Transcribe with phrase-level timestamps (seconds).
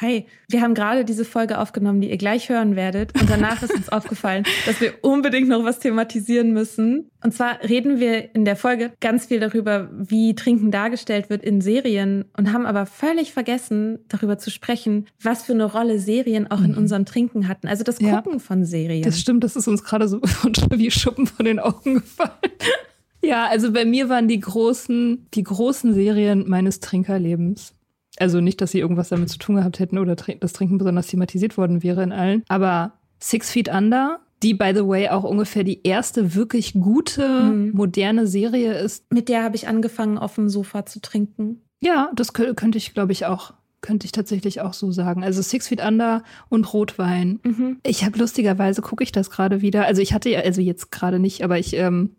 [0.00, 3.18] Hi, wir haben gerade diese Folge aufgenommen, die ihr gleich hören werdet.
[3.20, 7.10] Und danach ist uns aufgefallen, dass wir unbedingt noch was thematisieren müssen.
[7.22, 11.60] Und zwar reden wir in der Folge ganz viel darüber, wie Trinken dargestellt wird in
[11.60, 16.60] Serien und haben aber völlig vergessen, darüber zu sprechen, was für eine Rolle Serien auch
[16.60, 16.78] in mhm.
[16.78, 17.68] unserem Trinken hatten.
[17.68, 19.04] Also das Gucken ja, von Serien.
[19.04, 20.20] Das stimmt, das ist uns gerade so
[20.70, 22.30] wie Schuppen von den Augen gefallen.
[23.22, 27.72] Ja, also bei mir waren die großen, die großen Serien meines Trinkerlebens.
[28.18, 31.56] Also nicht, dass sie irgendwas damit zu tun gehabt hätten oder das Trinken besonders thematisiert
[31.56, 32.42] worden wäre in allen.
[32.48, 37.70] Aber Six Feet Under, die, by the way, auch ungefähr die erste wirklich gute, mhm.
[37.72, 39.10] moderne Serie ist.
[39.12, 41.62] Mit der habe ich angefangen, auf dem Sofa zu trinken.
[41.80, 45.22] Ja, das könnte ich, glaube ich, auch könnte ich tatsächlich auch so sagen.
[45.22, 47.40] Also Six Feet Under und Rotwein.
[47.44, 47.80] Mhm.
[47.82, 49.84] Ich habe lustigerweise gucke ich das gerade wieder.
[49.84, 52.16] Also ich hatte ja, also jetzt gerade nicht, aber ich, ähm,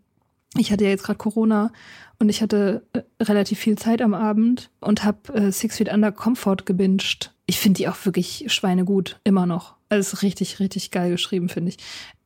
[0.58, 1.72] ich hatte ja jetzt gerade Corona
[2.18, 6.12] und ich hatte äh, relativ viel Zeit am Abend und habe äh, Six Feet Under
[6.12, 7.32] Comfort gebinged.
[7.46, 9.74] Ich finde die auch wirklich schweinegut, immer noch.
[9.88, 11.78] Also ist richtig, richtig geil geschrieben, finde ich.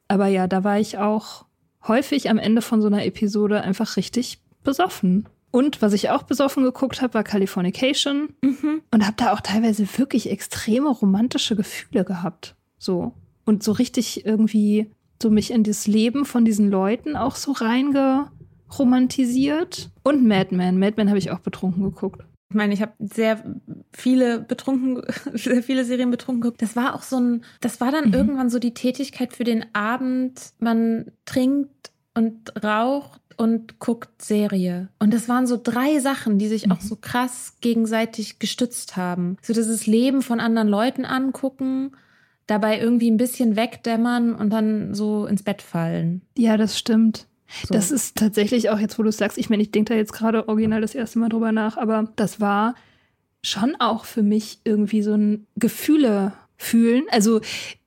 [0.08, 1.44] Aber ja, da war ich auch
[1.86, 5.28] häufig am Ende von so einer Episode einfach richtig besoffen.
[5.50, 8.82] Und was ich auch besoffen geguckt habe, war Californication mhm.
[8.90, 12.54] und habe da auch teilweise wirklich extreme romantische Gefühle gehabt.
[12.78, 13.14] So.
[13.44, 14.90] Und so richtig irgendwie
[15.22, 18.30] so mich in das Leben von diesen Leuten auch so reinge
[18.78, 19.90] romantisiert.
[20.02, 20.78] Und Mad Men.
[20.78, 22.22] Mad Men habe ich auch betrunken geguckt.
[22.50, 23.42] Ich meine, ich habe sehr
[23.92, 25.02] viele betrunken,
[25.34, 26.62] sehr viele Serien betrunken geguckt.
[26.62, 28.14] Das war auch so ein, das war dann mhm.
[28.14, 30.52] irgendwann so die Tätigkeit für den Abend.
[30.58, 34.88] Man trinkt und raucht und guckt Serie.
[34.98, 36.72] Und das waren so drei Sachen, die sich mhm.
[36.72, 39.36] auch so krass gegenseitig gestützt haben.
[39.42, 41.92] So dieses Leben von anderen Leuten angucken,
[42.50, 46.22] dabei irgendwie ein bisschen wegdämmern und dann so ins Bett fallen.
[46.36, 47.26] Ja, das stimmt.
[47.64, 47.74] So.
[47.74, 50.48] Das ist tatsächlich auch jetzt, wo du sagst, ich meine, ich denke da jetzt gerade
[50.48, 52.74] original das erste Mal drüber nach, aber das war
[53.42, 57.04] schon auch für mich irgendwie so ein Gefühle fühlen.
[57.10, 57.40] Also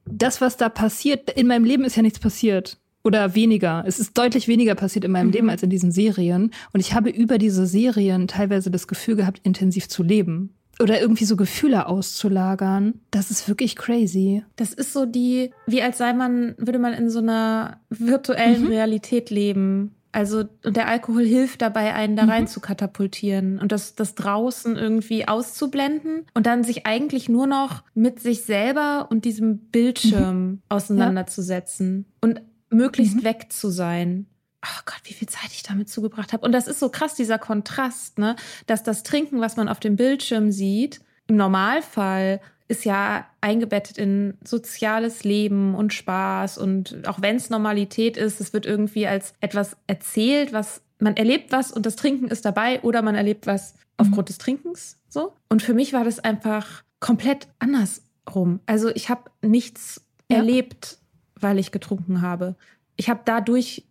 [0.06, 2.78] das, was da passiert, in meinem Leben ist ja nichts passiert.
[3.06, 3.84] Oder weniger.
[3.86, 5.34] Es ist deutlich weniger passiert in meinem mhm.
[5.34, 6.52] Leben als in diesen Serien.
[6.72, 11.26] Und ich habe über diese Serien teilweise das Gefühl gehabt, intensiv zu leben oder irgendwie
[11.26, 13.02] so Gefühle auszulagern.
[13.12, 14.44] Das ist wirklich crazy.
[14.56, 18.68] Das ist so die, wie als sei man, würde man in so einer virtuellen mhm.
[18.68, 19.96] Realität leben.
[20.12, 22.48] Also, und der Alkohol hilft dabei, einen da rein mhm.
[22.48, 28.20] zu katapultieren und das, das draußen irgendwie auszublenden und dann sich eigentlich nur noch mit
[28.20, 30.62] sich selber und diesem Bildschirm mhm.
[30.70, 32.18] auseinanderzusetzen ja.
[32.22, 33.24] und möglichst mhm.
[33.24, 34.28] weg zu sein
[34.63, 36.46] oh Gott, wie viel Zeit ich damit zugebracht habe.
[36.46, 38.35] Und das ist so krass, dieser Kontrast, ne?
[38.66, 44.38] Dass das Trinken, was man auf dem Bildschirm sieht, im Normalfall ist ja eingebettet in
[44.44, 46.57] soziales Leben und Spaß.
[46.57, 51.51] Und auch wenn es Normalität ist, es wird irgendwie als etwas erzählt, was man erlebt
[51.51, 54.28] was und das Trinken ist dabei oder man erlebt was aufgrund mhm.
[54.28, 54.97] des Trinkens.
[55.09, 55.34] So.
[55.50, 58.62] Und für mich war das einfach komplett andersrum.
[58.66, 60.38] Also ich habe nichts ja.
[60.38, 60.97] erlebt,
[61.40, 62.56] weil ich getrunken habe.
[62.95, 63.85] Ich habe dadurch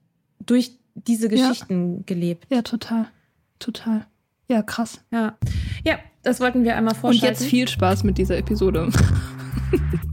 [0.47, 2.03] durch diese Geschichten ja.
[2.07, 2.47] gelebt.
[2.51, 3.09] Ja, total.
[3.59, 4.07] Total.
[4.49, 5.01] Ja, krass.
[5.11, 5.39] Ja.
[5.85, 7.33] Ja, das wollten wir einmal vorstellen.
[7.33, 8.91] Und jetzt viel Spaß mit dieser Episode.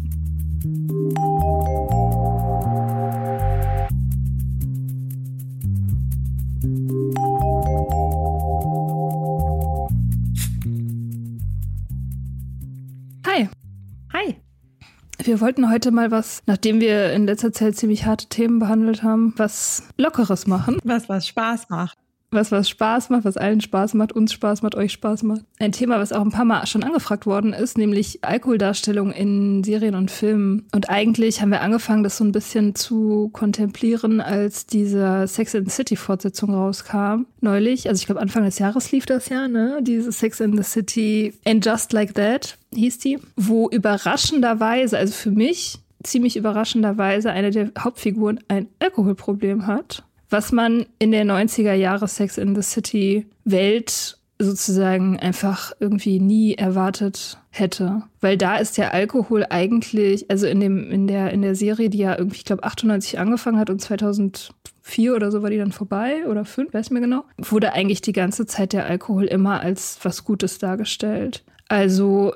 [15.21, 19.33] Wir wollten heute mal was, nachdem wir in letzter Zeit ziemlich harte Themen behandelt haben,
[19.35, 20.79] was Lockeres machen.
[20.83, 21.97] Was, was Spaß macht
[22.31, 25.41] was was Spaß macht, was allen Spaß macht, uns Spaß macht, euch Spaß macht.
[25.59, 29.95] Ein Thema, was auch ein paar Mal schon angefragt worden ist, nämlich Alkoholdarstellung in Serien
[29.95, 30.67] und Filmen.
[30.73, 35.69] Und eigentlich haben wir angefangen, das so ein bisschen zu kontemplieren, als diese Sex and
[35.69, 37.25] the City Fortsetzung rauskam.
[37.41, 39.79] Neulich, also ich glaube Anfang des Jahres lief das ja, ne?
[39.81, 45.31] Diese Sex and the City and Just Like That hieß die, wo überraschenderweise, also für
[45.31, 52.07] mich ziemlich überraschenderweise eine der Hauptfiguren ein Alkoholproblem hat was man in der 90er Jahre
[52.07, 58.03] Sex in the City Welt sozusagen einfach irgendwie nie erwartet hätte.
[58.21, 61.97] Weil da ist der Alkohol eigentlich, also in dem, in der, in der Serie, die
[61.97, 66.25] ja irgendwie, ich glaube, 98 angefangen hat und 2004 oder so war die dann vorbei
[66.25, 70.23] oder fünf, weiß mir genau, wurde eigentlich die ganze Zeit der Alkohol immer als was
[70.23, 71.43] Gutes dargestellt.
[71.67, 72.33] Also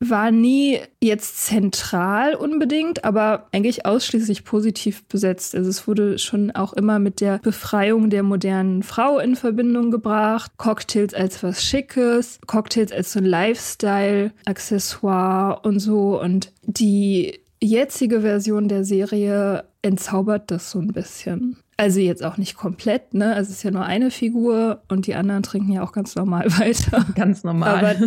[0.00, 5.54] war nie jetzt zentral unbedingt, aber eigentlich ausschließlich positiv besetzt.
[5.54, 10.52] Also es wurde schon auch immer mit der Befreiung der modernen Frau in Verbindung gebracht.
[10.56, 16.18] Cocktails als was Schickes, Cocktails als so ein Lifestyle-Accessoire und so.
[16.18, 21.58] Und die jetzige Version der Serie entzaubert das so ein bisschen.
[21.80, 23.34] Also jetzt auch nicht komplett, ne?
[23.34, 26.44] Also es ist ja nur eine Figur und die anderen trinken ja auch ganz normal
[26.58, 27.06] weiter.
[27.14, 27.96] Ganz normal.
[27.98, 28.06] Aber,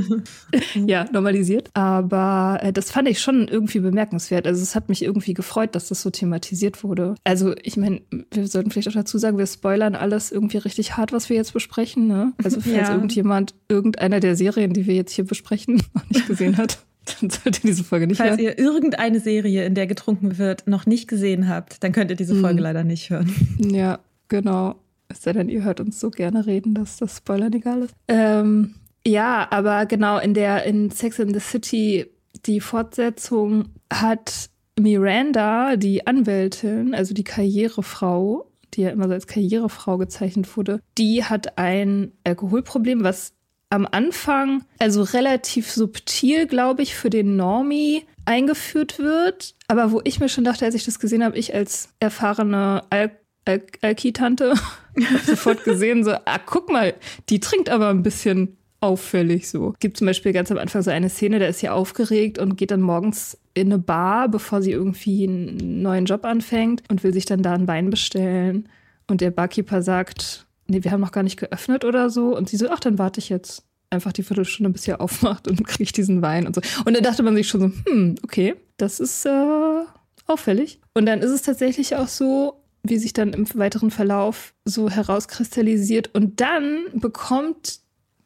[0.85, 1.71] ja, normalisiert.
[1.73, 4.45] Aber äh, das fand ich schon irgendwie bemerkenswert.
[4.45, 7.15] Also es hat mich irgendwie gefreut, dass das so thematisiert wurde.
[7.23, 11.11] Also ich meine, wir sollten vielleicht auch dazu sagen, wir spoilern alles irgendwie richtig hart,
[11.11, 12.05] was wir jetzt besprechen.
[12.05, 12.33] Ne?
[12.43, 12.93] Also falls ja.
[12.93, 16.77] irgendjemand irgendeiner der Serien, die wir jetzt hier besprechen, noch nicht gesehen hat.
[17.05, 18.39] Dann sollt ihr diese Folge nicht Falls hören.
[18.39, 22.35] ihr irgendeine Serie, in der getrunken wird, noch nicht gesehen habt, dann könnt ihr diese
[22.35, 22.63] Folge hm.
[22.63, 23.33] leider nicht hören.
[23.59, 24.75] Ja, genau.
[25.09, 27.94] Es sei denn, ihr hört uns so gerne reden, dass das Spoilern egal ist.
[28.07, 32.07] Ähm, ja, aber genau, in der in Sex in the City,
[32.45, 34.49] die Fortsetzung hat
[34.79, 41.23] Miranda, die Anwältin, also die Karrierefrau, die ja immer so als Karrierefrau gezeichnet wurde, die
[41.23, 43.33] hat ein Alkoholproblem, was
[43.73, 49.55] am Anfang, also relativ subtil, glaube ich, für den Normie eingeführt wird.
[49.67, 53.11] Aber wo ich mir schon dachte, als ich das gesehen habe, ich als erfahrene Al
[53.45, 54.53] Al Alki-Tante
[55.25, 56.93] sofort gesehen, so, ah, guck mal,
[57.29, 59.73] die trinkt aber ein bisschen auffällig so.
[59.79, 62.71] Gibt zum Beispiel ganz am Anfang so eine Szene, da ist sie aufgeregt und geht
[62.71, 67.25] dann morgens in eine Bar, bevor sie irgendwie einen neuen Job anfängt und will sich
[67.25, 68.69] dann da ein Wein bestellen.
[69.07, 72.35] Und der Barkeeper sagt, nee, wir haben noch gar nicht geöffnet oder so.
[72.35, 75.63] Und sie so, ach, dann warte ich jetzt einfach die Viertelstunde, bis ihr aufmacht und
[75.67, 76.61] kriege ich diesen Wein und so.
[76.85, 79.83] Und dann dachte man sich schon so, hm, okay, das ist äh,
[80.25, 80.79] auffällig.
[80.93, 86.09] Und dann ist es tatsächlich auch so, wie sich dann im weiteren Verlauf so herauskristallisiert.
[86.13, 87.79] Und dann bekommt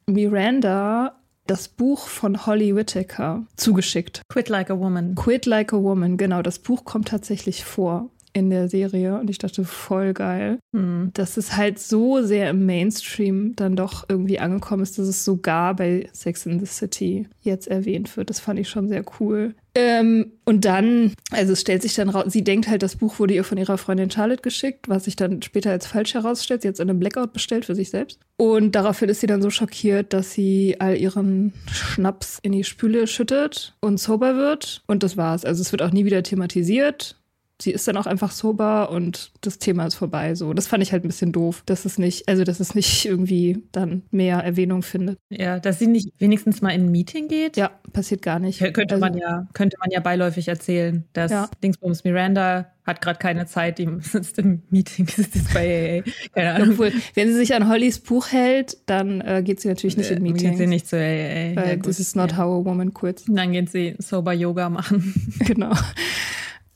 [0.08, 4.22] Miranda das Buch von Holly Whittaker zugeschickt.
[4.30, 5.16] Quit Like a Woman.
[5.16, 6.42] Quit Like a Woman, genau.
[6.42, 11.12] Das Buch kommt tatsächlich vor in der Serie und ich dachte, voll geil, hm.
[11.14, 15.76] dass es halt so sehr im Mainstream dann doch irgendwie angekommen ist, dass es sogar
[15.76, 18.30] bei Sex in the City jetzt erwähnt wird.
[18.30, 19.56] Das fand ich schon sehr cool.
[19.76, 23.36] Ähm, und dann, also es stellt sich dann raus, sie denkt halt, das Buch wurde
[23.36, 26.64] ihr von ihrer Freundin Charlotte geschickt, was sich dann später als falsch herausstellt.
[26.64, 28.20] Sie hat es in einem Blackout bestellt für sich selbst.
[28.38, 33.06] Und daraufhin ist sie dann so schockiert, dass sie all ihren Schnaps in die Spüle
[33.06, 34.84] schüttet und sober wird.
[34.88, 35.46] Und das war's.
[35.46, 37.17] Also es wird auch nie wieder thematisiert
[37.62, 40.36] sie ist dann auch einfach sober und das Thema ist vorbei.
[40.36, 43.06] So, das fand ich halt ein bisschen doof, dass es nicht, also dass es nicht
[43.06, 45.18] irgendwie dann mehr Erwähnung findet.
[45.30, 47.58] Ja, dass sie nicht wenigstens mal in ein Meeting geht.
[47.58, 48.60] Ja, passiert gar nicht.
[48.60, 51.50] Könnte also, man ja, könnte man ja beiläufig erzählen, dass ja.
[51.64, 56.12] Dingsbums Miranda hat gerade keine Zeit, die sitzt im Meeting, sitzt jetzt bei AA.
[56.34, 56.70] Keine Ahnung.
[56.72, 60.16] Obwohl, wenn sie sich an Hollys Buch hält, dann äh, geht sie natürlich nicht äh,
[60.16, 60.44] in Meetings.
[60.44, 61.56] Geht sie nicht zu AA.
[61.56, 62.38] Weil ja, this is not ja.
[62.38, 63.26] how a woman quits.
[63.28, 65.14] Dann geht sie Sober Yoga machen.
[65.40, 65.74] Genau.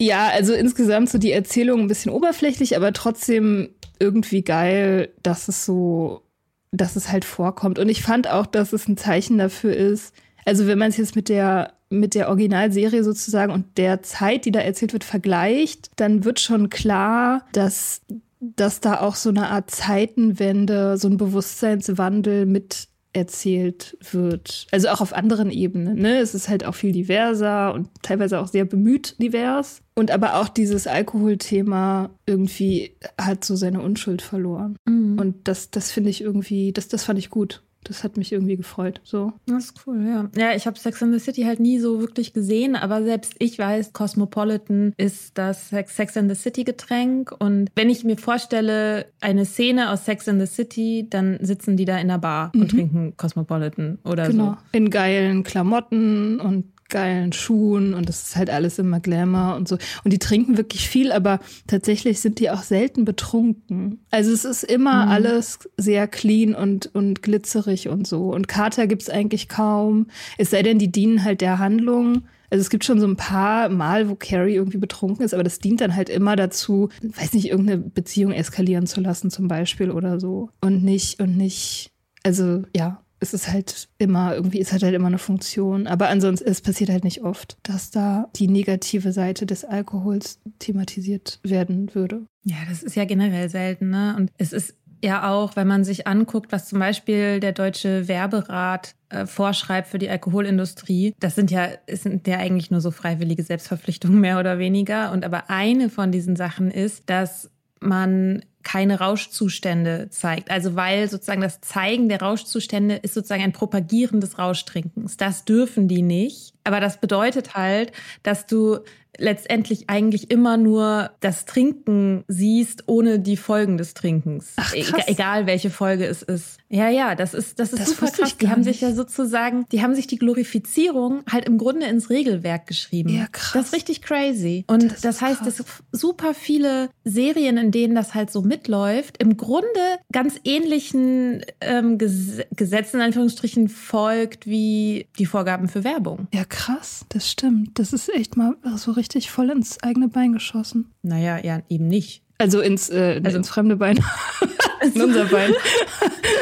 [0.01, 3.69] Ja, also insgesamt so die Erzählung ein bisschen oberflächlich, aber trotzdem
[3.99, 6.23] irgendwie geil, dass es so,
[6.71, 7.77] dass es halt vorkommt.
[7.77, 10.15] Und ich fand auch, dass es ein Zeichen dafür ist.
[10.43, 14.51] Also wenn man es jetzt mit der mit der Originalserie sozusagen und der Zeit, die
[14.51, 18.01] da erzählt wird, vergleicht, dann wird schon klar, dass
[18.39, 24.67] dass da auch so eine Art Zeitenwende, so ein Bewusstseinswandel mit erzählt wird.
[24.71, 25.99] Also auch auf anderen Ebenen.
[25.99, 26.19] Ne?
[26.19, 29.81] Es ist halt auch viel diverser und teilweise auch sehr bemüht divers.
[29.95, 34.77] Und aber auch dieses Alkoholthema irgendwie hat so seine Unschuld verloren.
[34.85, 35.19] Mhm.
[35.19, 38.57] Und das, das finde ich irgendwie, das, das fand ich gut das hat mich irgendwie
[38.57, 39.01] gefreut.
[39.03, 39.33] So.
[39.47, 40.29] Das ist cool, ja.
[40.35, 43.57] Ja, ich habe Sex in the City halt nie so wirklich gesehen, aber selbst ich
[43.57, 47.33] weiß, Cosmopolitan ist das Sex in the City Getränk.
[47.39, 51.85] Und wenn ich mir vorstelle, eine Szene aus Sex in the City, dann sitzen die
[51.85, 52.61] da in der Bar mhm.
[52.61, 54.51] und trinken Cosmopolitan oder genau.
[54.51, 54.57] so.
[54.77, 59.77] In geilen Klamotten und geilen Schuhen und das ist halt alles immer Glamour und so.
[60.03, 64.05] Und die trinken wirklich viel, aber tatsächlich sind die auch selten betrunken.
[64.11, 65.11] Also es ist immer mhm.
[65.11, 68.31] alles sehr clean und, und glitzerig und so.
[68.31, 70.07] Und Kater gibt's eigentlich kaum.
[70.37, 72.23] Es sei denn, die dienen halt der Handlung.
[72.51, 75.59] Also es gibt schon so ein paar Mal, wo Carrie irgendwie betrunken ist, aber das
[75.59, 80.19] dient dann halt immer dazu, weiß nicht, irgendeine Beziehung eskalieren zu lassen zum Beispiel oder
[80.19, 80.49] so.
[80.59, 81.91] Und nicht, und nicht,
[82.23, 85.87] also ja, es ist halt immer, irgendwie ist halt halt immer eine Funktion.
[85.87, 91.39] Aber ansonsten, es passiert halt nicht oft, dass da die negative Seite des Alkohols thematisiert
[91.43, 92.25] werden würde.
[92.43, 94.15] Ja, das ist ja generell selten, ne?
[94.17, 98.95] Und es ist ja auch, wenn man sich anguckt, was zum Beispiel der Deutsche Werberat
[99.09, 101.13] äh, vorschreibt für die Alkoholindustrie.
[101.19, 105.11] Das sind ja, sind ja eigentlich nur so freiwillige Selbstverpflichtungen mehr oder weniger.
[105.11, 110.51] Und aber eine von diesen Sachen ist, dass man keine Rauschzustände zeigt.
[110.51, 115.17] Also weil sozusagen das Zeigen der Rauschzustände ist sozusagen ein Propagieren des Rauschtrinkens.
[115.17, 116.53] Das dürfen die nicht.
[116.63, 117.91] Aber das bedeutet halt,
[118.23, 118.79] dass du
[119.17, 124.53] letztendlich eigentlich immer nur das Trinken siehst, ohne die Folgen des Trinkens.
[124.55, 125.03] Ach, E- krass.
[125.07, 126.57] egal welche Folge es ist.
[126.69, 128.37] Ja, ja, das ist, das ist Das super krass.
[128.37, 132.67] Die haben sich ja sozusagen, die haben sich die Glorifizierung halt im Grunde ins Regelwerk
[132.67, 133.09] geschrieben.
[133.09, 133.51] Ja, krass.
[133.53, 134.63] Das ist richtig crazy.
[134.67, 135.57] Und Das das, heißt, krass.
[135.57, 139.67] dass super viele Serien, in denen das halt so mitläuft, im Grunde
[140.13, 146.27] ganz ähnlichen ähm, Ges Gesetzen, in Anführungsstrichen, folgt wie die Vorgaben für Werbung.
[146.33, 147.77] Ja, krass, das stimmt.
[147.77, 150.91] Das ist echt mal so richtig voll ins eigene Bein geschossen.
[151.01, 152.23] Naja, ja, eben nicht.
[152.37, 153.99] Also ins, äh, Also- ins fremde Bein.
[154.95, 155.53] in unser Bein.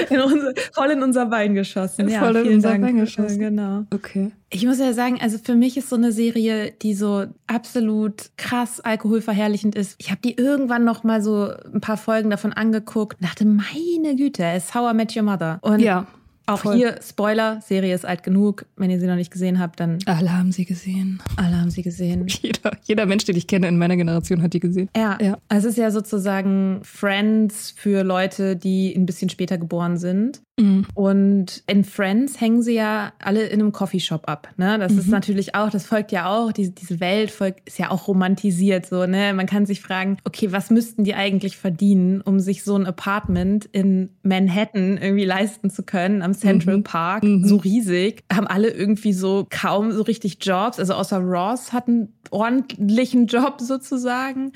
[0.09, 2.07] In unser, voll in unser Bein geschossen.
[2.09, 2.81] Ja, Voll in unser Dank.
[2.83, 3.37] Bein geschossen.
[3.37, 3.85] Genau.
[3.93, 4.31] Okay.
[4.49, 8.79] Ich muss ja sagen, also für mich ist so eine Serie, die so absolut krass
[8.79, 9.95] alkoholverherrlichend ist.
[9.99, 14.15] Ich habe die irgendwann noch mal so ein paar Folgen davon angeguckt und dachte, meine
[14.15, 15.59] Güte, es ist How I Met Your Mother.
[15.61, 16.07] Und Ja,
[16.49, 16.75] auch voll.
[16.75, 18.65] hier, Spoiler, Serie ist alt genug.
[18.75, 21.21] Wenn ihr sie noch nicht gesehen habt, dann alle haben sie gesehen.
[21.37, 22.25] alle haben sie gesehen.
[22.41, 24.89] Jeder, jeder Mensch, den ich kenne in meiner Generation, hat die gesehen.
[24.95, 25.37] Ja, Ja.
[25.47, 30.41] also es ist ja sozusagen Friends für Leute, die ein bisschen später geboren sind.
[30.59, 30.85] Mhm.
[30.93, 34.49] Und in Friends hängen sie ja alle in einem Coffeeshop ab.
[34.57, 34.77] Ne?
[34.77, 35.11] Das ist Mhm.
[35.13, 38.85] natürlich auch, das folgt ja auch, diese, diese Welt folgt, ist ja auch romantisiert.
[38.85, 39.33] So, ne?
[39.33, 43.65] Man kann sich fragen, okay, was müssten die eigentlich verdienen, um sich so ein Apartment
[43.71, 46.83] in Manhattan irgendwie leisten zu können, am Central Mhm.
[46.83, 47.47] Park, Mhm.
[47.47, 48.23] so riesig.
[48.33, 50.79] Haben alle irgendwie so kaum so richtig Jobs.
[50.79, 54.51] Also außer Ross hat einen ordentlichen Job sozusagen.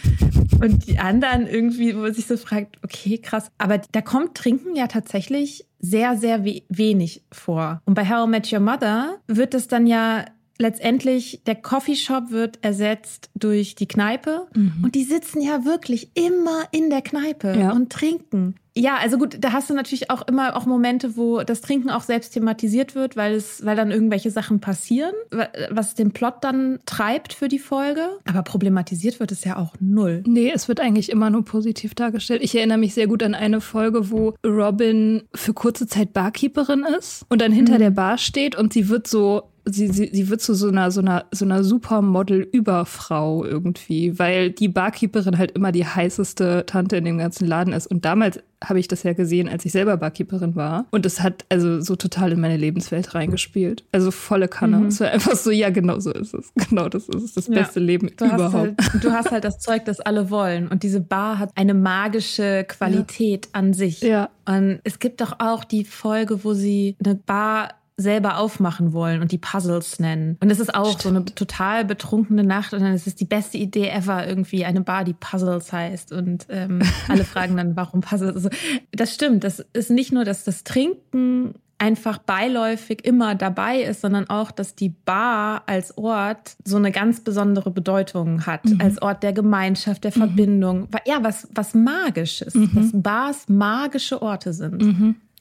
[0.61, 3.51] Und die anderen irgendwie, wo man sich so fragt, okay, krass.
[3.57, 7.81] Aber da kommt Trinken ja tatsächlich sehr, sehr we wenig vor.
[7.85, 10.25] Und bei How I Met Your Mother wird es dann ja
[10.59, 14.47] letztendlich, der Coffeeshop wird ersetzt durch die Kneipe.
[14.55, 14.73] Mhm.
[14.83, 17.71] Und die sitzen ja wirklich immer in der Kneipe Ja.
[17.73, 18.55] und trinken.
[18.75, 22.01] Ja, also gut, da hast du natürlich auch immer auch Momente, wo das Trinken auch
[22.01, 26.79] selbst thematisiert wird, weil es, weil dann irgendwelche Sachen passieren, wa- was den Plot dann
[26.87, 28.01] treibt für die Folge.
[28.27, 30.23] Aber problematisiert wird es ja auch null.
[30.25, 32.41] Nee, es wird eigentlich immer nur positiv dargestellt.
[32.43, 37.25] Ich erinnere mich sehr gut an eine Folge, wo Robin für kurze Zeit Barkeeperin ist
[37.29, 37.79] und dann hinter Mhm.
[37.79, 41.01] der Bar steht und sie wird so, sie, sie, sie wird zu so einer, so
[41.01, 47.17] einer, so einer Supermodel-Überfrau irgendwie, weil die Barkeeperin halt immer die heißeste Tante in dem
[47.17, 47.87] ganzen Laden ist.
[47.87, 50.85] Und damals habe ich das ja gesehen, als ich selber Barkeeperin war.
[50.91, 53.83] Und es hat also so total in meine Lebenswelt reingespielt.
[53.91, 54.77] Also volle Kanne.
[54.77, 54.85] Mhm.
[54.87, 56.51] Es war einfach so, ja, genau so ist es.
[56.69, 57.33] Genau, das ist es.
[57.33, 57.55] Das Ja.
[57.55, 58.53] beste Leben Du hast, überhaupt.
[58.93, 60.67] halt, du hast halt das Zeug, das alle wollen.
[60.69, 64.01] Und diese Bar hat eine magische Qualität an sich.
[64.01, 64.29] Ja.
[64.45, 69.31] Und es gibt doch auch die Folge, wo sie eine Bar selber aufmachen wollen und
[69.31, 70.37] die Puzzles nennen.
[70.41, 73.57] Und es ist auch so eine total betrunkene Nacht und dann ist es die beste
[73.57, 76.11] Idee ever, irgendwie eine Bar, die Puzzles heißt.
[76.11, 78.35] Und ähm, alle fragen dann, warum Puzzles?
[78.35, 78.49] Also,
[78.91, 79.43] das stimmt.
[79.43, 84.73] Das ist nicht nur, dass das Trinken einfach beiläufig immer dabei ist, sondern auch, dass
[84.73, 88.79] die Bar als Ort so eine ganz besondere Bedeutung hat, Mhm.
[88.79, 90.87] als Ort der Gemeinschaft, der Verbindung.
[91.05, 92.71] Ja, was, was Magisches, Mhm.
[92.73, 94.81] dass Bars magische Orte sind.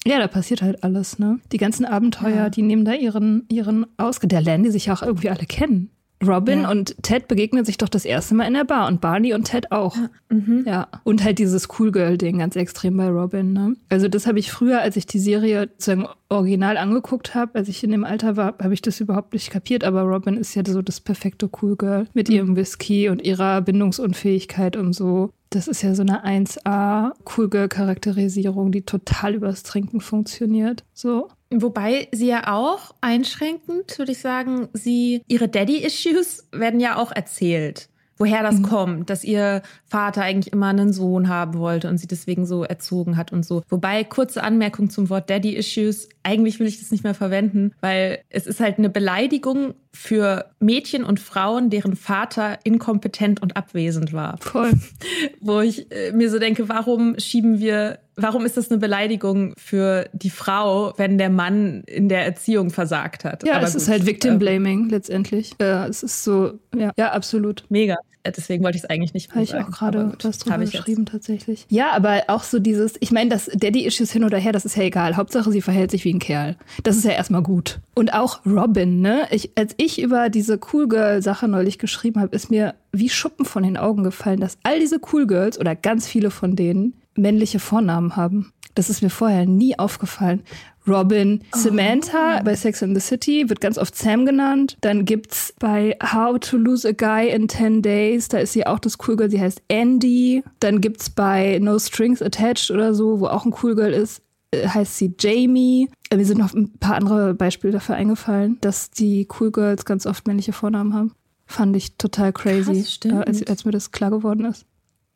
[0.06, 1.38] Ja, da passiert halt alles, ne?
[1.52, 2.50] Die ganzen Abenteuer, Ja.
[2.50, 4.26] die nehmen da ihren, ihren Ausge.
[4.26, 5.90] Da lernen die sich ja auch irgendwie alle kennen.
[6.26, 6.70] Robin Ja.
[6.70, 9.72] und Ted begegnen sich doch das erste Mal in der Bar und Barney und Ted
[9.72, 9.96] auch.
[10.28, 10.64] Mhm.
[10.66, 10.88] Ja.
[11.04, 13.76] Und halt dieses Cool Girl-Ding ganz extrem bei Robin, ne?
[13.88, 17.84] Also, das habe ich früher, als ich die Serie sozusagen original angeguckt habe, als ich
[17.84, 19.84] in dem Alter war, habe ich das überhaupt nicht kapiert.
[19.84, 24.76] Aber Robin ist ja so das perfekte Cool Girl mit ihrem Whisky und ihrer Bindungsunfähigkeit
[24.76, 25.30] und so.
[25.50, 30.84] Das ist ja so eine 1A Cool Girl Charakterisierung, die total übers Trinken funktioniert.
[30.94, 31.28] So.
[31.60, 37.88] Wobei sie ja auch einschränkend, würde ich sagen, sie, ihre Daddy-Issues werden ja auch erzählt.
[38.18, 38.62] Woher das Mhm.
[38.62, 43.16] kommt, dass ihr Vater eigentlich immer einen Sohn haben wollte und sie deswegen so erzogen
[43.16, 43.62] hat und so.
[43.68, 48.46] Wobei, kurze Anmerkung zum Wort Daddy-Issues, eigentlich will ich das nicht mehr verwenden, weil es
[48.46, 54.38] ist halt eine Beleidigung für Mädchen und Frauen, deren Vater inkompetent und abwesend war.
[54.38, 54.72] Voll.
[55.40, 60.08] Wo ich äh, mir so denke, warum schieben wir, warum ist das eine Beleidigung für
[60.12, 63.46] die Frau, wenn der Mann in der Erziehung versagt hat?
[63.46, 65.52] Ja, Aber es ist gut, halt Victim äh, Blaming letztendlich.
[65.60, 67.64] Ja, es ist so, ja, ja absolut.
[67.68, 67.96] Mega.
[68.22, 71.06] Äh, Deswegen wollte ich es eigentlich nicht mehr Habe ich auch gerade was drüber geschrieben,
[71.06, 71.66] tatsächlich.
[71.68, 74.84] Ja, aber auch so dieses, ich meine, das Daddy-Issues hin oder her, das ist ja
[74.84, 75.16] egal.
[75.16, 76.56] Hauptsache, sie verhält sich wie ein Kerl.
[76.82, 77.80] Das ist ja erstmal gut.
[77.94, 79.26] Und auch Robin, ne?
[79.30, 83.62] Ich, als ich über diese Cool Girl-Sache neulich geschrieben habe, ist mir wie Schuppen von
[83.62, 88.16] den Augen gefallen, dass all diese Cool Girls oder ganz viele von denen männliche Vornamen
[88.16, 88.52] haben.
[88.74, 90.42] Das ist mir vorher nie aufgefallen.
[90.86, 91.42] Robin.
[91.54, 91.58] Oh.
[91.58, 94.76] Samantha bei Sex in the City wird ganz oft Sam genannt.
[94.80, 98.78] Dann gibt's bei How to Lose a Guy in 10 Days, da ist sie auch
[98.78, 100.42] das Cool Girl, sie heißt Andy.
[100.60, 104.66] Dann gibt's bei No Strings Attached oder so, wo auch ein Cool Girl ist, äh,
[104.68, 105.88] heißt sie Jamie.
[106.10, 110.06] Äh, mir sind noch ein paar andere Beispiele dafür eingefallen, dass die Cool Girls ganz
[110.06, 111.12] oft männliche Vornamen haben.
[111.46, 114.64] Fand ich total crazy, Krass, äh, als, als, mir das klar geworden ist.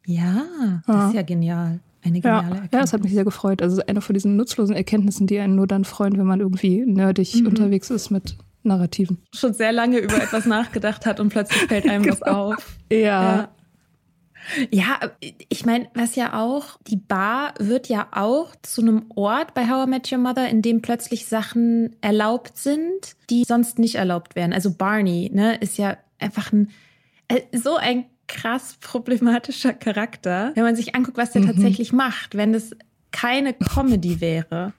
[0.05, 1.81] Ja, das ist ja genial.
[2.07, 2.73] Eine geniale ja, Erkenntnis.
[2.73, 3.63] Ja, das hat mich sehr gefreut.
[3.63, 7.35] Also eine von diesen nutzlosen Erkenntnissen, die einen nur dann freuen, wenn man irgendwie nerdig
[7.35, 7.49] mhm.
[7.49, 9.23] unterwegs ist mit Narrativen.
[9.35, 12.53] Schon sehr lange über etwas nachgedacht hat und plötzlich fällt einem was genau.
[12.53, 12.77] auf.
[12.91, 12.99] Ja.
[12.99, 13.49] ja.
[14.71, 15.01] Ja,
[15.49, 19.87] ich meine, was ja auch, die Bar wird ja auch zu einem Ort bei How
[19.87, 24.53] I Met Your Mother, in dem plötzlich Sachen erlaubt sind, die sonst nicht erlaubt wären.
[24.53, 26.71] Also Barney, ne, ist ja einfach ein,
[27.27, 31.47] äh, so ein krass problematischer Charakter, wenn man sich anguckt, was der mhm.
[31.47, 32.77] tatsächlich macht, wenn es
[33.13, 34.73] keine Comedy wäre.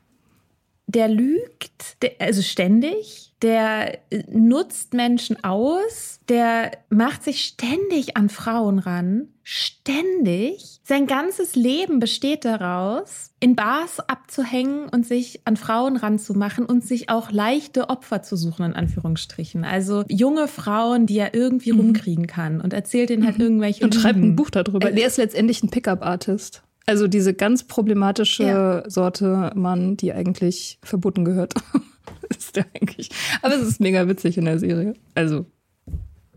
[0.88, 4.00] Der lügt, der, also ständig, der
[4.32, 10.80] nutzt Menschen aus, der macht sich ständig an Frauen ran, ständig.
[10.84, 17.10] Sein ganzes Leben besteht daraus, in Bars abzuhängen und sich an Frauen ranzumachen und sich
[17.10, 19.64] auch leichte Opfer zu suchen, in Anführungsstrichen.
[19.64, 21.80] Also junge Frauen, die er irgendwie mhm.
[21.80, 23.44] rumkriegen kann und erzählt ihnen halt mhm.
[23.44, 23.84] irgendwelche.
[23.84, 24.84] Und schreibt ein Buch darüber.
[24.84, 26.64] Also, der ist letztendlich ein Pickup-Artist.
[26.88, 28.90] Also diese ganz problematische ja.
[28.90, 31.54] Sorte Mann, die eigentlich verboten gehört.
[32.38, 33.10] ist der eigentlich.
[33.42, 34.94] Aber es ist mega witzig in der Serie.
[35.16, 35.46] Also,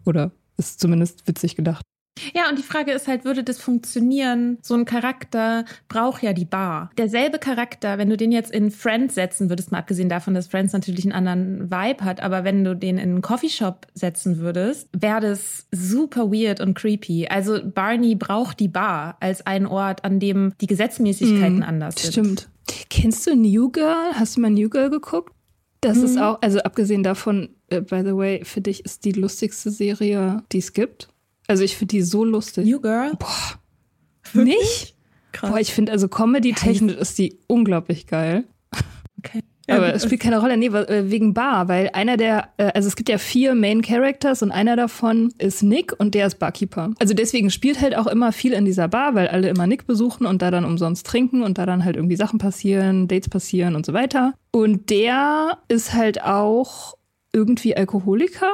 [0.04, 1.82] oder ist zumindest witzig gedacht.
[2.34, 4.58] Ja, und die Frage ist halt, würde das funktionieren?
[4.62, 6.90] So ein Charakter braucht ja die Bar.
[6.98, 10.72] Derselbe Charakter, wenn du den jetzt in Friends setzen würdest, mal abgesehen davon, dass Friends
[10.72, 15.20] natürlich einen anderen Vibe hat, aber wenn du den in einen Coffeeshop setzen würdest, wäre
[15.20, 17.28] das super weird und creepy.
[17.28, 22.12] Also Barney braucht die Bar als einen Ort, an dem die Gesetzmäßigkeiten mm, anders sind.
[22.12, 22.48] Stimmt.
[22.88, 24.12] Kennst du New Girl?
[24.14, 25.32] Hast du mal New Girl geguckt?
[25.80, 26.04] Das mm.
[26.04, 26.22] ist mhm.
[26.22, 30.58] auch, also abgesehen davon, uh, by the way, für dich ist die lustigste Serie, die
[30.58, 31.08] es gibt.
[31.46, 32.66] Also ich finde die so lustig.
[32.66, 33.12] New Girl?
[33.18, 33.60] Boah.
[34.32, 34.56] Wirklich?
[34.56, 34.96] Nicht?
[35.32, 35.50] Krass.
[35.50, 38.44] Boah, ich finde also Comedy-technisch ist die unglaublich geil.
[39.18, 39.42] Okay.
[39.70, 42.96] Aber es spielt keine Rolle, nee, äh, wegen Bar, weil einer der, äh, also es
[42.96, 46.90] gibt ja vier Main Characters und einer davon ist Nick und der ist Barkeeper.
[46.98, 50.26] Also deswegen spielt halt auch immer viel in dieser Bar, weil alle immer Nick besuchen
[50.26, 53.86] und da dann umsonst trinken und da dann halt irgendwie Sachen passieren, Dates passieren und
[53.86, 54.34] so weiter.
[54.50, 56.94] Und der ist halt auch
[57.32, 58.50] irgendwie Alkoholiker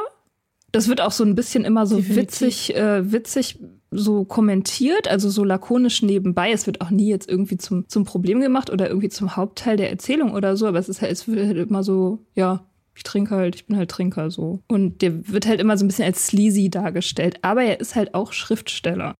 [0.77, 2.23] das wird auch so ein bisschen immer so Definitiv.
[2.23, 3.59] witzig, äh, witzig
[3.91, 6.53] so kommentiert, also so lakonisch nebenbei.
[6.53, 9.91] Es wird auch nie jetzt irgendwie zum, zum Problem gemacht oder irgendwie zum Hauptteil der
[9.91, 13.35] Erzählung oder so, aber es ist halt, es wird halt immer so, ja, ich trinke
[13.35, 14.61] halt, ich bin halt Trinker so.
[14.69, 18.15] Und der wird halt immer so ein bisschen als sleazy dargestellt, aber er ist halt
[18.15, 19.15] auch Schriftsteller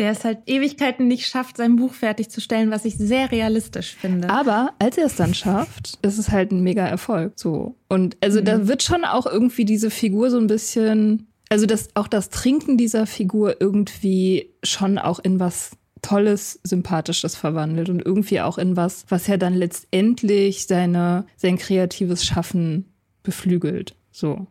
[0.00, 4.30] der es halt Ewigkeiten nicht schafft, sein Buch fertigzustellen, was ich sehr realistisch finde.
[4.30, 7.34] Aber als er es dann schafft, ist es halt ein mega Erfolg.
[7.36, 7.76] So.
[7.88, 8.44] Und also mhm.
[8.46, 12.78] da wird schon auch irgendwie diese Figur so ein bisschen, also das, auch das Trinken
[12.78, 19.04] dieser Figur irgendwie schon auch in was Tolles, Sympathisches verwandelt und irgendwie auch in was,
[19.08, 22.86] was ja dann letztendlich seine, sein kreatives Schaffen
[23.22, 23.96] beflügelt.
[24.10, 24.46] So.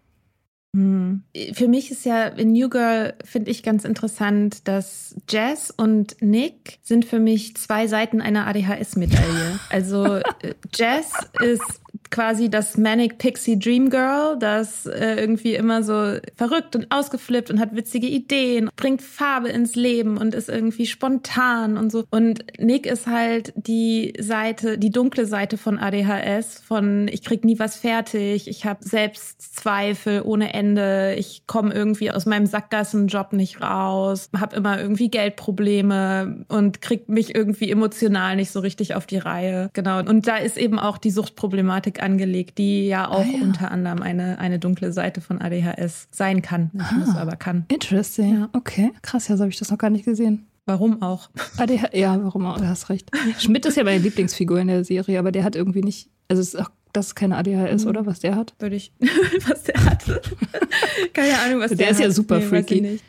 [0.76, 1.24] Hm.
[1.54, 6.78] Für mich ist ja in New Girl, finde ich ganz interessant, dass Jess und Nick
[6.84, 9.60] sind für mich zwei Seiten einer ADHS-Medaille.
[9.72, 10.20] Also
[10.76, 16.92] Jess ist quasi das Manic Pixie Dream Girl, das äh, irgendwie immer so verrückt und
[16.92, 22.06] ausgeflippt und hat witzige Ideen, bringt Farbe ins Leben und ist irgendwie spontan und so.
[22.10, 27.60] Und Nick ist halt die Seite, die dunkle Seite von ADHS, von ich krieg nie
[27.60, 34.30] was fertig, ich habe Selbstzweifel ohne Ende, ich komme irgendwie aus meinem Sackgassenjob nicht raus,
[34.36, 39.70] habe immer irgendwie Geldprobleme und krieg mich irgendwie emotional nicht so richtig auf die Reihe.
[39.74, 40.00] Genau.
[40.00, 43.44] Und da ist eben auch die Suchtproblematik angelegt, die ja auch ah, ja.
[43.44, 46.70] unter anderem eine, eine dunkle Seite von ADHS sein kann.
[46.74, 47.66] Nicht ah, muss, aber kann.
[47.68, 48.40] Interesting.
[48.40, 48.50] Ja.
[48.54, 50.48] Okay, krass, ja, so habe ich das noch gar nicht gesehen.
[50.66, 51.30] Warum auch?
[51.58, 52.58] ADH ja, warum auch?
[52.58, 53.10] Du hast recht.
[53.40, 56.60] Schmidt ist ja meine Lieblingsfigur in der Serie, aber der hat irgendwie nicht, also ist
[56.60, 57.90] auch das ist keine ADHS, mhm.
[57.90, 58.06] oder?
[58.06, 58.54] Was der hat?
[58.60, 58.92] Würde ich.
[59.48, 60.06] was der hat.
[61.14, 62.00] Keine Ahnung, was der, der hat.
[62.00, 63.00] Der ist ja super nee, freaky.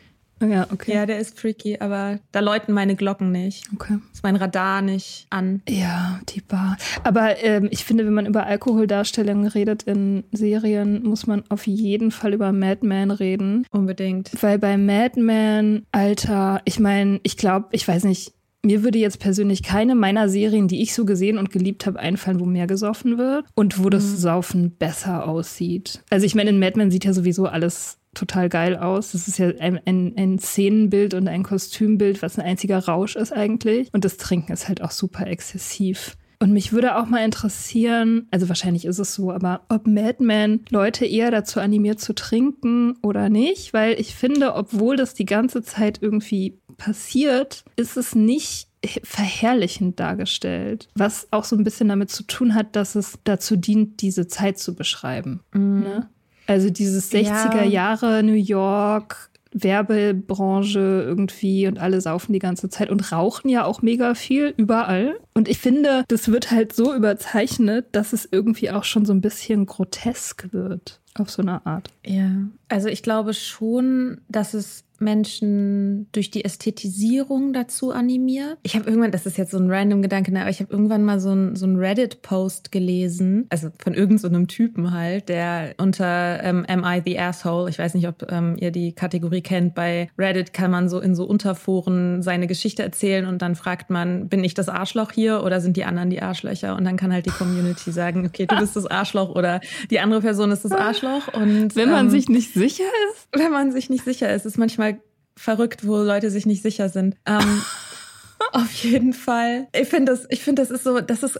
[0.41, 0.93] Ja, okay.
[0.93, 3.65] Ja, der ist freaky, aber da läuten meine Glocken nicht.
[3.73, 3.97] Okay.
[4.13, 5.61] Ist mein Radar nicht an.
[5.67, 6.77] Ja, die Bar.
[7.03, 12.11] Aber ähm, ich finde, wenn man über Alkoholdarstellungen redet in Serien, muss man auf jeden
[12.11, 13.65] Fall über Mad Men reden.
[13.71, 14.31] Unbedingt.
[14.41, 19.19] Weil bei Mad Men, Alter, ich meine, ich glaube, ich weiß nicht, mir würde jetzt
[19.19, 23.17] persönlich keine meiner Serien, die ich so gesehen und geliebt habe, einfallen, wo mehr gesoffen
[23.17, 24.15] wird und wo das mhm.
[24.17, 26.03] Saufen besser aussieht.
[26.09, 29.13] Also ich meine, in Mad Men sieht ja sowieso alles total geil aus.
[29.13, 33.31] Das ist ja ein, ein, ein, Szenenbild und ein Kostümbild, was ein einziger Rausch ist
[33.31, 33.89] eigentlich.
[33.93, 36.17] Und das Trinken ist halt auch super exzessiv.
[36.39, 40.65] Und mich würde auch mal interessieren, also wahrscheinlich ist es so, aber ob Mad Men
[40.71, 45.61] Leute eher dazu animiert zu trinken oder nicht, weil ich finde, obwohl das die ganze
[45.61, 48.69] Zeit irgendwie passiert, ist es nicht
[49.03, 54.01] verherrlichend dargestellt, was auch so ein bisschen damit zu tun hat, dass es dazu dient,
[54.01, 55.41] diese Zeit zu beschreiben.
[55.53, 55.79] Mhm.
[55.81, 56.09] Ne?
[56.47, 63.11] Also dieses 60er Jahre New York, Werbebranche irgendwie und alle saufen die ganze Zeit und
[63.11, 65.19] rauchen ja auch mega viel überall.
[65.33, 69.21] Und ich finde, das wird halt so überzeichnet, dass es irgendwie auch schon so ein
[69.21, 71.89] bisschen grotesk wird auf so eine Art.
[72.05, 72.29] Ja,
[72.69, 78.57] also ich glaube schon, dass es Menschen durch die Ästhetisierung dazu animiert.
[78.63, 81.03] Ich habe irgendwann, das ist jetzt so ein random Gedanke, ne, aber ich habe irgendwann
[81.03, 86.43] mal so ein, so ein Reddit-Post gelesen, also von irgendeinem so Typen halt, der unter
[86.43, 90.09] ähm, Am I the Asshole, ich weiß nicht, ob ähm, ihr die Kategorie kennt, bei
[90.17, 94.43] Reddit kann man so in so Unterforen seine Geschichte erzählen und dann fragt man, bin
[94.43, 96.75] ich das Arschloch hier oder sind die anderen die Arschlöcher?
[96.75, 100.21] Und dann kann halt die Community sagen, okay, du bist das Arschloch oder die andere
[100.21, 101.33] Person ist das Arschloch.
[101.33, 103.27] Und wenn man ähm, sich nicht sicher ist?
[103.33, 104.90] Wenn man sich nicht sicher ist, ist manchmal
[105.35, 107.15] verrückt, wo Leute sich nicht sicher sind.
[107.25, 107.61] Ähm,
[108.51, 109.67] auf jeden Fall.
[109.73, 111.39] Ich finde das, ich finde, das ist so, das ist,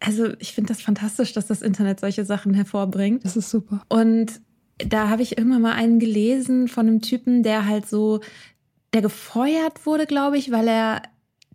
[0.00, 3.24] also ich finde das fantastisch, dass das Internet solche Sachen hervorbringt.
[3.24, 3.82] Das ist super.
[3.88, 4.40] Und
[4.78, 8.20] da habe ich irgendwann mal einen gelesen von einem Typen, der halt so,
[8.92, 11.02] der gefeuert wurde, glaube ich, weil er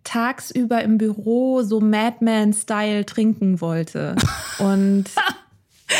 [0.04, 4.16] tagsüber im Büro so Madman-Style trinken wollte.
[4.58, 5.04] Und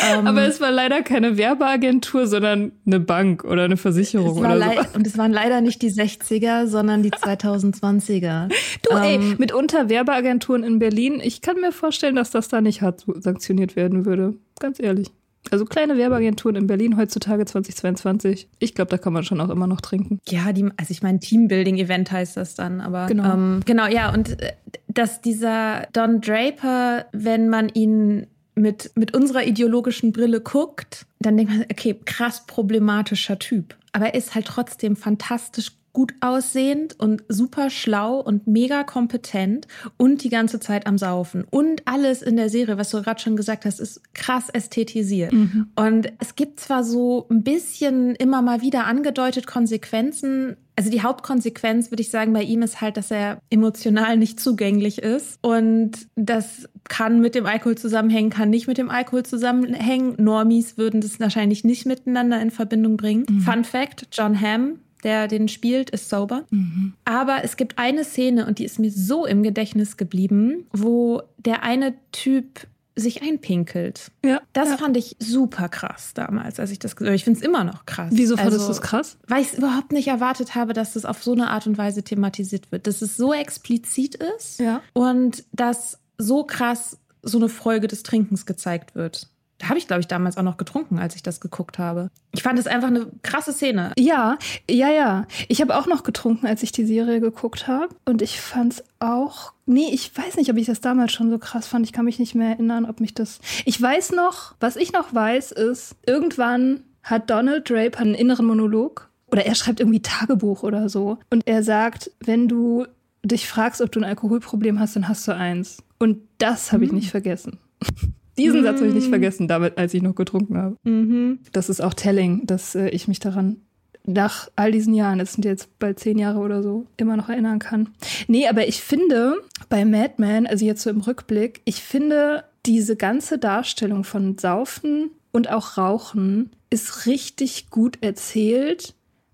[0.05, 4.95] ähm, Aber es war leider keine Werbeagentur, sondern eine Bank oder eine Versicherung oder so.
[4.95, 8.49] Und es waren leider nicht die 60er, sondern die 2020er.
[8.83, 12.81] Du, ähm, ey, mitunter Werbeagenturen in Berlin, ich kann mir vorstellen, dass das da nicht
[12.81, 14.35] hart sanktioniert werden würde.
[14.59, 15.11] Ganz ehrlich.
[15.51, 18.47] Also kleine Werbeagenturen in Berlin heutzutage 2022.
[18.59, 20.19] Ich glaube, da kann man schon auch immer noch trinken.
[20.27, 24.13] Ja, die, also ich meine, Teambuilding-Event heißt das dann, aber genau, ähm, genau, ja.
[24.13, 24.53] Und äh,
[24.87, 31.51] dass dieser Don Draper, wenn man ihn mit, mit unserer ideologischen Brille guckt, dann denkt
[31.51, 33.75] man, okay, krass problematischer Typ.
[33.91, 40.23] Aber er ist halt trotzdem fantastisch gut aussehend und super schlau und mega kompetent und
[40.23, 41.45] die ganze Zeit am Saufen.
[41.49, 45.31] Und alles in der Serie, was du gerade schon gesagt hast, ist krass ästhetisiert.
[45.31, 45.67] Mhm.
[45.75, 51.91] Und es gibt zwar so ein bisschen immer mal wieder angedeutet Konsequenzen, also die Hauptkonsequenz,
[51.91, 55.37] würde ich sagen, bei ihm ist halt, dass er emotional nicht zugänglich ist.
[55.41, 60.15] Und das kann mit dem Alkohol zusammenhängen, kann nicht mit dem Alkohol zusammenhängen.
[60.17, 63.25] Normies würden das wahrscheinlich nicht miteinander in Verbindung bringen.
[63.29, 63.41] Mhm.
[63.41, 66.43] Fun Fact, John Hamm, der den spielt, ist sober.
[66.49, 66.93] Mhm.
[67.05, 71.63] Aber es gibt eine Szene, und die ist mir so im Gedächtnis geblieben, wo der
[71.63, 74.11] eine Typ sich einpinkelt.
[74.23, 74.41] Ja.
[74.53, 74.77] Das ja.
[74.77, 77.15] fand ich super krass damals, als ich das gesehen habe.
[77.15, 78.11] Ich finde es immer noch krass.
[78.11, 79.17] Wieso fandest also, du es krass?
[79.27, 82.03] Weil ich es überhaupt nicht erwartet habe, dass das auf so eine Art und Weise
[82.03, 82.85] thematisiert wird.
[82.85, 84.81] Dass es so explizit ist ja.
[84.93, 89.27] und dass so krass so eine Folge des Trinkens gezeigt wird.
[89.67, 92.09] Habe ich, glaube ich, damals auch noch getrunken, als ich das geguckt habe.
[92.31, 93.93] Ich fand es einfach eine krasse Szene.
[93.97, 94.37] Ja,
[94.69, 95.25] ja, ja.
[95.47, 97.89] Ich habe auch noch getrunken, als ich die Serie geguckt habe.
[98.05, 99.53] Und ich fand es auch.
[99.65, 101.85] Nee, ich weiß nicht, ob ich das damals schon so krass fand.
[101.85, 103.39] Ich kann mich nicht mehr erinnern, ob mich das.
[103.65, 109.09] Ich weiß noch, was ich noch weiß, ist, irgendwann hat Donald Draper einen inneren Monolog.
[109.27, 111.17] Oder er schreibt irgendwie Tagebuch oder so.
[111.29, 112.85] Und er sagt, wenn du
[113.23, 115.77] dich fragst, ob du ein Alkoholproblem hast, dann hast du eins.
[115.97, 116.97] Und das habe ich hm.
[116.97, 117.59] nicht vergessen.
[118.37, 118.65] Diesen mhm.
[118.65, 119.11] Satz habe ich nicht mm.
[119.11, 120.75] vergessen, damit, als ich noch getrunken habe.
[120.83, 121.39] Mhm.
[121.51, 123.57] Das ist auch telling, dass äh, ich mich daran
[124.05, 127.59] nach all diesen Jahren, es sind jetzt bald zehn Jahre oder so, immer noch erinnern
[127.59, 127.89] kann.
[128.27, 129.37] Nee, aber ich finde
[129.69, 135.11] bei Mad Men, also jetzt so im Rückblick, ich finde diese ganze Darstellung von Saufen
[135.31, 138.93] und auch Rauchen ist richtig gut erzählt,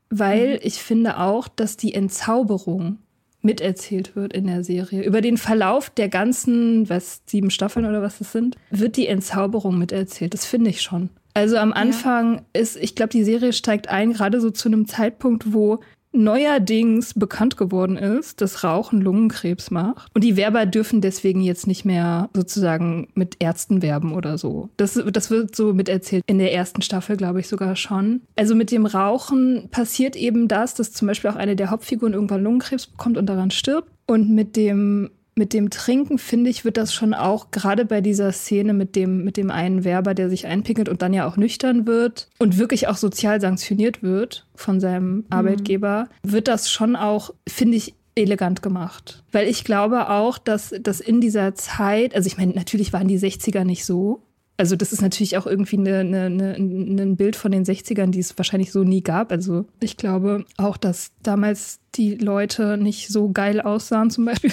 [0.09, 0.59] weil mhm.
[0.63, 2.99] ich finde auch, dass die Entzauberung
[3.41, 5.03] miterzählt wird in der Serie.
[5.03, 9.77] Über den Verlauf der ganzen, was, sieben Staffeln oder was das sind, wird die Entzauberung
[9.77, 10.33] miterzählt.
[10.33, 11.09] Das finde ich schon.
[11.33, 12.41] Also am Anfang ja.
[12.53, 15.79] ist, ich glaube, die Serie steigt ein, gerade so zu einem Zeitpunkt, wo
[16.11, 20.09] neuerdings bekannt geworden ist, dass Rauchen Lungenkrebs macht.
[20.13, 24.69] Und die Werber dürfen deswegen jetzt nicht mehr sozusagen mit Ärzten werben oder so.
[24.77, 28.21] Das, das wird so miterzählt in der ersten Staffel, glaube ich sogar schon.
[28.35, 32.43] Also mit dem Rauchen passiert eben das, dass zum Beispiel auch eine der Hauptfiguren irgendwann
[32.43, 33.89] Lungenkrebs bekommt und daran stirbt.
[34.07, 38.31] Und mit dem mit dem Trinken, finde ich, wird das schon auch gerade bei dieser
[38.31, 41.87] Szene mit dem, mit dem einen Werber, der sich einpinkelt und dann ja auch nüchtern
[41.87, 45.25] wird und wirklich auch sozial sanktioniert wird von seinem mhm.
[45.31, 49.23] Arbeitgeber, wird das schon auch, finde ich, elegant gemacht.
[49.31, 53.17] Weil ich glaube auch, dass, dass in dieser Zeit, also ich meine, natürlich waren die
[53.17, 54.21] 60er nicht so,
[54.57, 58.19] also das ist natürlich auch irgendwie eine, eine, eine, ein Bild von den 60ern, die
[58.19, 59.31] es wahrscheinlich so nie gab.
[59.31, 64.51] Also ich glaube auch, dass damals die Leute nicht so geil aussahen zum Beispiel.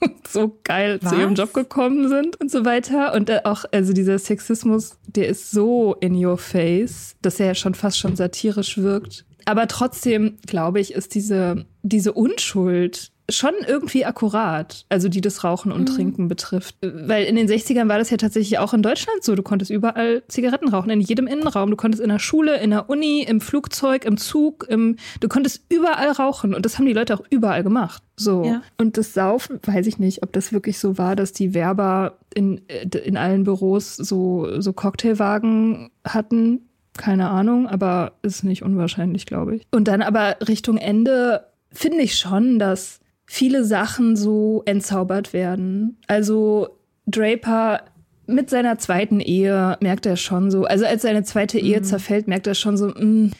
[0.28, 1.10] so geil Was?
[1.10, 3.14] zu ihrem Job gekommen sind und so weiter.
[3.14, 7.54] Und äh, auch, also dieser Sexismus, der ist so in your face, dass er ja
[7.54, 9.24] schon fast schon satirisch wirkt.
[9.44, 15.70] Aber trotzdem, glaube ich, ist diese, diese Unschuld schon irgendwie akkurat, also die das Rauchen
[15.70, 15.94] und mhm.
[15.94, 16.76] Trinken betrifft.
[16.80, 19.34] Weil in den 60ern war das ja tatsächlich auch in Deutschland so.
[19.34, 21.70] Du konntest überall Zigaretten rauchen, in jedem Innenraum.
[21.70, 25.62] Du konntest in der Schule, in der Uni, im Flugzeug, im Zug, im, du konntest
[25.68, 26.54] überall rauchen.
[26.54, 28.02] Und das haben die Leute auch überall gemacht.
[28.16, 28.44] So.
[28.44, 28.62] Ja.
[28.78, 32.62] Und das Saufen, weiß ich nicht, ob das wirklich so war, dass die Werber in,
[33.04, 36.62] in allen Büros so, so Cocktailwagen hatten.
[36.96, 39.66] Keine Ahnung, aber ist nicht unwahrscheinlich, glaube ich.
[39.70, 45.98] Und dann aber Richtung Ende finde ich schon, dass viele Sachen so entzaubert werden.
[46.06, 46.70] Also
[47.06, 47.82] Draper
[48.26, 51.84] mit seiner zweiten Ehe merkt er schon so, also als seine zweite Ehe mhm.
[51.84, 53.30] zerfällt, merkt er schon so, mh, mm,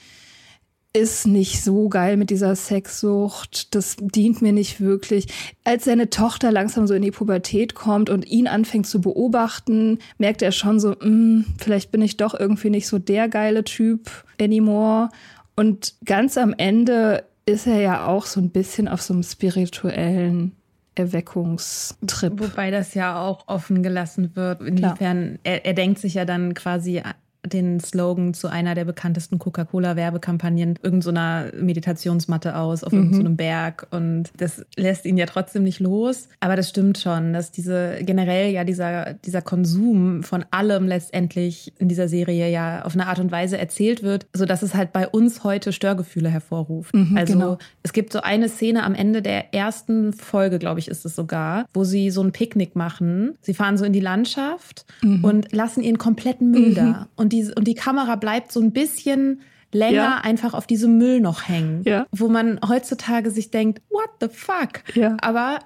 [0.94, 5.26] ist nicht so geil mit dieser Sexsucht, das dient mir nicht wirklich.
[5.64, 10.42] Als seine Tochter langsam so in die Pubertät kommt und ihn anfängt zu beobachten, merkt
[10.42, 14.10] er schon so, mh, mm, vielleicht bin ich doch irgendwie nicht so der geile Typ
[14.40, 15.08] anymore.
[15.56, 20.52] Und ganz am Ende ist er ja auch so ein bisschen auf so einem spirituellen
[20.94, 22.40] Erweckungstrip.
[22.40, 24.60] Wobei das ja auch offen gelassen wird.
[24.60, 27.02] Inwiefern, er, er denkt sich ja dann quasi
[27.46, 33.04] den Slogan zu einer der bekanntesten Coca-Cola-Werbekampagnen irgendeiner so Meditationsmatte aus auf mhm.
[33.04, 33.86] irgendeinem Berg.
[33.90, 36.28] Und das lässt ihn ja trotzdem nicht los.
[36.40, 41.88] Aber das stimmt schon, dass diese generell ja dieser, dieser Konsum von allem letztendlich in
[41.88, 45.44] dieser Serie ja auf eine Art und Weise erzählt wird, sodass es halt bei uns
[45.44, 46.94] heute Störgefühle hervorruft.
[46.94, 47.58] Mhm, also genau.
[47.82, 51.66] es gibt so eine Szene am Ende der ersten Folge, glaube ich, ist es sogar,
[51.72, 53.36] wo sie so ein Picknick machen.
[53.40, 55.24] Sie fahren so in die Landschaft mhm.
[55.24, 56.74] und lassen ihren kompletten Müll mhm.
[56.74, 57.08] da.
[57.16, 59.40] Und die, und die Kamera bleibt so ein bisschen
[59.72, 60.20] länger ja.
[60.22, 61.82] einfach auf diesem Müll noch hängen.
[61.84, 62.06] Ja.
[62.10, 64.82] Wo man heutzutage sich denkt, what the fuck?
[64.94, 65.16] Ja.
[65.20, 65.58] Aber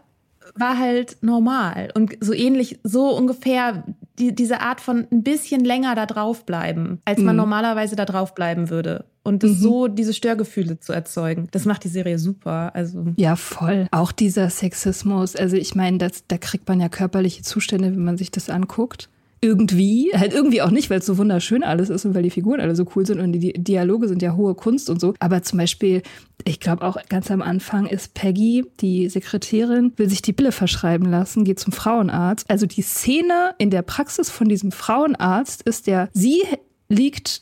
[0.54, 1.90] war halt normal.
[1.94, 3.84] Und so ähnlich, so ungefähr
[4.18, 7.42] die, diese Art von ein bisschen länger da drauf bleiben, als man mhm.
[7.42, 9.06] normalerweise da drauf bleiben würde.
[9.22, 9.56] Und das mhm.
[9.56, 11.48] so diese Störgefühle zu erzeugen.
[11.52, 12.74] Das macht die Serie super.
[12.74, 13.86] Also ja, voll.
[13.92, 15.36] Auch dieser Sexismus.
[15.36, 19.08] Also ich meine, da kriegt man ja körperliche Zustände, wenn man sich das anguckt
[19.44, 22.60] irgendwie, halt irgendwie auch nicht, weil es so wunderschön alles ist und weil die Figuren
[22.60, 25.14] alle so cool sind und die Dialoge sind ja hohe Kunst und so.
[25.18, 26.02] Aber zum Beispiel,
[26.44, 31.10] ich glaube auch ganz am Anfang ist Peggy, die Sekretärin, will sich die Pille verschreiben
[31.10, 32.48] lassen, geht zum Frauenarzt.
[32.48, 36.42] Also die Szene in der Praxis von diesem Frauenarzt ist der, sie
[36.88, 37.41] liegt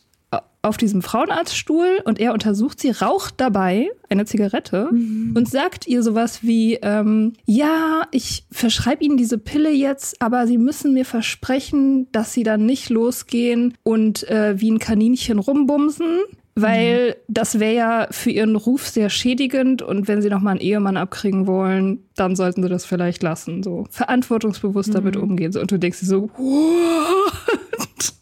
[0.62, 5.34] auf diesem Frauenarztstuhl und er untersucht sie, raucht dabei eine Zigarette mhm.
[5.36, 10.58] und sagt ihr sowas wie, ähm, ja, ich verschreibe Ihnen diese Pille jetzt, aber Sie
[10.58, 16.20] müssen mir versprechen, dass Sie dann nicht losgehen und äh, wie ein Kaninchen rumbumsen.
[16.56, 17.14] Weil mhm.
[17.28, 20.96] das wäre ja für ihren Ruf sehr schädigend und wenn sie noch mal einen Ehemann
[20.96, 23.62] abkriegen wollen, dann sollten sie das vielleicht lassen.
[23.62, 24.94] So verantwortungsbewusst mhm.
[24.94, 25.52] damit umgehen.
[25.52, 28.12] So, und du denkst dir so, what?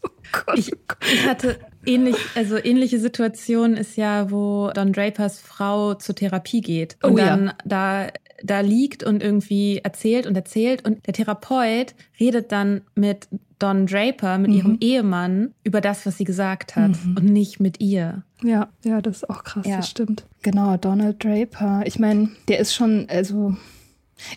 [0.46, 0.72] Oh ich,
[1.12, 6.96] ich, hatte ähnlich, also ähnliche Situation ist ja, wo Don Drapers Frau zur Therapie geht
[7.02, 7.54] und oh, dann ja.
[7.64, 8.08] da
[8.42, 14.38] da liegt und irgendwie erzählt und erzählt und der Therapeut redet dann mit Don Draper,
[14.38, 14.56] mit mhm.
[14.56, 17.16] ihrem Ehemann, über das, was sie gesagt hat mhm.
[17.16, 18.22] und nicht mit ihr.
[18.42, 19.78] Ja, ja, das ist auch krass, ja.
[19.78, 20.24] das stimmt.
[20.42, 21.82] Genau, Donald Draper.
[21.84, 23.56] Ich meine, der ist schon, also,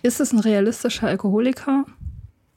[0.02, 1.86] ist es ein realistischer Alkoholiker?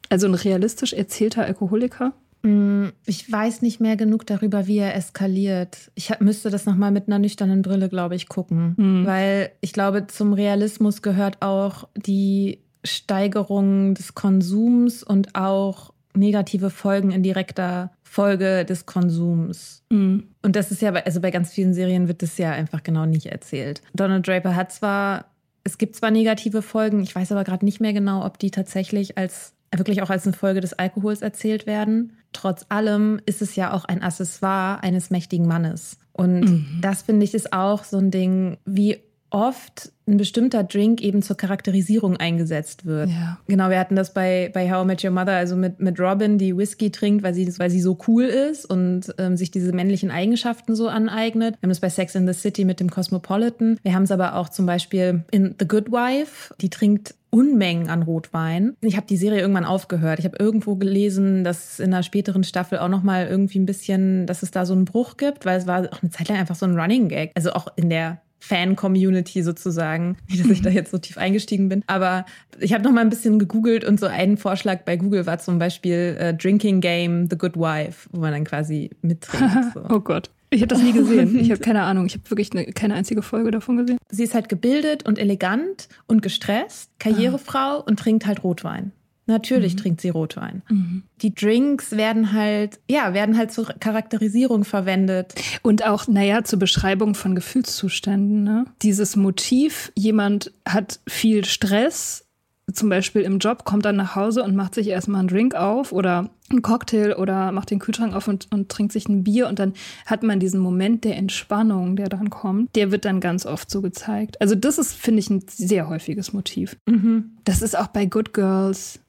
[0.09, 2.12] Also ein realistisch erzählter Alkoholiker?
[2.44, 5.90] Mm, ich weiß nicht mehr genug darüber, wie er eskaliert.
[5.94, 8.74] Ich müsste das nochmal mit einer nüchternen Brille, glaube ich, gucken.
[8.76, 9.07] Mhm.
[9.07, 17.11] Weil ich glaube, zum Realismus gehört auch die Steigerung des Konsums und auch negative Folgen
[17.11, 19.83] in direkter Folge des Konsums.
[19.90, 20.28] Mhm.
[20.42, 23.07] Und das ist ja, bei, also bei ganz vielen Serien wird das ja einfach genau
[23.07, 23.80] nicht erzählt.
[23.94, 25.26] Donald Draper hat zwar,
[25.64, 29.16] es gibt zwar negative Folgen, ich weiß aber gerade nicht mehr genau, ob die tatsächlich
[29.16, 32.16] als wirklich auch als eine Folge des Alkohols erzählt werden.
[32.35, 35.97] Trotz allem ist es ja auch ein Accessoire eines mächtigen Mannes.
[36.12, 36.79] Und mhm.
[36.83, 38.99] das finde ich ist auch so ein Ding, wie
[39.35, 43.11] oft ein bestimmter Drink eben zur Charakterisierung eingesetzt wird.
[43.11, 43.38] Ja.
[43.49, 46.38] Genau, wir hatten das bei, bei How I Met Your Mother, also mit, mit Robin,
[46.38, 50.11] die Whisky trinkt, weil sie, weil sie so cool ist und ähm, sich diese männlichen
[50.11, 51.57] Eigenschaften so aneignet.
[51.57, 53.79] Wir haben das bei Sex in the City mit dem Cosmopolitan.
[53.83, 58.03] Wir haben es aber auch zum Beispiel in The Good Wife, die trinkt Unmengen an
[58.03, 58.77] Rotwein.
[58.81, 60.20] Ich habe die Serie irgendwann aufgehört.
[60.20, 64.27] Ich habe irgendwo gelesen, dass in einer späteren Staffel auch noch mal irgendwie ein bisschen,
[64.27, 66.55] dass es da so einen Bruch gibt, weil es war auch eine Zeit lang einfach
[66.55, 67.33] so ein Running Gag.
[67.35, 71.83] Also auch in der Fan-Community sozusagen, wie dass ich da jetzt so tief eingestiegen bin.
[71.87, 72.26] Aber
[72.61, 75.59] ich habe noch mal ein bisschen gegoogelt und so ein Vorschlag bei Google war zum
[75.59, 79.54] Beispiel äh, Drinking Game The Good Wife, wo man dann quasi mittrinkt.
[79.74, 79.83] So.
[79.88, 80.30] oh Gott.
[80.50, 81.38] Ich habe das nie gesehen.
[81.38, 82.07] Ich habe keine Ahnung.
[82.07, 83.98] Ich habe wirklich eine, keine einzige Folge davon gesehen.
[84.11, 87.85] Sie ist halt gebildet und elegant und gestresst, Karrierefrau ah.
[87.87, 88.92] und trinkt halt Rotwein.
[89.27, 89.79] Natürlich mhm.
[89.79, 90.63] trinkt sie Rotwein.
[90.69, 91.03] Mhm.
[91.23, 95.35] Die Drinks werden halt, ja, werden halt zur Charakterisierung verwendet.
[95.63, 98.45] Und auch, naja, zur Beschreibung von Gefühlszuständen.
[98.45, 98.67] Ne?
[98.83, 102.25] Dieses Motiv, jemand hat viel Stress,
[102.73, 105.93] zum Beispiel im Job, kommt dann nach Hause und macht sich erstmal einen Drink auf
[105.93, 109.59] oder einen Cocktail oder macht den Kühlschrank auf und, und trinkt sich ein Bier und
[109.59, 109.75] dann
[110.07, 113.83] hat man diesen Moment der Entspannung, der dann kommt, der wird dann ganz oft so
[113.83, 114.41] gezeigt.
[114.41, 116.77] Also das ist, finde ich, ein sehr häufiges Motiv.
[116.87, 117.33] Mhm.
[117.45, 119.01] Das ist auch bei Good Girls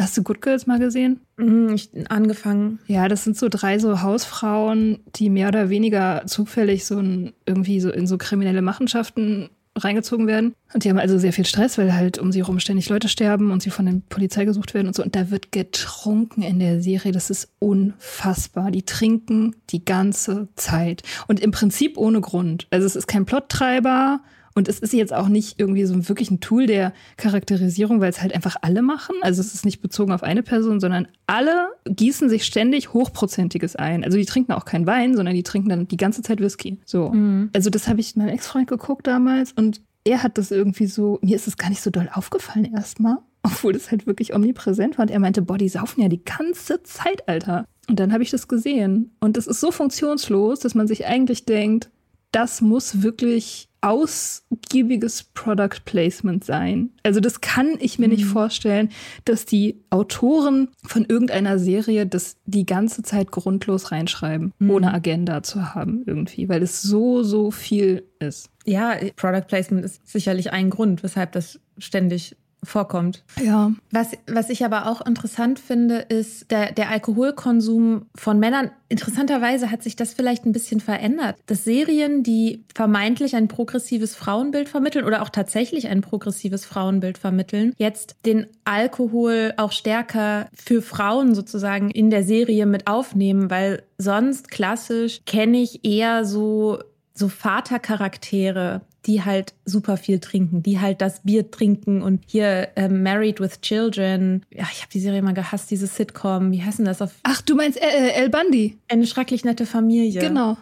[0.00, 1.20] Hast du Good Girls mal gesehen?
[1.36, 2.78] Mhm, ich angefangen.
[2.86, 7.80] Ja, das sind so drei so Hausfrauen, die mehr oder weniger zufällig so ein, irgendwie
[7.80, 10.54] so in so kriminelle Machenschaften reingezogen werden.
[10.74, 13.50] Und die haben also sehr viel Stress, weil halt um sie herum ständig Leute sterben
[13.50, 15.02] und sie von der Polizei gesucht werden und so.
[15.02, 17.12] Und da wird getrunken in der Serie.
[17.12, 18.70] Das ist unfassbar.
[18.70, 21.02] Die trinken die ganze Zeit.
[21.28, 22.66] Und im Prinzip ohne Grund.
[22.70, 24.20] Also es ist kein Plottreiber
[24.60, 28.20] und es ist jetzt auch nicht irgendwie so wirklich ein Tool der Charakterisierung, weil es
[28.20, 29.16] halt einfach alle machen.
[29.22, 34.04] Also es ist nicht bezogen auf eine Person, sondern alle gießen sich ständig Hochprozentiges ein.
[34.04, 36.76] Also die trinken auch keinen Wein, sondern die trinken dann die ganze Zeit Whisky.
[36.84, 37.08] So.
[37.08, 37.48] Mhm.
[37.54, 41.36] Also das habe ich meinem Ex-Freund geguckt damals und er hat das irgendwie so, mir
[41.36, 45.04] ist es gar nicht so doll aufgefallen erstmal, obwohl das halt wirklich omnipräsent war.
[45.04, 47.64] Und er meinte, boah, die saufen ja die ganze Zeit, Alter.
[47.88, 49.16] Und dann habe ich das gesehen.
[49.20, 51.88] Und das ist so funktionslos, dass man sich eigentlich denkt,
[52.32, 56.90] das muss wirklich ausgiebiges Product Placement sein.
[57.02, 58.14] Also das kann ich mir mhm.
[58.14, 58.90] nicht vorstellen,
[59.24, 64.70] dass die Autoren von irgendeiner Serie das die ganze Zeit grundlos reinschreiben, mhm.
[64.70, 68.50] ohne Agenda zu haben irgendwie, weil es so, so viel ist.
[68.66, 73.24] Ja, Product Placement ist sicherlich ein Grund, weshalb das ständig vorkommt.
[73.42, 73.72] Ja.
[73.90, 78.70] Was, was ich aber auch interessant finde, ist der, der Alkoholkonsum von Männern.
[78.88, 81.36] Interessanterweise hat sich das vielleicht ein bisschen verändert.
[81.46, 87.72] Dass Serien, die vermeintlich ein progressives Frauenbild vermitteln oder auch tatsächlich ein progressives Frauenbild vermitteln,
[87.78, 94.50] jetzt den Alkohol auch stärker für Frauen sozusagen in der Serie mit aufnehmen, weil sonst
[94.50, 96.78] klassisch kenne ich eher so
[97.20, 102.88] so Vatercharaktere, die halt super viel trinken, die halt das Bier trinken und hier äh,
[102.88, 104.44] Married with Children.
[104.50, 106.52] Ja, ich habe die Serie mal gehasst, diese Sitcom.
[106.52, 107.12] Wie heißt denn das auf?
[107.22, 108.78] Ach, du meinst äh, El Bundy?
[108.88, 110.20] Eine schrecklich nette Familie.
[110.20, 110.58] Genau.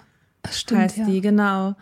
[0.51, 1.07] Stimmt, heißt ja.
[1.07, 1.75] die, genau.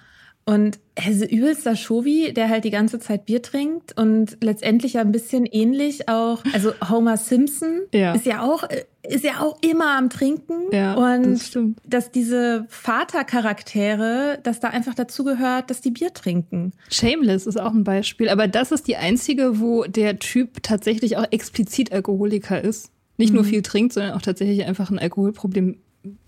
[0.48, 5.10] Und also übelster Shovi, der halt die ganze Zeit Bier trinkt und letztendlich ja ein
[5.10, 8.14] bisschen ähnlich auch, also Homer Simpson ja.
[8.14, 8.62] ist ja auch
[9.08, 11.80] ist ja auch immer am Trinken ja, und das stimmt.
[11.86, 16.72] dass diese Vatercharaktere, dass da einfach dazu gehört, dass die Bier trinken.
[16.90, 21.26] Shameless ist auch ein Beispiel, aber das ist die einzige, wo der Typ tatsächlich auch
[21.30, 22.90] explizit Alkoholiker ist.
[23.16, 23.36] Nicht mhm.
[23.36, 25.78] nur viel trinkt, sondern auch tatsächlich einfach ein Alkoholproblem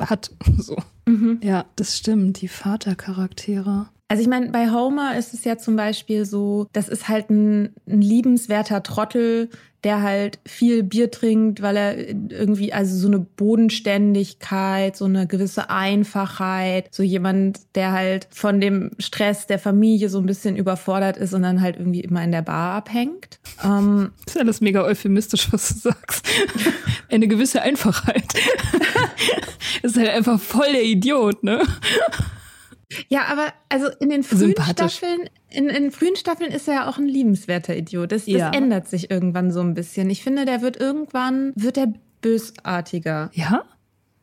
[0.01, 0.33] hat.
[0.59, 0.77] So.
[1.07, 1.41] Mhm.
[1.43, 2.41] Ja, das stimmt.
[2.41, 3.89] Die Vatercharaktere.
[4.11, 7.75] Also ich meine, bei Homer ist es ja zum Beispiel so, das ist halt ein,
[7.87, 9.51] ein, liebenswerter Trottel,
[9.85, 15.69] der halt viel Bier trinkt, weil er irgendwie, also so eine Bodenständigkeit, so eine gewisse
[15.69, 21.35] Einfachheit, so jemand, der halt von dem Stress der Familie so ein bisschen überfordert ist
[21.35, 23.39] und dann halt irgendwie immer in der Bar abhängt.
[23.63, 26.27] Ähm, das ist alles mega euphemistisch, was du sagst.
[27.11, 28.25] Eine gewisse Einfachheit.
[29.83, 31.63] ist halt einfach voll der Idiot, ne?
[33.09, 36.99] Ja, aber also in den frühen Staffeln, in, in frühen Staffeln ist er ja auch
[36.99, 38.13] ein liebenswerter Idiot.
[38.13, 38.49] Das, ja.
[38.49, 40.09] das ändert sich irgendwann so ein bisschen.
[40.11, 43.31] Ich finde, der wird irgendwann, wird er bösartiger.
[43.35, 43.65] Ja?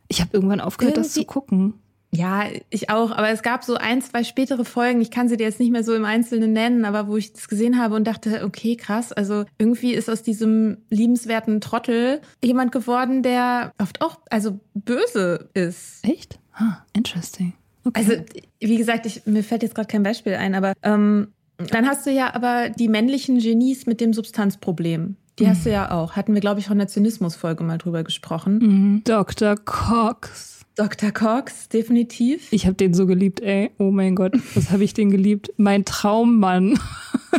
[0.07, 1.73] Ich habe irgendwann aufgehört, Irgendwie, das zu gucken.
[2.11, 3.11] Ja, ich auch.
[3.11, 5.01] Aber es gab so ein, zwei spätere Folgen.
[5.01, 7.47] Ich kann sie dir jetzt nicht mehr so im Einzelnen nennen, aber wo ich das
[7.47, 9.11] gesehen habe und dachte, okay, krass.
[9.11, 16.05] Also irgendwie ist aus diesem liebenswerten Trottel jemand geworden, der oft auch, also böse ist.
[16.05, 16.39] Echt?
[16.53, 17.53] Ah, interesting.
[17.85, 17.99] Okay.
[17.99, 18.23] Also,
[18.59, 22.11] wie gesagt, ich, mir fällt jetzt gerade kein Beispiel ein, aber ähm, dann hast du
[22.11, 25.15] ja aber die männlichen Genies mit dem Substanzproblem.
[25.39, 25.49] Die mhm.
[25.49, 26.15] hast du ja auch.
[26.15, 28.57] Hatten wir, glaube ich, auch in der Zynismus-Folge mal drüber gesprochen.
[28.57, 29.01] Mhm.
[29.05, 29.55] Dr.
[29.55, 30.65] Cox.
[30.75, 31.11] Dr.
[31.11, 32.51] Cox, definitiv.
[32.51, 33.71] Ich habe den so geliebt, ey.
[33.77, 35.53] Oh mein Gott, was habe ich den geliebt?
[35.55, 36.77] Mein Traummann.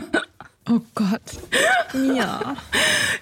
[0.71, 1.21] oh Gott.
[1.93, 2.57] Ja.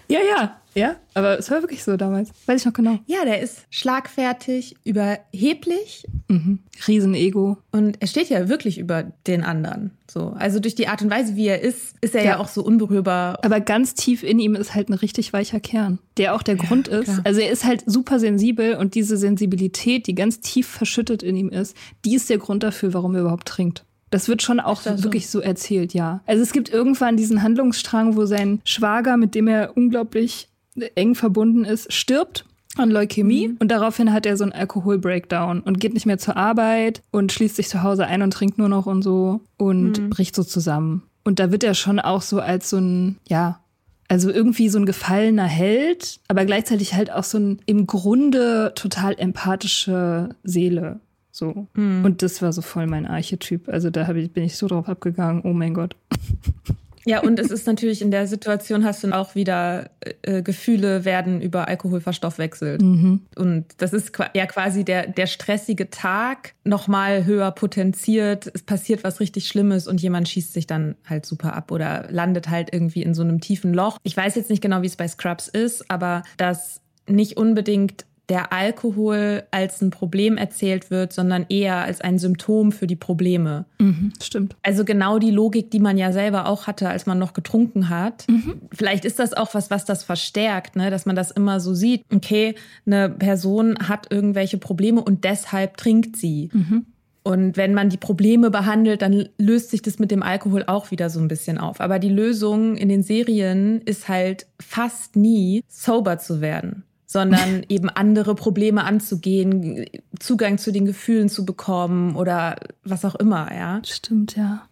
[0.09, 0.61] ja, ja.
[0.75, 2.31] Ja, aber es war wirklich so damals.
[2.47, 2.99] Weiß ich noch genau.
[3.07, 6.07] Ja, der ist schlagfertig, überheblich.
[6.29, 6.59] Mhm.
[6.87, 7.59] Riesenego.
[7.71, 9.93] Und er steht ja wirklich über den anderen.
[10.11, 10.35] So.
[10.37, 12.63] Also durch die Art und Weise, wie er ist, ist er ja, ja auch so
[12.63, 13.39] unberührbar.
[13.45, 16.65] Aber ganz tief in ihm ist halt ein richtig weicher Kern, der auch der ja,
[16.65, 17.05] Grund ist.
[17.05, 17.21] Klar.
[17.25, 21.49] Also er ist halt super sensibel und diese Sensibilität, die ganz tief verschüttet in ihm
[21.49, 23.85] ist, die ist der Grund dafür, warum er überhaupt trinkt.
[24.11, 25.41] Das wird schon auch wirklich so?
[25.41, 26.23] so erzählt, ja.
[26.27, 30.49] Also es gibt irgendwann diesen Handlungsstrang, wo sein Schwager, mit dem er unglaublich
[30.95, 32.45] eng verbunden ist, stirbt
[32.77, 33.57] an Leukämie mhm.
[33.61, 37.57] und daraufhin hat er so einen Alkohol-Breakdown und geht nicht mehr zur Arbeit und schließt
[37.57, 40.11] sich zu Hause ein und trinkt nur noch und so und mhm.
[40.11, 41.03] bricht so zusammen.
[41.23, 43.61] Und da wird er schon auch so als so ein, ja,
[44.09, 49.15] also irgendwie so ein gefallener Held, aber gleichzeitig halt auch so ein im Grunde total
[49.19, 51.01] empathische Seele.
[51.31, 51.67] So.
[51.75, 52.05] Mhm.
[52.05, 53.69] Und das war so voll mein Archetyp.
[53.69, 55.43] Also da ich, bin ich so drauf abgegangen.
[55.45, 55.97] Oh mein Gott.
[57.07, 59.91] Ja, und es ist natürlich in der Situation hast du auch wieder
[60.23, 62.83] äh, Gefühle werden über Alkohol verstoffwechselt.
[62.83, 63.23] Mhm.
[63.37, 68.51] Und das ist ja quasi der, der stressige Tag nochmal höher potenziert.
[68.55, 72.49] Es passiert was richtig Schlimmes und jemand schießt sich dann halt super ab oder landet
[72.49, 73.99] halt irgendwie in so einem tiefen Loch.
[74.03, 78.53] Ich weiß jetzt nicht genau, wie es bei Scrubs ist, aber das nicht unbedingt der
[78.53, 83.67] Alkohol als ein Problem erzählt wird, sondern eher als ein Symptom für die Probleme.
[83.79, 84.57] Mhm, stimmt.
[84.63, 88.25] Also genau die Logik, die man ja selber auch hatte, als man noch getrunken hat.
[88.29, 88.63] Mhm.
[88.73, 90.91] Vielleicht ist das auch was, was das verstärkt, ne?
[90.91, 92.05] dass man das immer so sieht.
[92.13, 92.55] Okay,
[92.87, 96.49] eine Person hat irgendwelche Probleme und deshalb trinkt sie.
[96.53, 96.87] Mhm.
[97.27, 101.09] Und wenn man die Probleme behandelt, dann löst sich das mit dem Alkohol auch wieder
[101.09, 101.81] so ein bisschen auf.
[101.81, 106.85] Aber die Lösung in den Serien ist halt fast nie sober zu werden
[107.15, 109.87] sondern eben andere Probleme anzugehen,
[110.19, 113.81] Zugang zu den Gefühlen zu bekommen oder was auch immer, ja.
[113.85, 114.67] Stimmt, ja.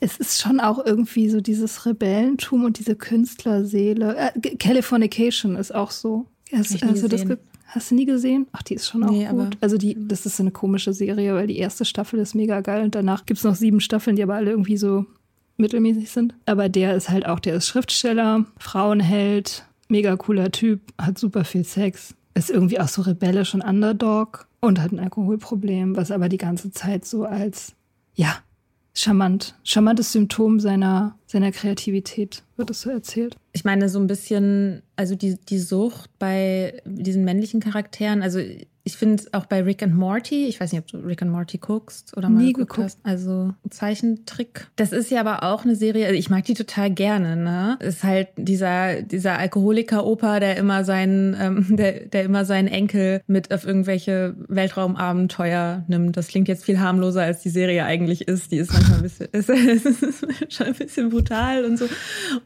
[0.00, 4.16] Es ist schon auch irgendwie so dieses Rebellentum und diese Künstlerseele.
[4.16, 6.26] Äh, Californication ist auch so.
[6.50, 7.24] Hast, also das
[7.66, 8.46] hast du nie gesehen?
[8.52, 9.56] Ach, die ist schon auch nee, gut.
[9.60, 12.82] Also die, das ist so eine komische Serie, weil die erste Staffel ist mega geil
[12.82, 15.06] und danach gibt es noch sieben Staffeln, die aber alle irgendwie so
[15.58, 16.34] mittelmäßig sind.
[16.46, 21.64] Aber der ist halt auch, der ist Schriftsteller, Frauenheld, mega cooler Typ, hat super viel
[21.64, 26.38] Sex, ist irgendwie auch so rebellisch und Underdog und hat ein Alkoholproblem, was aber die
[26.38, 27.74] ganze Zeit so als,
[28.14, 28.38] ja,
[28.94, 33.36] charmant, charmantes Symptom seiner, seiner Kreativität wird es so erzählt.
[33.52, 38.40] Ich meine, so ein bisschen, also die, die Sucht bei diesen männlichen Charakteren, also
[38.84, 41.58] ich finde auch bei Rick and Morty, ich weiß nicht, ob du Rick and Morty
[41.58, 42.98] guckst oder mal Nie geguckt hast.
[43.04, 44.66] Also Zeichentrick.
[44.74, 47.78] Das ist ja aber auch eine Serie, also ich mag die total gerne, ne?
[47.80, 53.52] Ist halt dieser, dieser Alkoholiker-Opa, der immer seinen, ähm, der, der immer seinen Enkel mit
[53.52, 56.16] auf irgendwelche Weltraumabenteuer nimmt.
[56.16, 58.50] Das klingt jetzt viel harmloser, als die Serie eigentlich ist.
[58.50, 61.88] Die ist manchmal ein bisschen, ist, ist schon ein bisschen brutal und so.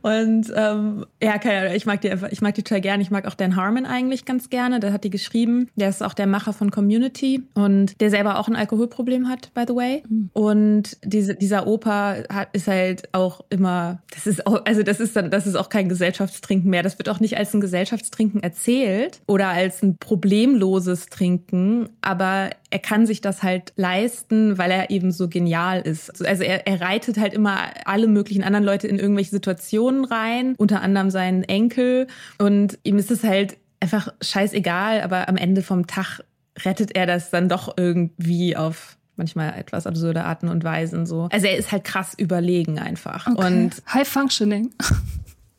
[0.03, 3.03] Und ähm, ja, keine Ahnung, ich mag die einfach, ich mag die total gerne.
[3.03, 4.80] Ich mag auch Dan Harmon eigentlich ganz gerne.
[4.80, 5.68] Der hat die geschrieben.
[5.76, 9.54] Der ist auch der der Macher von Community und der selber auch ein Alkoholproblem hat,
[9.54, 10.02] by the way.
[10.08, 10.30] Mhm.
[10.32, 15.14] Und diese, dieser Opa hat, ist halt auch immer, das ist auch, also das ist
[15.14, 16.82] dann, das ist auch kein Gesellschaftstrinken mehr.
[16.82, 22.78] Das wird auch nicht als ein Gesellschaftstrinken erzählt oder als ein problemloses Trinken, aber er
[22.80, 26.26] kann sich das halt leisten, weil er eben so genial ist.
[26.26, 30.82] Also er, er reitet halt immer alle möglichen anderen Leute in irgendwelche Situationen rein, unter
[30.82, 32.08] anderem seinen Enkel.
[32.38, 36.20] Und ihm ist es halt einfach scheißegal, aber am Ende vom Tag
[36.64, 41.28] rettet er das dann doch irgendwie auf manchmal etwas absurde Arten und Weisen so.
[41.32, 43.26] Also er ist halt krass überlegen einfach.
[43.26, 43.46] Okay.
[43.46, 44.70] Und High Functioning.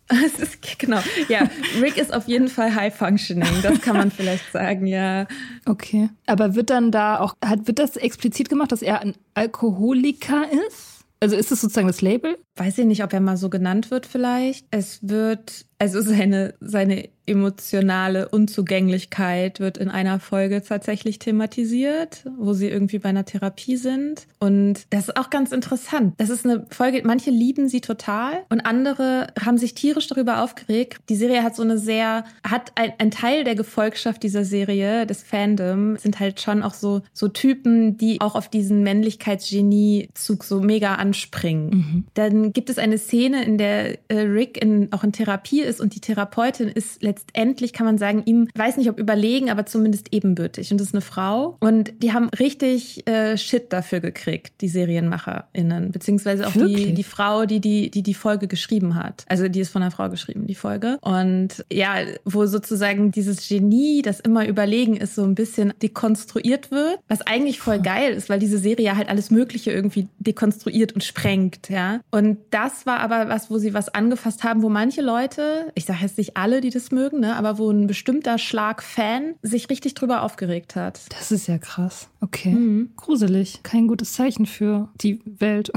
[0.09, 0.99] Es ist, genau.
[1.28, 1.49] Ja,
[1.82, 3.61] Rick ist auf jeden Fall high functioning.
[3.61, 5.28] Das kann man vielleicht sagen, ja.
[5.65, 6.09] Okay.
[6.26, 11.05] Aber wird dann da auch, hat, wird das explizit gemacht, dass er ein Alkoholiker ist?
[11.20, 12.38] Also ist das sozusagen das Label?
[12.55, 14.65] Weiß ich nicht, ob er mal so genannt wird vielleicht.
[14.72, 22.68] Es wird, also seine, seine emotionale Unzugänglichkeit wird in einer Folge tatsächlich thematisiert, wo sie
[22.68, 24.28] irgendwie bei einer Therapie sind.
[24.40, 26.14] Und das ist auch ganz interessant.
[26.18, 31.00] Das ist eine Folge, manche lieben sie total und andere haben sich tierisch darüber aufgeregt.
[31.10, 35.22] Die Serie hat so eine sehr, hat ein, ein Teil der Gefolgschaft dieser Serie, des
[35.22, 40.96] Fandom, sind halt schon auch so, so Typen, die auch auf diesen Männlichkeitsgenie-Zug so mega
[40.96, 41.70] anspringen.
[41.70, 42.06] Mhm.
[42.14, 45.95] Dann gibt es eine Szene, in der äh, Rick in, auch in Therapie ist und
[45.95, 50.72] die Therapeutin ist letztendlich kann man sagen, ihm, weiß nicht ob überlegen, aber zumindest ebenbürtig.
[50.72, 51.57] Und das ist eine Frau.
[51.59, 55.91] Und die haben richtig äh, Shit dafür gekriegt, die SerienmacherInnen.
[55.91, 59.26] Beziehungsweise auch die, die Frau, die die, die die Folge geschrieben hat.
[59.28, 60.97] Also die ist von einer Frau geschrieben, die Folge.
[61.01, 61.95] Und ja,
[62.26, 66.99] wo sozusagen dieses Genie, das immer überlegen ist, so ein bisschen dekonstruiert wird.
[67.07, 71.70] Was eigentlich voll geil ist, weil diese Serie halt alles Mögliche irgendwie dekonstruiert und sprengt,
[71.70, 71.99] ja.
[72.11, 75.99] Und das war aber was, wo sie was angefasst haben, wo manche Leute, ich sage
[76.01, 77.36] jetzt nicht alle, die das mögen, ne?
[77.36, 81.01] aber wo ein bestimmter Schlag Fan sich richtig drüber aufgeregt hat.
[81.12, 82.10] Das ist ja krass.
[82.22, 82.51] Okay.
[82.53, 82.91] Mhm.
[82.95, 83.62] Gruselig.
[83.64, 85.72] Kein gutes Zeichen für die Welt.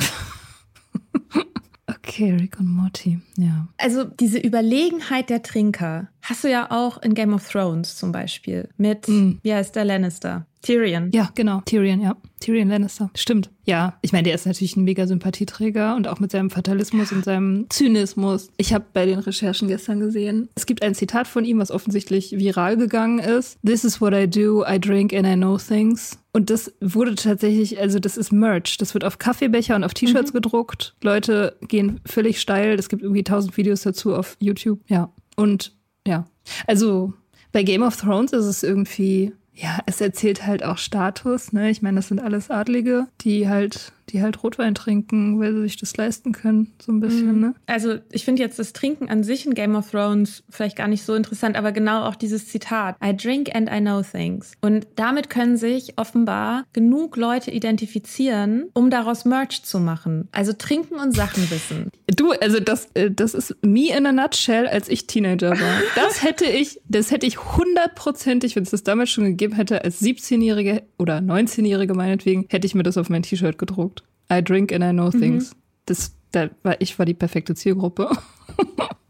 [1.87, 3.69] okay, Rick und Morty, ja.
[3.79, 8.69] Also diese Überlegenheit der Trinker hast du ja auch in Game of Thrones zum Beispiel
[8.77, 9.39] mit, mm.
[9.43, 10.47] wie heißt der Lannister?
[10.63, 11.11] Tyrion.
[11.13, 11.63] Ja, genau.
[11.65, 12.17] Tyrion, ja.
[12.41, 13.11] Tyrion Lannister.
[13.15, 13.51] Stimmt.
[13.65, 17.25] Ja, ich meine, der ist natürlich ein mega Sympathieträger und auch mit seinem Fatalismus und
[17.25, 18.51] seinem Zynismus.
[18.59, 22.33] Ich habe bei den Recherchen gestern gesehen, es gibt ein Zitat von ihm, was offensichtlich
[22.33, 23.59] viral gegangen ist.
[23.65, 26.19] This is what I do, I drink and I know things.
[26.33, 28.77] Und das wurde tatsächlich, also das ist Merch.
[28.77, 30.37] Das wird auf Kaffeebecher und auf T-Shirts mhm.
[30.37, 30.95] gedruckt.
[31.03, 32.79] Leute gehen völlig steil.
[32.79, 34.81] Es gibt irgendwie tausend Videos dazu auf YouTube.
[34.89, 35.13] Ja.
[35.37, 35.73] Und
[36.07, 36.27] ja.
[36.67, 37.13] Also
[37.53, 41.71] bei Game of Thrones ist es irgendwie ja, es erzählt halt auch Status, ne?
[41.71, 45.77] Ich meine, das sind alles Adlige, die halt die halt Rotwein trinken, weil sie sich
[45.77, 47.35] das leisten können, so ein bisschen.
[47.35, 47.41] Mhm.
[47.41, 47.55] Ne?
[47.67, 51.03] Also ich finde jetzt das Trinken an sich in Game of Thrones vielleicht gar nicht
[51.03, 54.53] so interessant, aber genau auch dieses Zitat, I drink and I know things.
[54.61, 60.29] Und damit können sich offenbar genug Leute identifizieren, um daraus Merch zu machen.
[60.33, 61.91] Also trinken und Sachen wissen.
[62.17, 65.81] Du, also das, äh, das ist me in a nutshell, als ich Teenager war.
[65.97, 70.01] Das hätte ich, das hätte ich hundertprozentig, wenn es das damals schon gegeben hätte, als
[70.03, 74.00] 17-Jährige oder 19-Jährige meinetwegen, hätte ich mir das auf mein T-Shirt gedruckt.
[74.31, 75.53] I drink and I know things.
[75.53, 75.59] Mhm.
[75.87, 78.11] Das, da war, ich war die perfekte Zielgruppe.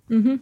[0.08, 0.40] mhm.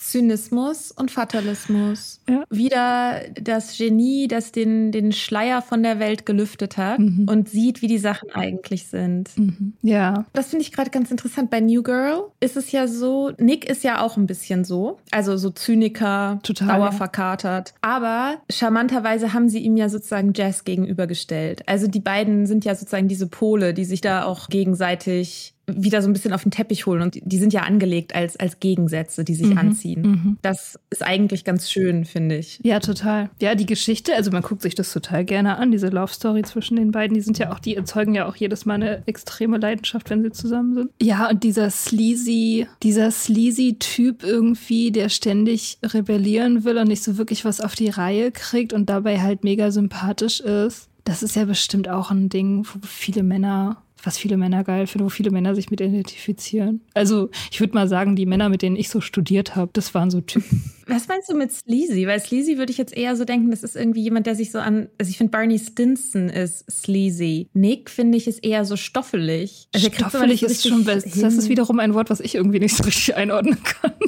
[0.00, 2.20] Zynismus und Fatalismus.
[2.28, 2.44] Ja.
[2.48, 7.26] Wieder das Genie, das den, den Schleier von der Welt gelüftet hat mhm.
[7.28, 9.36] und sieht, wie die Sachen eigentlich sind.
[9.36, 9.74] Mhm.
[9.82, 10.24] Ja.
[10.32, 11.50] Das finde ich gerade ganz interessant.
[11.50, 14.98] Bei New Girl ist es ja so, Nick ist ja auch ein bisschen so.
[15.10, 17.70] Also so Zyniker, Total, dauerverkatert.
[17.70, 17.74] Ja.
[17.82, 21.68] Aber charmanterweise haben sie ihm ja sozusagen Jazz gegenübergestellt.
[21.68, 26.08] Also die beiden sind ja sozusagen diese Pole, die sich da auch gegenseitig wieder so
[26.08, 27.02] ein bisschen auf den Teppich holen.
[27.02, 29.58] Und die sind ja angelegt als, als Gegensätze, die sich mhm.
[29.58, 30.02] anziehen.
[30.02, 30.38] Mhm.
[30.42, 32.60] Das ist eigentlich ganz schön, finde ich.
[32.62, 33.30] Ja, total.
[33.40, 36.76] Ja, die Geschichte, also man guckt sich das total gerne an, diese Love Story zwischen
[36.76, 37.14] den beiden.
[37.14, 40.32] Die sind ja auch, die erzeugen ja auch jedes Mal eine extreme Leidenschaft, wenn sie
[40.32, 40.90] zusammen sind.
[41.00, 47.18] Ja, und dieser sleazy, dieser sleazy Typ irgendwie, der ständig rebellieren will und nicht so
[47.18, 50.88] wirklich was auf die Reihe kriegt und dabei halt mega sympathisch ist.
[51.04, 55.04] Das ist ja bestimmt auch ein Ding, wo viele Männer was viele Männer geil finden,
[55.04, 56.80] wo viele Männer sich mit identifizieren.
[56.94, 60.10] Also ich würde mal sagen, die Männer, mit denen ich so studiert habe, das waren
[60.10, 60.72] so Typen.
[60.90, 62.08] Was meinst du mit Sleazy?
[62.08, 64.58] Weil Sleazy würde ich jetzt eher so denken, das ist irgendwie jemand, der sich so
[64.58, 64.88] an.
[64.98, 67.48] Also ich finde Barney Stinson ist sleazy.
[67.52, 69.68] Nick finde ich ist eher so stoffelig.
[69.72, 71.22] Also stoffelig ist schon best.
[71.22, 73.92] Das ist wiederum ein Wort, was ich irgendwie nicht so richtig einordnen kann.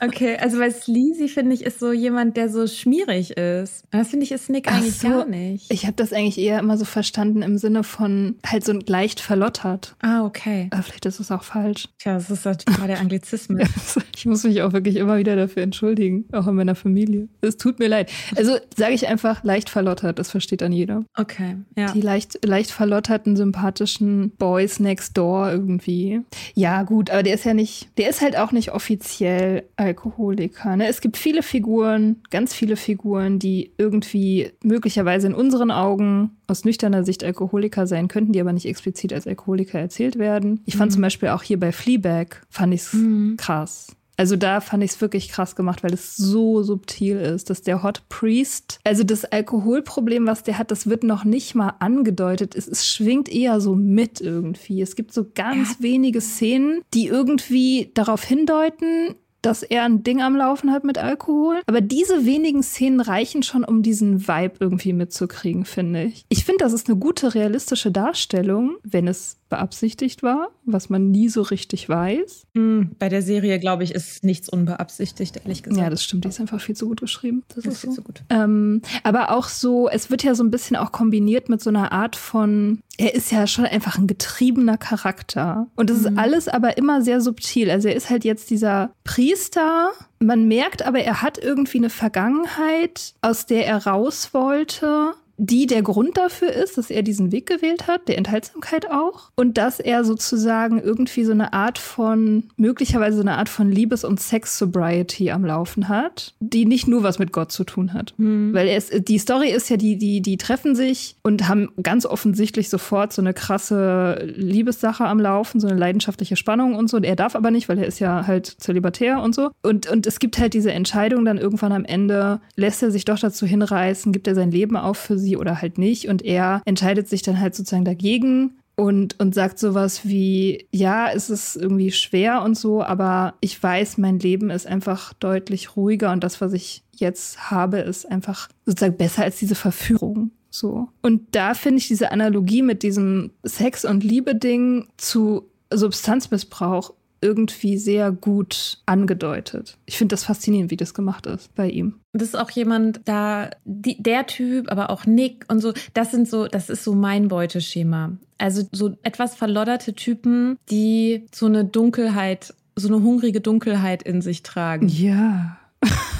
[0.00, 3.84] Okay, also weil sleazy finde ich ist so jemand, der so schmierig ist.
[3.90, 5.72] das finde ich ist Nick Ach eigentlich so, gar nicht.
[5.72, 9.94] Ich habe das eigentlich eher immer so verstanden im Sinne von halt so leicht verlottert.
[10.00, 10.68] Ah, okay.
[10.70, 11.88] Aber vielleicht ist es auch falsch.
[11.98, 13.98] Tja, das ist halt gerade Anglizismus.
[14.16, 17.28] ich muss mich auch wirklich immer wieder dafür entschuldigen auch in meiner Familie.
[17.42, 18.10] Es tut mir leid.
[18.34, 21.04] Also sage ich einfach leicht verlottert, das versteht dann jeder.
[21.18, 21.92] Okay, ja.
[21.92, 26.22] Die leicht, leicht verlotterten, sympathischen Boys next door irgendwie.
[26.54, 30.76] Ja, gut, aber der ist ja nicht, der ist halt auch nicht offiziell Alkoholiker.
[30.76, 30.88] Ne?
[30.88, 37.04] Es gibt viele Figuren, ganz viele Figuren, die irgendwie möglicherweise in unseren Augen aus nüchterner
[37.04, 40.60] Sicht Alkoholiker sein könnten, die aber nicht explizit als Alkoholiker erzählt werden.
[40.66, 40.94] Ich fand mhm.
[40.94, 43.36] zum Beispiel auch hier bei Fleabag, fand ich es mhm.
[43.36, 47.62] krass also da fand ich es wirklich krass gemacht, weil es so subtil ist, dass
[47.62, 52.54] der Hot Priest, also das Alkoholproblem, was der hat, das wird noch nicht mal angedeutet.
[52.54, 54.80] Es, es schwingt eher so mit irgendwie.
[54.80, 55.76] Es gibt so ganz ja.
[55.80, 59.16] wenige Szenen, die irgendwie darauf hindeuten,
[59.46, 61.60] dass er ein Ding am Laufen hat mit Alkohol.
[61.66, 66.24] Aber diese wenigen Szenen reichen schon, um diesen Vibe irgendwie mitzukriegen, finde ich.
[66.28, 71.28] Ich finde, das ist eine gute realistische Darstellung, wenn es beabsichtigt war, was man nie
[71.28, 72.46] so richtig weiß.
[72.54, 75.80] Mm, bei der Serie, glaube ich, ist nichts unbeabsichtigt, ehrlich gesagt.
[75.80, 76.24] Ja, das stimmt.
[76.24, 77.44] Die ist einfach viel zu gut geschrieben.
[77.48, 77.96] Das, das ist, viel so.
[77.96, 78.24] zu gut.
[78.28, 81.92] Ähm, aber auch so, es wird ja so ein bisschen auch kombiniert mit so einer
[81.92, 85.68] Art von, er ist ja schon einfach ein getriebener Charakter.
[85.76, 86.06] Und das mhm.
[86.06, 87.70] ist alles aber immer sehr subtil.
[87.70, 89.92] Also er ist halt jetzt dieser Priester.
[90.18, 95.82] Man merkt aber, er hat irgendwie eine Vergangenheit, aus der er raus wollte die der
[95.82, 100.04] Grund dafür ist, dass er diesen Weg gewählt hat, der Enthaltsamkeit auch, und dass er
[100.04, 105.44] sozusagen irgendwie so eine Art von, möglicherweise so eine Art von Liebes- und Sex-Sobriety am
[105.44, 108.14] Laufen hat, die nicht nur was mit Gott zu tun hat.
[108.16, 108.54] Mhm.
[108.54, 112.68] Weil es, die Story ist ja, die, die, die treffen sich und haben ganz offensichtlich
[112.68, 116.96] sofort so eine krasse Liebessache am Laufen, so eine leidenschaftliche Spannung und so.
[116.96, 119.50] Und er darf aber nicht, weil er ist ja halt zölibatär und so.
[119.62, 123.18] Und, und es gibt halt diese Entscheidung dann irgendwann am Ende, lässt er sich doch
[123.18, 126.08] dazu hinreißen, gibt er sein Leben auf für sie sie oder halt nicht.
[126.08, 131.30] Und er entscheidet sich dann halt sozusagen dagegen und, und sagt sowas wie, ja, es
[131.30, 136.22] ist irgendwie schwer und so, aber ich weiß, mein Leben ist einfach deutlich ruhiger und
[136.22, 140.30] das, was ich jetzt habe, ist einfach sozusagen besser als diese Verführung.
[140.50, 140.88] So.
[141.02, 148.12] Und da finde ich diese Analogie mit diesem Sex- und Liebe-Ding zu Substanzmissbrauch irgendwie sehr
[148.12, 149.78] gut angedeutet.
[149.86, 151.94] Ich finde das faszinierend, wie das gemacht ist bei ihm.
[152.12, 156.28] Das ist auch jemand, da die, der Typ, aber auch Nick und so, das sind
[156.28, 158.12] so, das ist so mein Beuteschema.
[158.38, 164.42] Also so etwas verlodderte Typen, die so eine Dunkelheit, so eine hungrige Dunkelheit in sich
[164.42, 164.88] tragen.
[164.88, 165.58] Ja.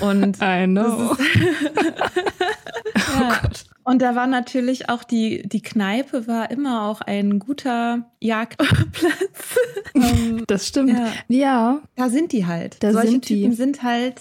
[0.00, 1.12] Und I know.
[1.12, 1.16] Oh
[2.96, 3.40] ja.
[3.42, 8.74] Oh und da war natürlich auch die, die Kneipe war immer auch ein guter Jagdplatz.
[9.94, 10.90] Ähm, das stimmt.
[10.90, 11.08] Ja.
[11.28, 11.82] ja.
[11.94, 12.76] Da sind die halt.
[12.80, 13.56] Da Solche sind Typen die.
[13.56, 14.20] sind halt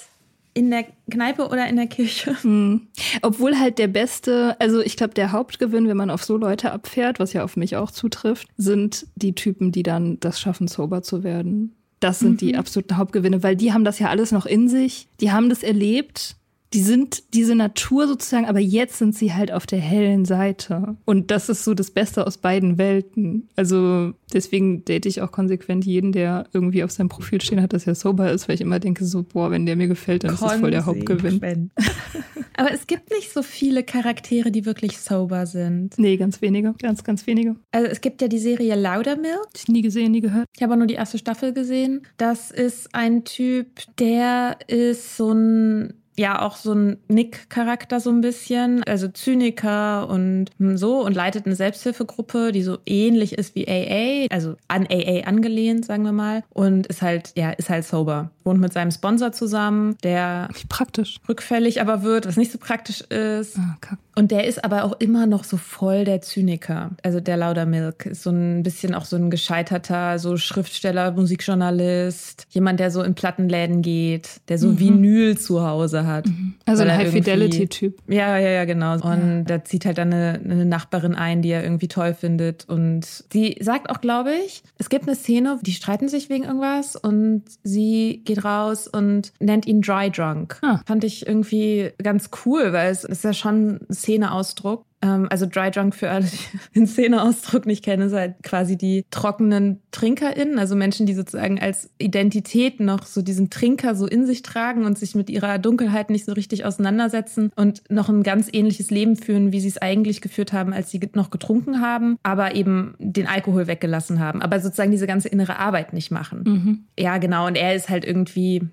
[0.53, 2.41] in der Kneipe oder in der Kirche.
[2.41, 2.87] Hm.
[3.23, 7.19] Obwohl halt der beste, also ich glaube, der Hauptgewinn, wenn man auf so Leute abfährt,
[7.19, 11.23] was ja auf mich auch zutrifft, sind die Typen, die dann das schaffen, sober zu
[11.23, 11.75] werden.
[11.99, 12.37] Das sind mhm.
[12.37, 15.07] die absoluten Hauptgewinne, weil die haben das ja alles noch in sich.
[15.19, 16.37] Die haben das erlebt
[16.75, 20.97] die sind diese Natur sozusagen, aber jetzt sind sie halt auf der hellen Seite.
[21.05, 23.47] Und das ist so das Beste aus beiden Welten.
[23.55, 27.87] Also deswegen date ich auch konsequent jeden, der irgendwie auf seinem Profil stehen hat, dass
[27.87, 30.41] er sober ist, weil ich immer denke so, boah, wenn der mir gefällt, dann ist
[30.41, 31.71] das voll der Hauptgewinn.
[32.57, 35.97] aber es gibt nicht so viele Charaktere, die wirklich sober sind.
[35.97, 37.55] Nee, ganz wenige, ganz, ganz wenige.
[37.71, 39.47] Also es gibt ja die Serie Loudermilk.
[39.55, 40.47] Ich nie gesehen, nie gehört.
[40.53, 42.01] Ich habe nur die erste Staffel gesehen.
[42.17, 43.67] Das ist ein Typ,
[43.97, 50.51] der ist so ein ja auch so ein Nick-Charakter so ein bisschen, also Zyniker und
[50.75, 55.85] so und leitet eine Selbsthilfegruppe, die so ähnlich ist wie AA, also an AA angelehnt,
[55.85, 58.31] sagen wir mal, und ist halt, ja, ist halt sober.
[58.43, 63.57] Wohnt mit seinem Sponsor zusammen, der praktisch rückfällig aber wird, was nicht so praktisch ist.
[63.57, 63.77] Ah,
[64.15, 66.91] und der ist aber auch immer noch so voll der Zyniker.
[67.03, 72.47] Also der Lauder Milk ist so ein bisschen auch so ein gescheiterter, so Schriftsteller, Musikjournalist,
[72.49, 74.79] jemand, der so in Plattenläden geht, der so mhm.
[74.79, 76.27] Vinyl zu Hause hat.
[76.27, 76.55] Mhm.
[76.65, 78.01] Also ein High-Fidelity-Typ.
[78.07, 78.93] Ja, ja, ja, genau.
[78.93, 79.41] Und ja.
[79.41, 82.65] da zieht halt dann eine, eine, Nachbarin ein, die er irgendwie toll findet.
[82.67, 86.95] Und die sagt auch, glaube ich, es gibt eine Szene, die streiten sich wegen irgendwas
[86.95, 90.59] und sie geht raus und nennt ihn Dry Drunk.
[90.61, 90.79] Ah.
[90.85, 94.85] Fand ich irgendwie ganz cool, weil es ist ja schon Szeneausdruck.
[95.05, 99.05] Ähm, also Dry Drunk für alle, die den Szeneausdruck nicht kennen, ist halt quasi die
[99.11, 104.41] trockenen TrinkerInnen, also Menschen, die sozusagen als Identität noch so diesen Trinker so in sich
[104.41, 108.89] tragen und sich mit ihrer Dunkelheit nicht so richtig auseinandersetzen und noch ein ganz ähnliches
[108.89, 112.95] Leben führen, wie sie es eigentlich geführt haben, als sie noch getrunken haben, aber eben
[112.99, 116.43] den Alkohol weggelassen haben, aber sozusagen diese ganze innere Arbeit nicht machen.
[116.45, 116.79] Mhm.
[116.99, 117.47] Ja, genau.
[117.47, 118.67] Und er ist halt irgendwie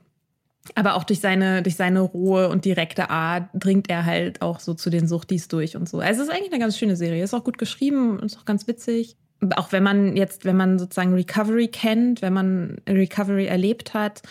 [0.74, 4.74] aber auch durch seine, durch seine rohe und direkte Art dringt er halt auch so
[4.74, 5.98] zu den Suchtis durch und so.
[5.98, 7.22] Also es ist eigentlich eine ganz schöne Serie.
[7.22, 9.16] Ist auch gut geschrieben, ist auch ganz witzig.
[9.56, 14.22] Auch wenn man jetzt, wenn man sozusagen Recovery kennt, wenn man Recovery erlebt hat,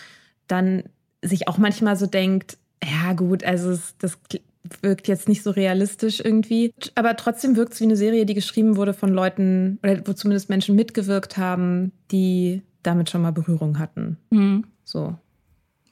[0.46, 0.84] dann
[1.20, 4.18] sich auch manchmal so denkt, ja gut, also es, das
[4.80, 6.72] wirkt jetzt nicht so realistisch irgendwie.
[6.94, 10.48] Aber trotzdem wirkt es wie eine Serie, die geschrieben wurde von Leuten, oder wo zumindest
[10.48, 14.16] Menschen mitgewirkt haben, die damit schon mal Berührung hatten.
[14.30, 14.64] Mhm.
[14.82, 15.16] So.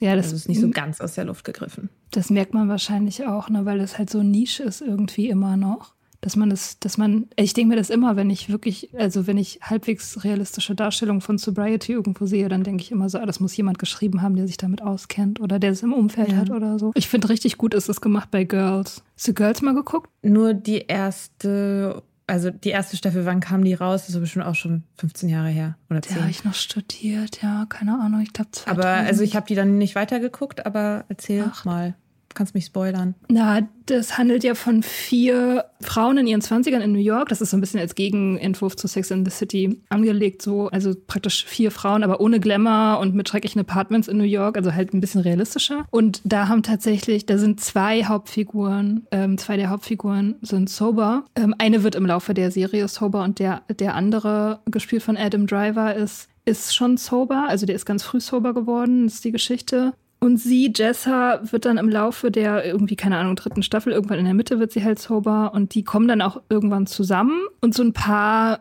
[0.00, 1.90] Ja, das also ist nicht so ganz aus der Luft gegriffen.
[2.10, 5.94] Das merkt man wahrscheinlich auch, ne, weil das halt so Nische ist irgendwie immer noch.
[6.22, 9.38] Dass man das, dass man, ich denke mir das immer, wenn ich wirklich, also wenn
[9.38, 13.40] ich halbwegs realistische Darstellungen von Sobriety irgendwo sehe, dann denke ich immer so, ah, das
[13.40, 16.36] muss jemand geschrieben haben, der sich damit auskennt oder der es im Umfeld ja.
[16.36, 16.92] hat oder so.
[16.94, 19.02] Ich finde richtig gut ist es gemacht bei Girls.
[19.16, 20.10] Hast du Girls mal geguckt?
[20.22, 24.06] Nur die erste also die erste Staffel, wann kam die raus?
[24.06, 26.14] Das ist bestimmt auch schon 15 Jahre her oder 10.
[26.14, 28.78] Da habe ich noch studiert, ja, keine Ahnung, ich glaube 2000.
[28.78, 31.64] Aber also ich habe die dann nicht weitergeguckt, aber erzähl Ach.
[31.64, 31.94] mal
[32.34, 33.14] kannst mich spoilern.
[33.28, 37.28] Na, das handelt ja von vier Frauen in ihren Zwanzigern in New York.
[37.28, 40.68] Das ist so ein bisschen als Gegenentwurf zu Sex in the City angelegt, so.
[40.68, 44.72] Also praktisch vier Frauen, aber ohne Glamour und mit schrecklichen Apartments in New York, also
[44.72, 45.86] halt ein bisschen realistischer.
[45.90, 51.24] Und da haben tatsächlich, da sind zwei Hauptfiguren, ähm, zwei der Hauptfiguren sind sober.
[51.34, 55.46] Ähm, eine wird im Laufe der Serie sober und der, der andere, gespielt von Adam
[55.46, 59.92] Driver, ist ist schon sober, also der ist ganz früh sober geworden, ist die Geschichte.
[60.20, 64.26] Und sie, Jessa, wird dann im Laufe der irgendwie, keine Ahnung, dritten Staffel, irgendwann in
[64.26, 67.82] der Mitte wird sie halt sober und die kommen dann auch irgendwann zusammen und so
[67.82, 68.60] ein paar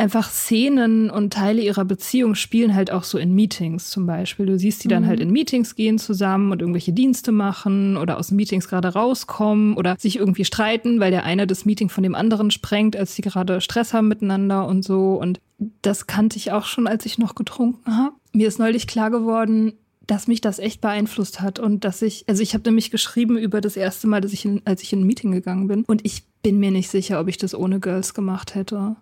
[0.00, 4.46] einfach Szenen und Teile ihrer Beziehung spielen halt auch so in Meetings zum Beispiel.
[4.46, 5.08] Du siehst die dann mhm.
[5.08, 9.96] halt in Meetings gehen zusammen und irgendwelche Dienste machen oder aus Meetings gerade rauskommen oder
[9.98, 13.60] sich irgendwie streiten, weil der eine das Meeting von dem anderen sprengt, als sie gerade
[13.60, 15.20] Stress haben miteinander und so.
[15.20, 15.40] Und
[15.82, 18.14] das kannte ich auch schon, als ich noch getrunken habe.
[18.32, 19.74] Mir ist neulich klar geworden,
[20.10, 23.60] dass mich das echt beeinflusst hat und dass ich, also ich habe nämlich geschrieben über
[23.60, 26.24] das erste Mal, dass ich in, als ich in ein Meeting gegangen bin und ich
[26.42, 28.96] bin mir nicht sicher, ob ich das ohne Girls gemacht hätte.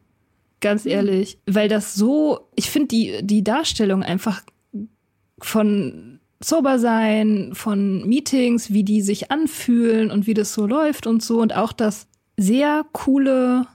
[0.61, 0.91] Ganz mhm.
[0.91, 4.43] ehrlich, weil das so, ich finde die die Darstellung einfach
[5.39, 11.23] von sober sein, von Meetings, wie die sich anfühlen und wie das so läuft und
[11.23, 12.07] so und auch dass
[12.37, 13.67] sehr coole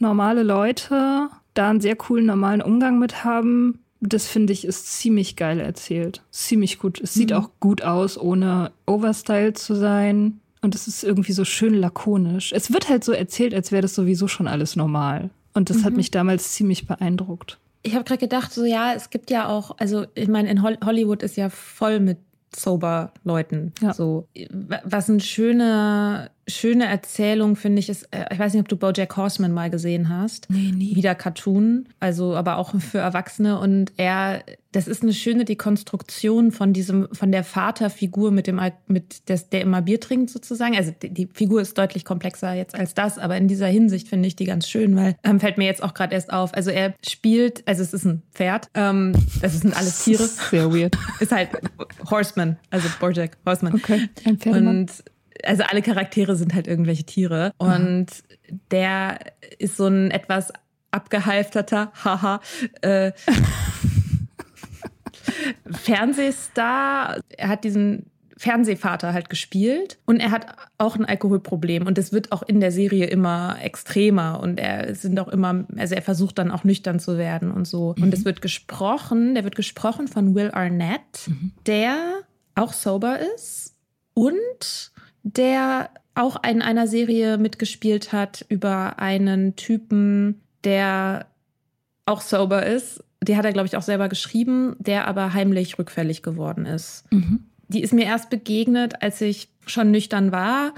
[0.00, 5.36] normale Leute da einen sehr coolen normalen Umgang mit haben das finde ich ist ziemlich
[5.36, 6.22] geil erzählt.
[6.30, 7.00] Ziemlich gut.
[7.00, 7.36] Es sieht mhm.
[7.36, 10.40] auch gut aus, ohne Overstyle zu sein.
[10.62, 12.52] Und es ist irgendwie so schön lakonisch.
[12.52, 15.30] Es wird halt so erzählt, als wäre das sowieso schon alles normal.
[15.54, 15.84] Und das mhm.
[15.84, 17.58] hat mich damals ziemlich beeindruckt.
[17.82, 21.22] Ich habe gerade gedacht, so ja, es gibt ja auch, also ich meine, in Hollywood
[21.22, 22.18] ist ja voll mit
[22.54, 23.72] sober Leuten.
[23.80, 23.94] Ja.
[23.94, 24.28] So,
[24.84, 29.16] was eine schöne, schöne Erzählung finde ich ist, äh, ich weiß nicht, ob du BoJack
[29.16, 30.48] Horseman mal gesehen hast.
[30.50, 30.96] Nee, nie.
[30.96, 34.42] Wieder Cartoon, also aber auch für Erwachsene und er,
[34.72, 39.62] das ist eine schöne Dekonstruktion von diesem, von der Vaterfigur mit dem, mit des, der
[39.62, 40.76] immer Bier trinkt sozusagen.
[40.76, 44.28] Also die, die, Figur ist deutlich komplexer jetzt als das, aber in dieser Hinsicht finde
[44.28, 46.54] ich die ganz schön, weil ähm, fällt mir jetzt auch gerade erst auf.
[46.54, 50.26] Also er spielt, also es ist ein Pferd, ähm, das sind alles Tiere.
[50.26, 50.96] Sehr weird.
[51.20, 51.50] ist halt
[52.10, 53.74] Horseman, also BoJack Horseman.
[53.74, 54.78] Okay, ein Pferdemann.
[54.78, 55.04] Und
[55.44, 57.52] also alle Charaktere sind halt irgendwelche Tiere.
[57.58, 58.60] Und mhm.
[58.70, 59.18] der
[59.58, 60.52] ist so ein etwas
[60.90, 62.40] abgehalfterter, haha,
[62.82, 63.12] äh,
[65.70, 67.20] Fernsehstar.
[67.36, 68.06] Er hat diesen
[68.40, 70.46] Fernsehvater halt gespielt und er hat
[70.78, 75.20] auch ein Alkoholproblem und es wird auch in der Serie immer extremer und er sind
[75.20, 77.94] auch immer, also er versucht dann auch nüchtern zu werden und so.
[77.98, 78.04] Mhm.
[78.04, 81.52] Und es wird gesprochen, der wird gesprochen von Will Arnett, mhm.
[81.66, 81.96] der
[82.54, 83.74] auch sober ist
[84.14, 84.89] und
[85.22, 91.26] der auch in einer Serie mitgespielt hat über einen Typen, der
[92.06, 93.02] auch sober ist.
[93.22, 97.04] Die hat er, glaube ich, auch selber geschrieben, der aber heimlich rückfällig geworden ist.
[97.12, 97.44] Mhm.
[97.68, 100.74] Die ist mir erst begegnet, als ich schon nüchtern war.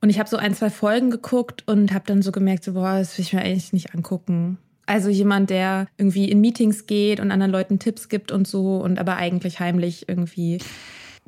[0.00, 2.98] Und ich habe so ein, zwei Folgen geguckt und habe dann so gemerkt, so, boah,
[2.98, 4.58] das will ich mir eigentlich nicht angucken.
[4.86, 8.98] Also jemand, der irgendwie in Meetings geht und anderen Leuten Tipps gibt und so und
[8.98, 10.58] aber eigentlich heimlich irgendwie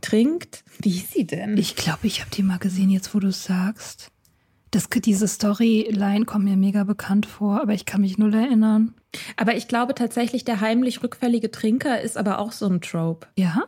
[0.04, 0.64] trinkt.
[0.80, 1.56] Wie ist sie denn?
[1.56, 4.08] Ich glaube, ich habe die mal gesehen, jetzt wo du es sagst.
[4.70, 8.94] Das, diese Storyline kommt mir mega bekannt vor, aber ich kann mich null erinnern.
[9.36, 13.28] Aber ich glaube tatsächlich, der heimlich rückfällige Trinker ist aber auch so ein Trope.
[13.38, 13.64] Ja?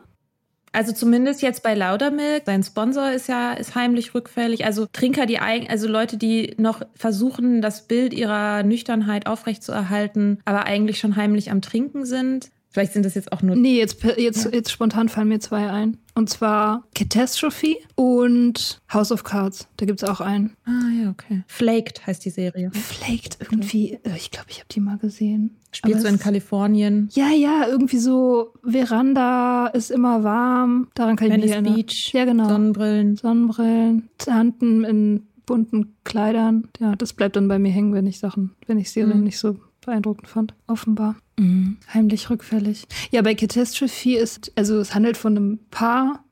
[0.73, 4.65] Also zumindest jetzt bei Laudermilk, sein Sponsor ist ja ist heimlich rückfällig.
[4.65, 10.99] Also Trinker, die also Leute, die noch versuchen, das Bild ihrer Nüchternheit aufrechtzuerhalten, aber eigentlich
[10.99, 12.51] schon heimlich am Trinken sind.
[12.77, 13.55] Vielleicht sind das jetzt auch nur.
[13.55, 14.51] Nee, jetzt, jetzt, ja.
[14.51, 15.97] jetzt spontan fallen mir zwei ein.
[16.13, 19.67] Und zwar Catastrophe und House of Cards.
[19.77, 20.55] Da gibt es auch einen.
[20.65, 21.41] Ah, ja, okay.
[21.47, 22.69] Flaked heißt die Serie.
[22.69, 23.93] Flaked irgendwie.
[24.03, 25.57] Äh, ich glaube, ich habe die mal gesehen.
[25.71, 27.09] Spielt so in Kalifornien.
[27.13, 30.89] Ja, ja, irgendwie so Veranda ist immer warm.
[30.93, 31.73] Daran kann Venice ich mich erinnern.
[31.73, 32.13] Beach.
[32.13, 32.47] Ja, genau.
[32.47, 33.15] Sonnenbrillen.
[33.15, 34.09] Sonnenbrillen.
[34.19, 36.67] Tanten in bunten Kleidern.
[36.79, 39.23] Ja, das bleibt dann bei mir hängen, wenn ich Sachen, wenn ich Serien mhm.
[39.23, 41.15] nicht so beeindruckend fand, offenbar.
[41.37, 41.77] Mhm.
[41.93, 42.87] Heimlich rückfällig.
[43.11, 46.23] Ja, bei Catastrophe ist, also es handelt von einem Paar,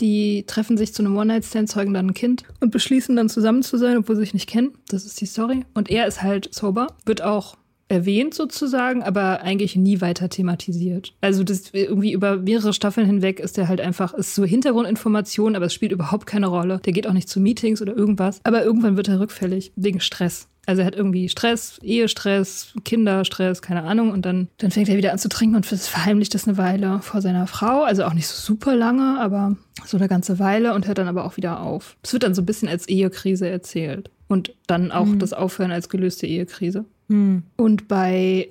[0.00, 3.76] die treffen sich zu einem One-Night-Stand, zeugen dann ein Kind und beschließen dann zusammen zu
[3.78, 4.72] sein, obwohl sie sich nicht kennen.
[4.88, 5.64] Das ist die Story.
[5.74, 7.56] Und er ist halt sober, wird auch
[7.88, 11.14] erwähnt sozusagen, aber eigentlich nie weiter thematisiert.
[11.20, 15.66] Also das irgendwie über mehrere Staffeln hinweg ist er halt einfach, ist so Hintergrundinformation, aber
[15.66, 16.80] es spielt überhaupt keine Rolle.
[16.84, 18.40] Der geht auch nicht zu Meetings oder irgendwas.
[18.44, 20.48] Aber irgendwann wird er rückfällig wegen Stress.
[20.68, 24.10] Also er hat irgendwie Stress, Ehestress, Kinderstress, keine Ahnung.
[24.10, 27.22] Und dann, dann fängt er wieder an zu trinken und verheimlicht das eine Weile vor
[27.22, 27.84] seiner Frau.
[27.84, 29.56] Also auch nicht so super lange, aber
[29.86, 31.96] so eine ganze Weile und hört dann aber auch wieder auf.
[32.02, 34.10] Es wird dann so ein bisschen als Ehekrise erzählt.
[34.26, 35.18] Und dann auch mhm.
[35.18, 36.84] das Aufhören als gelöste Ehekrise.
[37.08, 37.44] Mhm.
[37.56, 38.50] Und bei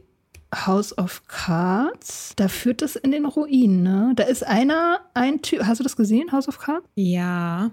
[0.56, 4.14] House of Cards, da führt es in den Ruinen, ne?
[4.16, 6.88] Da ist einer, ein Typ, hast du das gesehen, House of Cards?
[6.96, 7.70] Ja,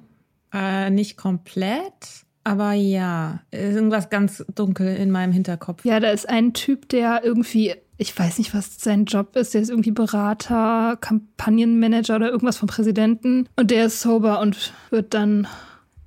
[0.52, 2.23] äh, nicht komplett.
[2.44, 5.84] Aber ja, irgendwas ganz dunkel in meinem Hinterkopf.
[5.84, 9.62] Ja, da ist ein Typ, der irgendwie, ich weiß nicht, was sein Job ist, der
[9.62, 13.48] ist irgendwie Berater, Kampagnenmanager oder irgendwas vom Präsidenten.
[13.56, 15.46] Und der ist sober und wird dann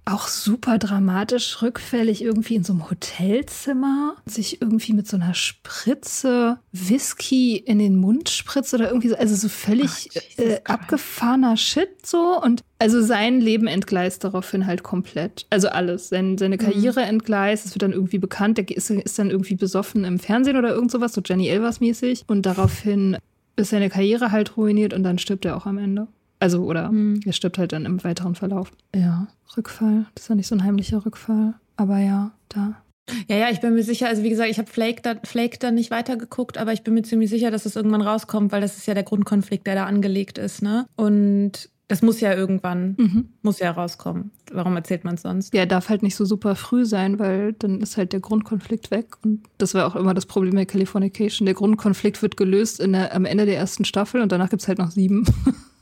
[0.07, 6.59] auch super dramatisch rückfällig irgendwie in so einem Hotelzimmer, sich irgendwie mit so einer Spritze
[6.71, 12.05] Whisky in den Mund spritzt oder irgendwie so, also so völlig Ach, äh, abgefahrener Shit
[12.05, 15.45] so und also sein Leben entgleist daraufhin halt komplett.
[15.49, 16.09] Also alles.
[16.09, 16.61] Sein, seine mhm.
[16.61, 17.07] Karriere mhm.
[17.07, 20.69] entgleist, es wird dann irgendwie bekannt, der ist, ist dann irgendwie besoffen im Fernsehen oder
[20.69, 23.17] irgend sowas, so Jenny Elvers mäßig und daraufhin
[23.57, 26.07] ist seine Karriere halt ruiniert und dann stirbt er auch am Ende.
[26.39, 27.19] Also, oder mhm.
[27.25, 28.71] er stirbt halt dann im weiteren Verlauf.
[28.95, 30.05] Ja, Rückfall.
[30.13, 31.55] Das ist ja nicht so ein heimlicher Rückfall.
[31.75, 32.81] Aber ja, da.
[33.29, 35.75] Ja, ja, ich bin mir sicher, also wie gesagt, ich habe Flake, da, Flake dann
[35.75, 38.85] nicht weitergeguckt, aber ich bin mir ziemlich sicher, dass es irgendwann rauskommt, weil das ist
[38.85, 40.87] ja der Grundkonflikt, der da angelegt ist, ne?
[40.97, 43.29] Und das muss ja irgendwann, mhm.
[43.43, 44.31] muss ja rauskommen.
[44.51, 45.53] Warum erzählt man es sonst?
[45.53, 49.15] Ja, darf halt nicht so super früh sein, weil dann ist halt der Grundkonflikt weg.
[49.23, 51.45] Und das war auch immer das Problem bei Californication.
[51.45, 54.67] Der Grundkonflikt wird gelöst in der, am Ende der ersten Staffel und danach gibt es
[54.67, 55.25] halt noch sieben.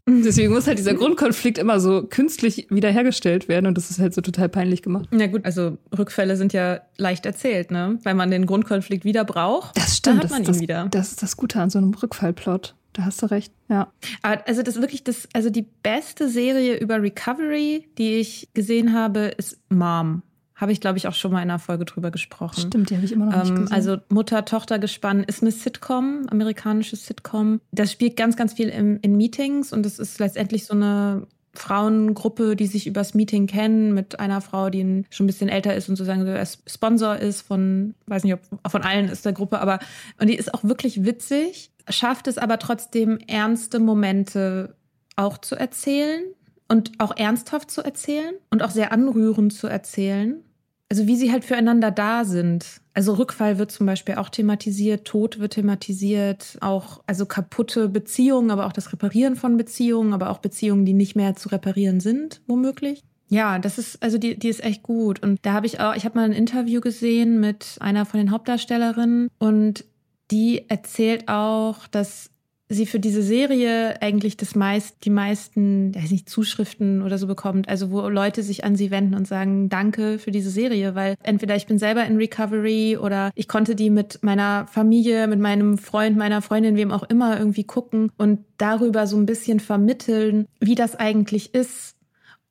[0.24, 4.22] Deswegen muss halt dieser Grundkonflikt immer so künstlich wiederhergestellt werden und das ist halt so
[4.22, 5.10] total peinlich gemacht.
[5.12, 7.98] Ja gut, also Rückfälle sind ja leicht erzählt, ne?
[8.04, 9.76] Weil man den Grundkonflikt wieder braucht.
[9.76, 10.88] Das stimmt, dann hat man das, ihn wieder.
[10.92, 12.76] das ist das Gute an so einem Rückfallplot.
[12.94, 13.92] Da hast du recht, ja.
[14.22, 19.34] Aber also das wirklich das, also die beste Serie über Recovery, die ich gesehen habe,
[19.38, 20.22] ist Mom.
[20.56, 22.60] Habe ich, glaube ich, auch schon mal in einer Folge drüber gesprochen.
[22.62, 23.74] Stimmt, die habe ich immer noch nicht Ähm, gesehen.
[23.74, 27.60] also Mutter-Tochter-Gespann ist eine Sitcom, amerikanisches Sitcom.
[27.72, 32.56] Das spielt ganz, ganz viel im, in Meetings und es ist letztendlich so eine Frauengruppe,
[32.56, 35.96] die sich übers Meeting kennen, mit einer Frau, die schon ein bisschen älter ist und
[35.96, 39.80] sozusagen so der Sponsor ist von, weiß nicht, ob von allen ist der Gruppe, aber
[40.20, 44.76] und die ist auch wirklich witzig, schafft es aber trotzdem ernste Momente
[45.16, 46.24] auch zu erzählen
[46.68, 50.44] und auch ernsthaft zu erzählen und auch sehr anrührend zu erzählen.
[50.90, 52.80] Also wie sie halt füreinander da sind.
[52.94, 58.68] Also Rückfall wird zum Beispiel auch thematisiert, Tod wird thematisiert, auch also kaputte Beziehungen, aber
[58.68, 63.04] auch das Reparieren von Beziehungen, aber auch Beziehungen, die nicht mehr zu reparieren sind, womöglich.
[63.30, 65.22] Ja, das ist, also die, die ist echt gut.
[65.24, 68.30] Und da habe ich auch, ich habe mal ein Interview gesehen mit einer von den
[68.30, 69.86] Hauptdarstellerinnen und
[70.32, 72.30] die erzählt auch, dass
[72.68, 77.70] sie für diese Serie eigentlich das meist, die meisten, weiß nicht, Zuschriften oder so bekommt.
[77.70, 81.56] Also wo Leute sich an sie wenden und sagen, danke für diese Serie, weil entweder
[81.56, 86.18] ich bin selber in Recovery oder ich konnte die mit meiner Familie, mit meinem Freund,
[86.18, 90.96] meiner Freundin, wem auch immer irgendwie gucken und darüber so ein bisschen vermitteln, wie das
[90.96, 91.96] eigentlich ist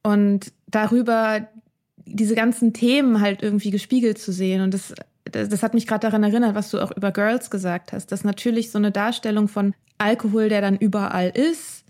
[0.05, 1.49] und darüber
[2.07, 4.61] diese ganzen Themen halt irgendwie gespiegelt zu sehen.
[4.61, 4.95] Und das,
[5.35, 8.71] das, hat mich gerade daran erinnert, was du auch über Girls gesagt hast, dass natürlich
[8.71, 11.85] so eine Darstellung von Alkohol, der dann überall ist,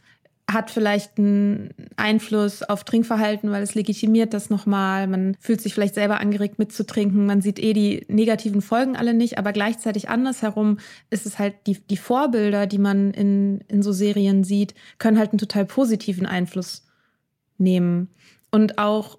[0.51, 5.07] hat vielleicht einen Einfluss auf Trinkverhalten, weil es legitimiert das nochmal.
[5.07, 7.25] Man fühlt sich vielleicht selber angeregt mitzutrinken.
[7.25, 10.79] Man sieht eh die negativen Folgen alle nicht, aber gleichzeitig andersherum
[11.09, 15.31] ist es halt die, die Vorbilder, die man in, in so Serien sieht, können halt
[15.31, 16.87] einen total positiven Einfluss
[17.57, 18.11] nehmen.
[18.51, 19.19] Und auch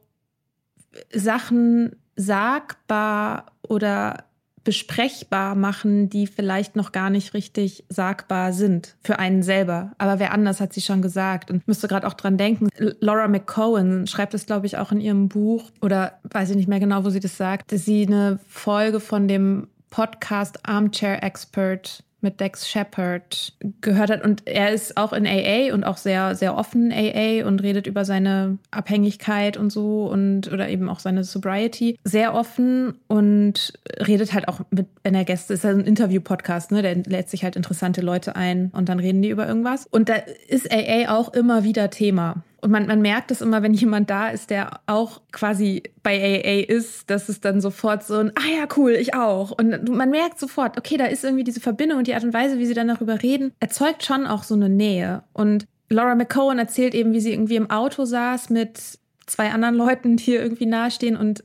[1.11, 4.25] Sachen sagbar oder
[4.65, 9.91] besprechbar machen, die vielleicht noch gar nicht richtig sagbar sind für einen selber.
[9.99, 12.69] Aber wer anders hat sie schon gesagt und müsste gerade auch dran denken.
[12.99, 16.79] Laura McCohen schreibt es, glaube ich, auch in ihrem Buch oder weiß ich nicht mehr
[16.79, 22.39] genau, wo sie das sagt, dass sie eine Folge von dem Podcast Armchair Expert mit
[22.39, 24.23] Dex Shepard gehört hat.
[24.25, 28.03] Und er ist auch in AA und auch sehr, sehr offen AA und redet über
[28.03, 31.97] seine Abhängigkeit und so und oder eben auch seine Sobriety.
[32.03, 33.73] Sehr offen und
[34.05, 36.81] redet halt auch mit, wenn er Gäste ist, ja ein Interview-Podcast, ne?
[36.81, 39.85] Der lädt sich halt interessante Leute ein und dann reden die über irgendwas.
[39.85, 40.15] Und da
[40.47, 42.43] ist AA auch immer wieder Thema.
[42.61, 46.73] Und man, man merkt es immer, wenn jemand da ist, der auch quasi bei AA
[46.73, 49.51] ist, dass es dann sofort so ein, ah ja, cool, ich auch.
[49.51, 52.57] Und man merkt sofort, okay, da ist irgendwie diese Verbindung und die Art und Weise,
[52.57, 55.23] wie sie dann darüber reden, erzeugt schon auch so eine Nähe.
[55.33, 58.79] Und Laura McCohen erzählt eben, wie sie irgendwie im Auto saß mit
[59.25, 61.43] zwei anderen Leuten, die ihr irgendwie nahestehen und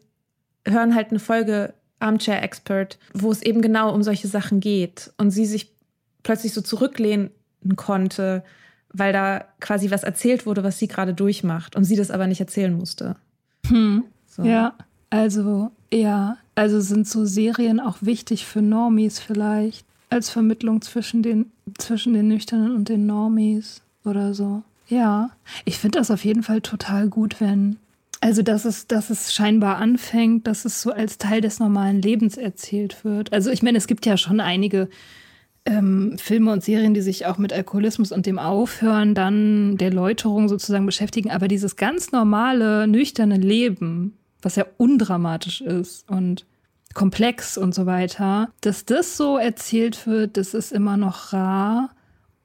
[0.67, 5.13] hören halt eine Folge Armchair Expert, wo es eben genau um solche Sachen geht.
[5.19, 5.75] Und sie sich
[6.23, 7.31] plötzlich so zurücklehnen
[7.77, 8.43] konnte,
[8.93, 12.41] weil da quasi was erzählt wurde, was sie gerade durchmacht und sie das aber nicht
[12.41, 13.17] erzählen musste.
[13.67, 14.05] Hm.
[14.27, 14.43] So.
[14.43, 14.75] Ja,
[15.11, 21.51] also ja, also sind so Serien auch wichtig für Normies vielleicht als Vermittlung zwischen den
[21.79, 24.63] zwischen den Nüchternen und den Normies oder so.
[24.89, 25.31] Ja,
[25.65, 27.77] ich finde das auf jeden Fall total gut, wenn
[28.21, 32.37] also dass es dass es scheinbar anfängt, dass es so als Teil des normalen Lebens
[32.37, 33.33] erzählt wird.
[33.33, 34.89] Also ich meine, es gibt ja schon einige
[35.67, 40.49] ähm, Filme und Serien, die sich auch mit Alkoholismus und dem Aufhören dann der Läuterung
[40.49, 46.47] sozusagen beschäftigen, aber dieses ganz normale, nüchterne Leben, was ja undramatisch ist und
[46.95, 51.91] komplex und so weiter, dass das so erzählt wird, das ist immer noch rar.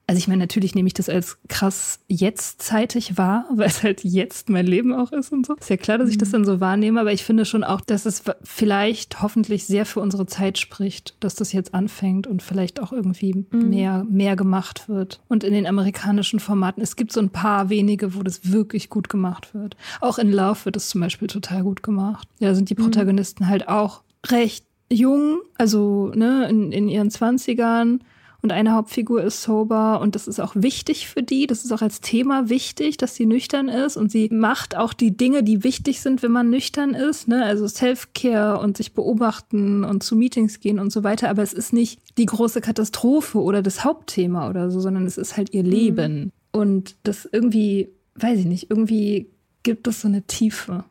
[0.08, 4.48] Also ich meine, natürlich nehme ich das als krass jetztzeitig wahr, weil es halt jetzt
[4.48, 5.54] mein Leben auch ist und so.
[5.54, 8.06] Ist ja klar, dass ich das dann so wahrnehme, aber ich finde schon auch, dass
[8.06, 12.92] es vielleicht hoffentlich sehr für unsere Zeit spricht, dass das jetzt anfängt und vielleicht auch
[12.92, 15.20] irgendwie mehr, mehr gemacht wird.
[15.28, 19.08] Und in den amerikanischen Formaten, es gibt so ein paar wenige, wo das wirklich gut
[19.08, 19.76] gemacht wird.
[20.00, 22.28] Auch in Love wird es zum Beispiel total gut gemacht.
[22.38, 28.00] Ja, sind die Protagonisten halt auch recht jung, also ne, in, in ihren Zwanzigern
[28.46, 31.48] und eine Hauptfigur ist sober und das ist auch wichtig für die.
[31.48, 35.16] Das ist auch als Thema wichtig, dass sie nüchtern ist und sie macht auch die
[35.16, 37.26] Dinge, die wichtig sind, wenn man nüchtern ist.
[37.26, 37.44] Ne?
[37.44, 41.28] Also Self-Care und sich beobachten und zu Meetings gehen und so weiter.
[41.28, 45.36] Aber es ist nicht die große Katastrophe oder das Hauptthema oder so, sondern es ist
[45.36, 46.30] halt ihr Leben.
[46.52, 49.28] Und das irgendwie, weiß ich nicht, irgendwie
[49.64, 50.84] gibt es so eine Tiefe.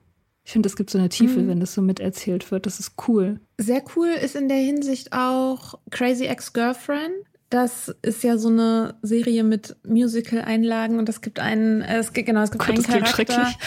[0.44, 2.66] Ich finde, es gibt so eine Tiefe, wenn das so miterzählt wird.
[2.66, 3.40] Das ist cool.
[3.58, 7.14] Sehr cool ist in der Hinsicht auch Crazy Ex-Girlfriend.
[7.50, 12.26] Das ist ja so eine Serie mit Musical-Einlagen und es gibt einen, äh, es gibt,
[12.26, 13.52] genau, es gibt Gott, einen Charakter.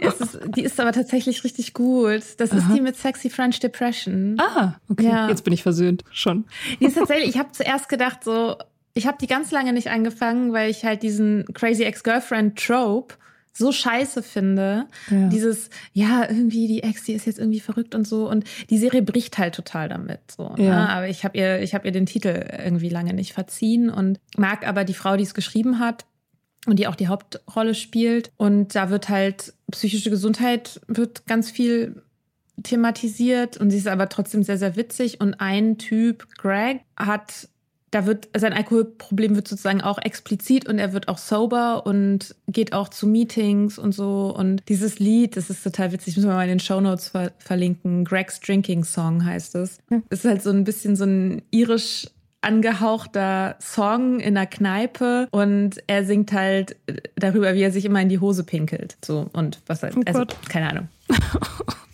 [0.00, 2.22] Es ist, die ist aber tatsächlich richtig gut.
[2.36, 2.74] Das ist Aha.
[2.74, 4.36] die mit Sexy French Depression.
[4.38, 5.06] Ah, okay.
[5.06, 5.28] Ja.
[5.28, 6.04] Jetzt bin ich versöhnt.
[6.12, 6.44] Schon.
[6.78, 8.56] Die ist tatsächlich, ich habe zuerst gedacht, so,
[8.94, 13.14] ich habe die ganz lange nicht angefangen, weil ich halt diesen Crazy Ex-Girlfriend-Trope
[13.58, 14.86] so scheiße finde.
[15.10, 15.28] Ja.
[15.28, 18.28] Dieses, ja, irgendwie die Ex, die ist jetzt irgendwie verrückt und so.
[18.28, 20.20] Und die Serie bricht halt total damit.
[20.34, 20.66] So, ne?
[20.66, 20.86] Ja.
[20.86, 24.66] Aber ich habe ihr, ich habe ihr den Titel irgendwie lange nicht verziehen und mag
[24.66, 26.06] aber die Frau, die es geschrieben hat
[26.66, 28.30] und die auch die Hauptrolle spielt.
[28.36, 32.02] Und da wird halt psychische Gesundheit wird ganz viel
[32.62, 35.20] thematisiert und sie ist aber trotzdem sehr, sehr witzig.
[35.20, 37.48] Und ein Typ, Greg, hat,
[37.90, 42.72] da wird, sein Alkoholproblem wird sozusagen auch explizit und er wird auch sober und geht
[42.72, 44.34] auch zu Meetings und so.
[44.36, 48.04] Und dieses Lied, das ist total witzig, müssen wir mal in den Shownotes ver verlinken.
[48.04, 49.78] Greg's Drinking Song heißt es.
[50.10, 52.06] Es ist halt so ein bisschen so ein irisch
[52.40, 56.76] angehauchter Song in der Kneipe und er singt halt
[57.16, 58.96] darüber, wie er sich immer in die Hose pinkelt.
[59.04, 60.88] So und was halt, Oh also keine Ahnung.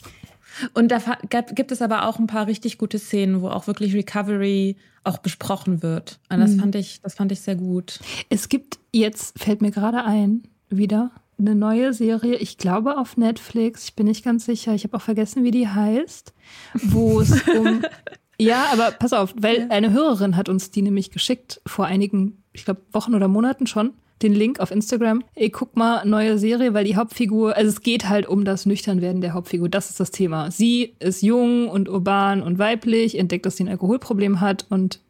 [0.72, 0.98] Und da
[1.30, 5.18] gab- gibt es aber auch ein paar richtig gute Szenen, wo auch wirklich Recovery auch
[5.18, 6.18] besprochen wird.
[6.30, 6.60] Und das Mhm.
[6.60, 8.00] fand ich, das fand ich sehr gut.
[8.30, 13.84] Es gibt jetzt, fällt mir gerade ein, wieder eine neue Serie, ich glaube auf Netflix,
[13.84, 16.32] ich bin nicht ganz sicher, ich habe auch vergessen, wie die heißt,
[16.74, 17.82] wo es um.
[18.40, 22.64] Ja, aber pass auf, weil eine Hörerin hat uns die nämlich geschickt vor einigen, ich
[22.64, 23.92] glaube, Wochen oder Monaten schon.
[24.22, 25.22] Den Link auf Instagram.
[25.34, 29.20] Ey, guck mal, neue Serie, weil die Hauptfigur, also es geht halt um das Nüchternwerden
[29.20, 29.68] der Hauptfigur.
[29.68, 30.50] Das ist das Thema.
[30.50, 35.00] Sie ist jung und urban und weiblich, entdeckt, dass sie ein Alkoholproblem hat und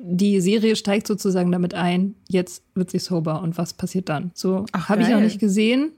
[0.00, 4.32] die Serie steigt sozusagen damit ein, jetzt wird sie sober und was passiert dann?
[4.34, 5.92] So habe ich noch nicht gesehen.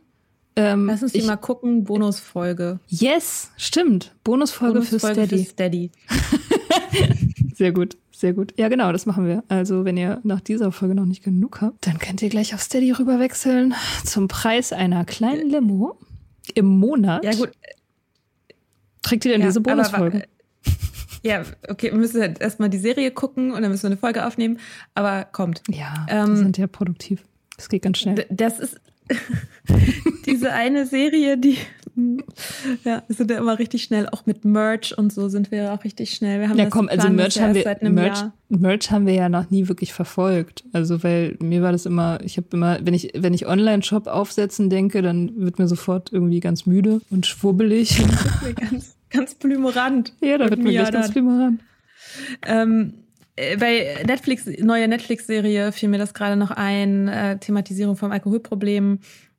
[0.54, 1.84] Ähm, Lass uns die ich, mal gucken.
[1.84, 2.80] Bonusfolge.
[2.88, 4.14] Yes, stimmt.
[4.24, 5.44] Bonusfolge, für Steady.
[5.44, 5.90] für Steady.
[7.54, 8.54] Sehr gut, sehr gut.
[8.56, 9.44] Ja, genau, das machen wir.
[9.48, 12.62] Also, wenn ihr nach dieser Folge noch nicht genug habt, dann könnt ihr gleich auf
[12.62, 15.98] Steady rüberwechseln zum Preis einer kleinen Limo
[16.54, 17.24] im Monat.
[17.24, 17.50] Ja, gut.
[19.02, 20.24] Trägt ihr denn Ja, diese Bonusfolge?
[21.22, 24.26] Ja, okay, wir müssen jetzt erstmal die Serie gucken und dann müssen wir eine Folge
[24.26, 24.58] aufnehmen.
[24.94, 25.62] Aber kommt.
[25.68, 27.24] Ja, Ähm, die sind ja produktiv.
[27.56, 28.26] Das geht ganz schnell.
[28.30, 28.80] Das ist
[30.26, 31.58] diese eine Serie, die
[32.84, 35.74] ja, wir sind ja immer richtig schnell, auch mit Merch und so sind wir ja
[35.74, 36.40] auch richtig schnell.
[36.40, 38.32] Wir haben Ja, komm, also Merch haben wir, seit einem Merch, Jahr.
[38.49, 40.64] Merch haben wir ja noch nie wirklich verfolgt.
[40.72, 44.68] Also, weil mir war das immer, ich habe immer, wenn ich, wenn ich Online-Shop aufsetzen
[44.68, 48.03] denke, dann wird mir sofort irgendwie ganz müde und schwubbelig.
[48.57, 50.12] ganz, ganz blümorant.
[50.20, 51.61] ja, da wird mir gleich ganz flimmerant.
[52.47, 52.92] Ähm,
[53.36, 58.99] äh, bei Netflix, neue Netflix-Serie fiel mir das gerade noch ein, äh, Thematisierung vom Alkoholproblem,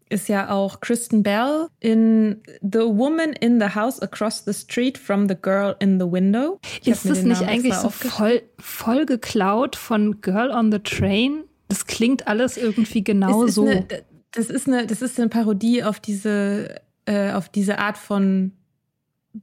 [0.10, 5.28] ist ja auch Kristen Bell in The Woman in the House Across the Street from
[5.28, 6.60] the Girl in the Window.
[6.82, 11.43] Ich Ist das nicht Namen eigentlich so voll, voll geklaut von Girl on the Train?
[11.68, 13.68] Das klingt alles irgendwie genau ist so.
[13.68, 13.86] Eine,
[14.32, 18.53] das, ist eine, das ist eine Parodie auf diese, äh, auf diese Art von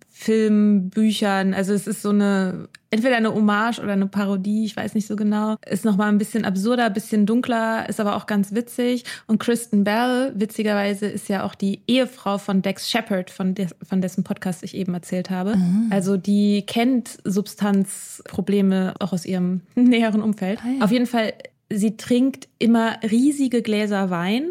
[0.09, 1.55] Film, Büchern.
[1.55, 5.17] Also es ist so eine, entweder eine Hommage oder eine Parodie, ich weiß nicht so
[5.17, 5.57] genau.
[5.69, 9.05] Ist nochmal ein bisschen absurder, ein bisschen dunkler, ist aber auch ganz witzig.
[9.27, 14.01] Und Kristen Bell, witzigerweise, ist ja auch die Ehefrau von Dex Shepard, von, des, von
[14.01, 15.59] dessen Podcast ich eben erzählt habe.
[15.91, 20.61] Also die kennt Substanzprobleme auch aus ihrem näheren Umfeld.
[20.63, 20.85] Ah, ja.
[20.85, 21.33] Auf jeden Fall,
[21.71, 24.51] sie trinkt immer riesige Gläser Wein.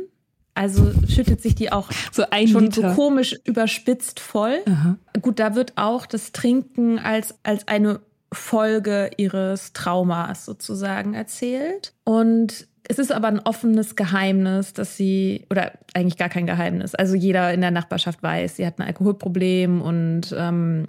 [0.54, 2.90] Also schüttet sich die auch so ein schon Liter.
[2.90, 4.60] so komisch überspitzt voll.
[4.68, 4.98] Aha.
[5.22, 8.02] Gut, da wird auch das Trinken als, als eine
[8.34, 11.94] Folge ihres Traumas sozusagen erzählt.
[12.04, 17.16] Und es ist aber ein offenes Geheimnis, dass sie, oder eigentlich gar kein Geheimnis, also
[17.16, 20.88] jeder in der Nachbarschaft weiß, sie hat ein Alkoholproblem und ähm,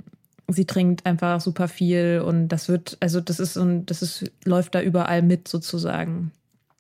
[0.49, 4.75] sie trinkt einfach super viel und das wird, also das ist und das ist, läuft
[4.75, 6.33] da überall mit sozusagen.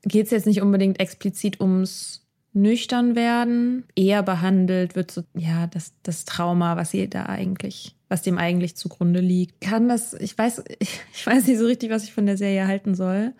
[0.02, 5.92] Geht es jetzt nicht unbedingt explizit ums nüchtern werden, eher behandelt wird so, ja, das,
[6.02, 9.60] das Trauma, was sie da eigentlich, was dem eigentlich zugrunde liegt.
[9.60, 12.68] Kann das, ich weiß, ich, ich weiß nicht so richtig, was ich von der Serie
[12.68, 13.32] halten soll,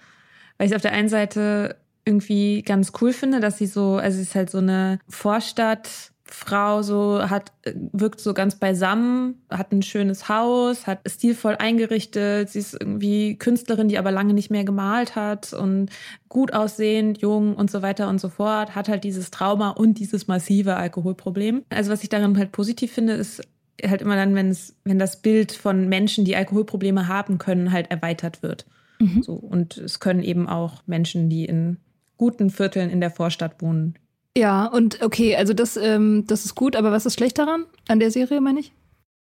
[0.59, 4.17] weil ich es auf der einen Seite irgendwie ganz cool finde, dass sie so, also
[4.17, 7.53] sie ist halt so eine Vorstadtfrau, so hat,
[7.93, 13.89] wirkt so ganz beisammen, hat ein schönes Haus, hat stilvoll eingerichtet, sie ist irgendwie Künstlerin,
[13.89, 15.89] die aber lange nicht mehr gemalt hat und
[16.29, 20.27] gut aussehend, jung und so weiter und so fort, hat halt dieses Trauma und dieses
[20.27, 21.63] massive Alkoholproblem.
[21.71, 23.41] Also was ich daran halt positiv finde, ist
[23.83, 27.91] halt immer dann, wenn es, wenn das Bild von Menschen, die Alkoholprobleme haben können, halt
[27.91, 28.67] erweitert wird.
[29.01, 29.23] Mhm.
[29.23, 31.79] So, und es können eben auch Menschen, die in
[32.17, 33.99] guten Vierteln in der Vorstadt wohnen.
[34.37, 37.67] Ja, und okay, also das, ähm, das ist gut, aber was ist schlecht daran?
[37.89, 38.73] An der Serie, meine ich?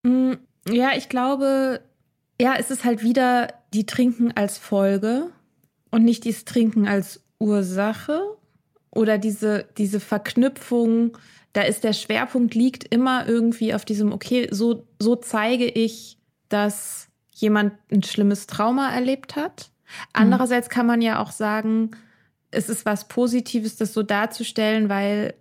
[0.05, 0.33] Mm,
[0.69, 1.81] Ja, ich glaube,
[2.41, 5.31] ja, es ist halt wieder, die trinken als Folge.
[5.91, 8.21] und nicht dieses Trinken als Ursache
[8.91, 11.17] oder diese, diese Verknüpfung,
[11.55, 17.09] da ist der Schwerpunkt liegt immer irgendwie auf diesem, okay, so, so zeige ich, dass
[17.31, 19.71] jemand ein schlimmes Trauma erlebt hat.
[20.13, 21.93] Andererseits kann man ja auch sagen,
[22.51, 25.35] es ist was Positives, das so darzustellen, weil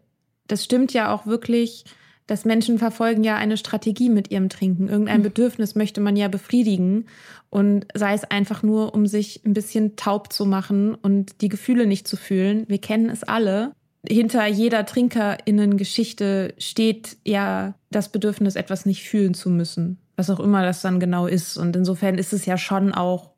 [0.48, 1.84] das stimmt ja auch wirklich,
[2.28, 4.90] dass Menschen verfolgen ja eine Strategie mit ihrem Trinken.
[4.90, 5.24] Irgendein mhm.
[5.24, 7.06] Bedürfnis möchte man ja befriedigen.
[7.50, 11.88] Und sei es einfach nur, um sich ein bisschen taub zu machen und die Gefühle
[11.88, 12.66] nicht zu fühlen.
[12.68, 13.74] Wir kennen es alle.
[14.08, 19.98] Hinter jeder Trinkerinnen-Geschichte steht ja das Bedürfnis, etwas nicht fühlen zu müssen.
[20.16, 21.58] Was auch immer das dann genau ist.
[21.58, 23.32] Und insofern ist es ja schon auch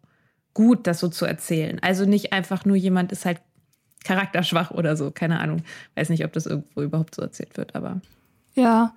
[0.53, 1.79] gut, das so zu erzählen.
[1.81, 3.41] Also nicht einfach nur jemand ist halt
[4.03, 5.11] charakterschwach oder so.
[5.11, 5.61] Keine Ahnung.
[5.95, 8.01] Weiß nicht, ob das irgendwo überhaupt so erzählt wird, aber.
[8.55, 8.95] Ja,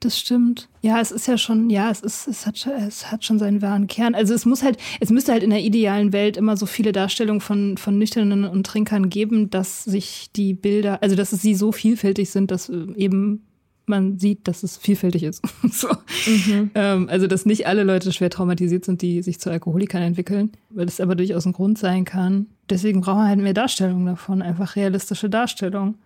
[0.00, 0.68] das stimmt.
[0.80, 3.88] Ja, es ist ja schon, ja, es ist, es hat, es hat schon seinen wahren
[3.88, 4.14] Kern.
[4.14, 7.40] Also es muss halt, es müsste halt in der idealen Welt immer so viele Darstellungen
[7.40, 11.72] von, von Nüchternen und Trinkern geben, dass sich die Bilder, also dass es sie so
[11.72, 13.44] vielfältig sind, dass äh, eben
[13.88, 15.42] man sieht, dass es vielfältig ist.
[15.72, 15.88] so.
[16.26, 16.70] Mhm.
[16.74, 20.86] Ähm, also, dass nicht alle Leute schwer traumatisiert sind, die sich zu Alkoholikern entwickeln, weil
[20.86, 22.46] das aber durchaus ein Grund sein kann.
[22.68, 25.96] Deswegen brauchen wir halt mehr Darstellungen davon, einfach realistische Darstellungen.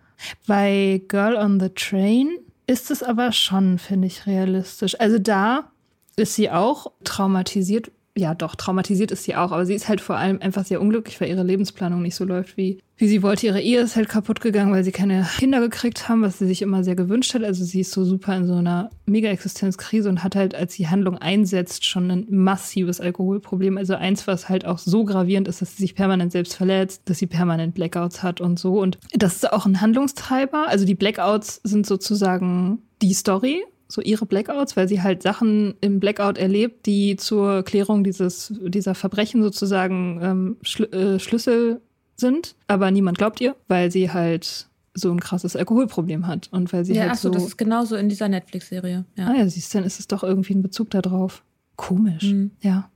[0.47, 2.37] Bei Girl on the Train
[2.67, 4.99] ist es aber schon, finde ich, realistisch.
[4.99, 5.71] Also da
[6.15, 7.91] ist sie auch traumatisiert.
[8.15, 11.19] Ja, doch, traumatisiert ist sie auch, aber sie ist halt vor allem einfach sehr unglücklich,
[11.19, 13.47] weil ihre Lebensplanung nicht so läuft, wie, wie sie wollte.
[13.47, 16.61] Ihre Ehe ist halt kaputt gegangen, weil sie keine Kinder gekriegt haben, was sie sich
[16.61, 17.43] immer sehr gewünscht hat.
[17.43, 21.17] Also sie ist so super in so einer Mega-Existenzkrise und hat halt, als die Handlung
[21.17, 23.79] einsetzt, schon ein massives Alkoholproblem.
[23.79, 27.17] Also eins, was halt auch so gravierend ist, dass sie sich permanent selbst verletzt, dass
[27.17, 28.79] sie permanent Blackouts hat und so.
[28.79, 30.67] Und das ist auch ein Handlungstreiber.
[30.67, 33.63] Also die Blackouts sind sozusagen die Story
[33.93, 38.95] so ihre Blackouts, weil sie halt Sachen im Blackout erlebt, die zur Klärung dieses, dieser
[38.95, 41.79] Verbrechen sozusagen ähm, Schl äh, Schlüssel
[42.15, 42.55] sind.
[42.67, 46.95] Aber niemand glaubt ihr, weil sie halt so ein krasses Alkoholproblem hat und weil sie
[46.95, 47.35] ja, halt ach so, so.
[47.35, 49.05] das ist genauso in dieser Netflix-Serie.
[49.15, 49.27] Ja.
[49.27, 51.43] Ah ja, siehst du, dann ist es doch irgendwie ein Bezug da drauf.
[51.75, 52.51] Komisch, mhm.
[52.61, 52.89] ja.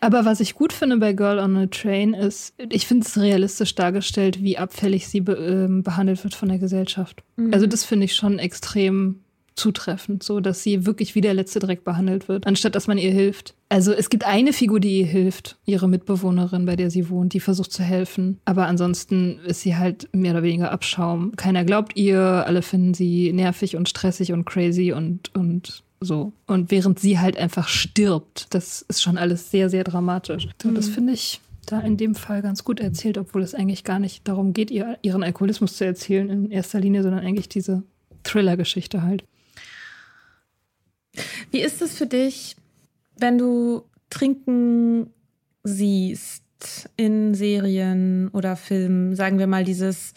[0.00, 3.74] Aber was ich gut finde bei Girl on a Train ist, ich finde es realistisch
[3.74, 7.22] dargestellt, wie abfällig sie be äh, behandelt wird von der Gesellschaft.
[7.36, 7.54] Mhm.
[7.54, 9.20] Also das finde ich schon extrem
[9.58, 13.10] zutreffend, so dass sie wirklich wie der letzte Dreck behandelt wird, anstatt dass man ihr
[13.10, 13.54] hilft.
[13.68, 17.40] Also es gibt eine Figur, die ihr hilft, ihre Mitbewohnerin, bei der sie wohnt, die
[17.40, 18.38] versucht zu helfen.
[18.44, 21.32] Aber ansonsten ist sie halt mehr oder weniger Abschaum.
[21.36, 26.32] Keiner glaubt ihr, alle finden sie nervig und stressig und crazy und, und so.
[26.46, 30.48] Und während sie halt einfach stirbt, das ist schon alles sehr, sehr dramatisch.
[30.64, 30.74] Mhm.
[30.74, 34.26] Das finde ich da in dem Fall ganz gut erzählt, obwohl es eigentlich gar nicht
[34.26, 37.82] darum geht, ihr, ihren Alkoholismus zu erzählen in erster Linie, sondern eigentlich diese
[38.24, 39.24] Thriller-Geschichte halt.
[41.50, 42.56] Wie ist es für dich,
[43.16, 45.10] wenn du trinken
[45.64, 46.42] siehst
[46.96, 50.14] in Serien oder Filmen, sagen wir mal dieses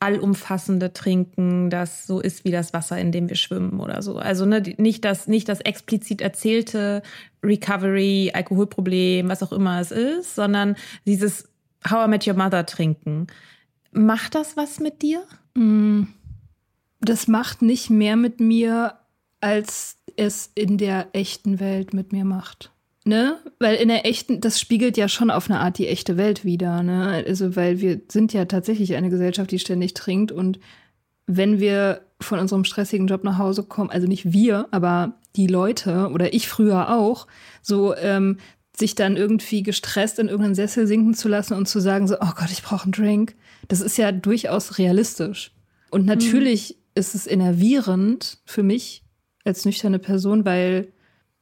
[0.00, 4.16] allumfassende Trinken, das so ist wie das Wasser, in dem wir schwimmen oder so.
[4.16, 7.02] Also ne, nicht das, nicht das explizit erzählte
[7.42, 10.76] Recovery, Alkoholproblem, was auch immer es ist, sondern
[11.06, 11.48] dieses
[11.88, 13.26] How I Met Your Mother trinken.
[13.92, 15.22] Macht das was mit dir?
[15.54, 16.04] Mm,
[17.00, 18.94] das macht nicht mehr mit mir,
[19.40, 22.70] als es in der echten Welt mit mir macht.
[23.04, 23.38] Ne?
[23.58, 26.82] Weil in der echten, das spiegelt ja schon auf eine Art die echte Welt wieder,
[26.82, 27.24] ne?
[27.26, 30.60] Also, weil wir sind ja tatsächlich eine Gesellschaft, die ständig trinkt und
[31.26, 36.10] wenn wir von unserem stressigen Job nach Hause kommen, also nicht wir, aber die Leute
[36.12, 37.26] oder ich früher auch,
[37.62, 38.36] so ähm,
[38.76, 42.32] sich dann irgendwie gestresst in irgendeinen Sessel sinken zu lassen und zu sagen so, oh
[42.36, 43.36] Gott, ich brauche einen Drink,
[43.68, 45.52] das ist ja durchaus realistisch.
[45.90, 47.00] Und natürlich mhm.
[47.00, 48.99] ist es enervierend für mich,
[49.44, 50.92] als nüchterne Person, weil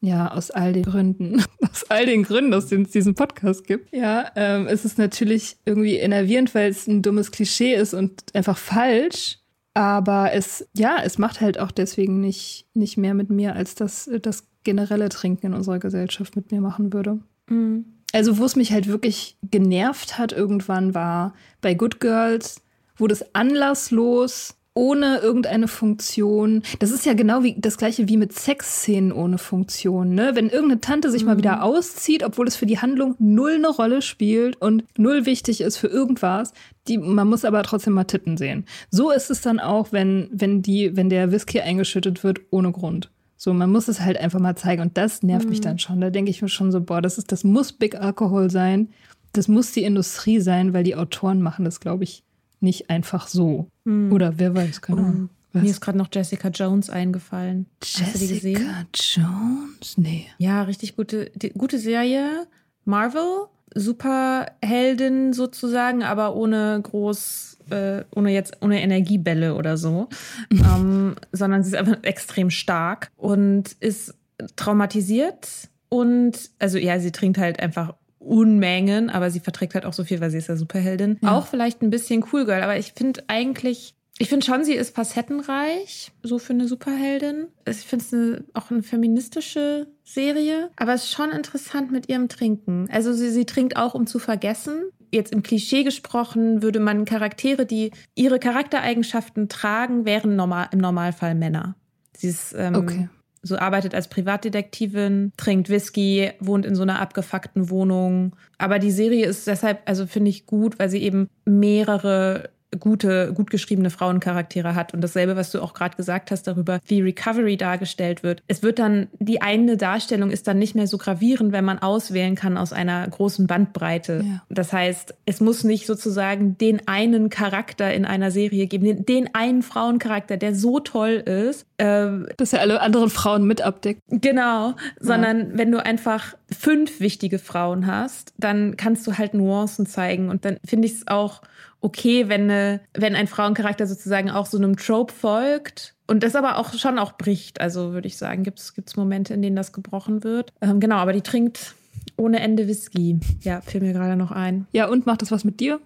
[0.01, 3.93] ja, aus all den Gründen, aus all den Gründen, aus denen es diesen Podcast gibt,
[3.93, 8.57] ja, ähm, ist es natürlich irgendwie enervierend, weil es ein dummes Klischee ist und einfach
[8.57, 9.39] falsch.
[9.75, 14.11] Aber es, ja, es macht halt auch deswegen nicht, nicht mehr mit mir, als das,
[14.23, 17.21] das generelle Trinken in unserer Gesellschaft mit mir machen würde.
[17.49, 17.85] Mhm.
[18.13, 22.63] Also, wo es mich halt wirklich genervt hat irgendwann war bei Good Girls,
[22.97, 26.63] wo das anlasslos ohne irgendeine Funktion.
[26.79, 30.31] Das ist ja genau wie das gleiche wie mit Sexszenen ohne Funktion, ne?
[30.35, 31.31] Wenn irgendeine Tante sich mhm.
[31.31, 35.63] mal wieder auszieht, obwohl es für die Handlung null eine Rolle spielt und null wichtig
[35.63, 36.53] ist für irgendwas,
[36.87, 38.67] die, man muss aber trotzdem mal Titten sehen.
[38.89, 43.11] So ist es dann auch, wenn, wenn die, wenn der Whisky eingeschüttet wird ohne Grund.
[43.37, 45.51] So, man muss es halt einfach mal zeigen und das nervt mhm.
[45.51, 46.01] mich dann schon.
[46.01, 48.91] Da denke ich mir schon so, boah, das ist, das muss Big Alcohol sein.
[49.33, 52.23] Das muss die Industrie sein, weil die Autoren machen das, glaube ich,
[52.61, 53.69] nicht einfach so.
[53.89, 54.13] Hm.
[54.13, 55.31] Oder wer weiß, keine Ahnung.
[55.55, 57.65] Oh, mir ist gerade noch Jessica Jones eingefallen.
[57.83, 59.97] Jessica Jones?
[59.97, 60.27] Nee.
[60.37, 62.47] Ja, richtig gute, die, gute Serie.
[62.85, 70.09] Marvel Superheldin sozusagen, aber ohne groß, äh, ohne jetzt, ohne Energiebälle oder so,
[70.51, 74.15] ähm, sondern sie ist einfach extrem stark und ist
[74.57, 75.49] traumatisiert
[75.89, 77.95] und, also ja, sie trinkt halt einfach
[78.29, 81.19] Unmengen, aber sie verträgt halt auch so viel, weil sie ist ja Superheldin.
[81.23, 81.37] Ja.
[81.37, 84.95] Auch vielleicht ein bisschen Cool Girl, aber ich finde eigentlich, ich finde schon, sie ist
[84.95, 87.49] facettenreich, so für eine Superheldin.
[87.69, 92.89] Ich finde es auch eine feministische Serie, aber es ist schon interessant mit ihrem Trinken.
[92.93, 94.85] Also sie, sie trinkt auch, um zu vergessen.
[95.11, 101.35] Jetzt im Klischee gesprochen würde man Charaktere, die ihre Charaktereigenschaften tragen, wären normal, im Normalfall
[101.35, 101.77] Männer.
[102.15, 103.09] Sie ist ähm, okay
[103.43, 108.35] so arbeitet als Privatdetektivin, trinkt Whisky, wohnt in so einer abgefuckten Wohnung.
[108.59, 113.51] Aber die Serie ist deshalb, also finde ich gut, weil sie eben mehrere gute, gut
[113.51, 114.93] geschriebene Frauencharaktere hat.
[114.95, 118.43] Und dasselbe, was du auch gerade gesagt hast darüber, wie Recovery dargestellt wird.
[118.47, 122.35] Es wird dann, die eine Darstellung ist dann nicht mehr so gravierend, wenn man auswählen
[122.35, 124.23] kann aus einer großen Bandbreite.
[124.25, 124.43] Ja.
[124.51, 129.35] Das heißt, es muss nicht sozusagen den einen Charakter in einer Serie geben, den, den
[129.35, 131.67] einen Frauencharakter, der so toll ist.
[131.79, 134.03] Äh, Dass er alle anderen Frauen mit abdeckt.
[134.09, 135.47] Genau, sondern ja.
[135.59, 140.29] wenn du einfach fünf wichtige Frauen hast, dann kannst du halt Nuancen zeigen.
[140.29, 141.43] Und dann finde ich es auch
[141.81, 146.59] okay, wenn, eine, wenn ein Frauencharakter sozusagen auch so einem Trope folgt und das aber
[146.59, 147.61] auch schon auch bricht.
[147.61, 150.53] Also würde ich sagen, gibt es Momente, in denen das gebrochen wird.
[150.61, 151.75] Ähm, genau, aber die trinkt
[152.17, 153.21] ohne Ende Whisky.
[153.43, 154.67] Ja, fiel mir gerade noch ein.
[154.73, 155.81] Ja, und macht das was mit dir,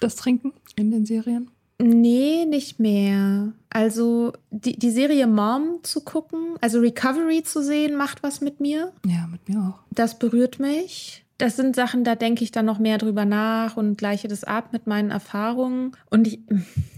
[0.00, 1.50] das Trinken in den Serien?
[1.78, 3.52] Nee, nicht mehr.
[3.68, 8.92] Also die, die Serie Mom zu gucken, also Recovery zu sehen, macht was mit mir.
[9.04, 9.82] Ja, mit mir auch.
[9.90, 13.98] Das berührt mich das sind Sachen, da denke ich dann noch mehr drüber nach und
[13.98, 15.92] gleiche das ab mit meinen Erfahrungen.
[16.10, 16.40] Und ich,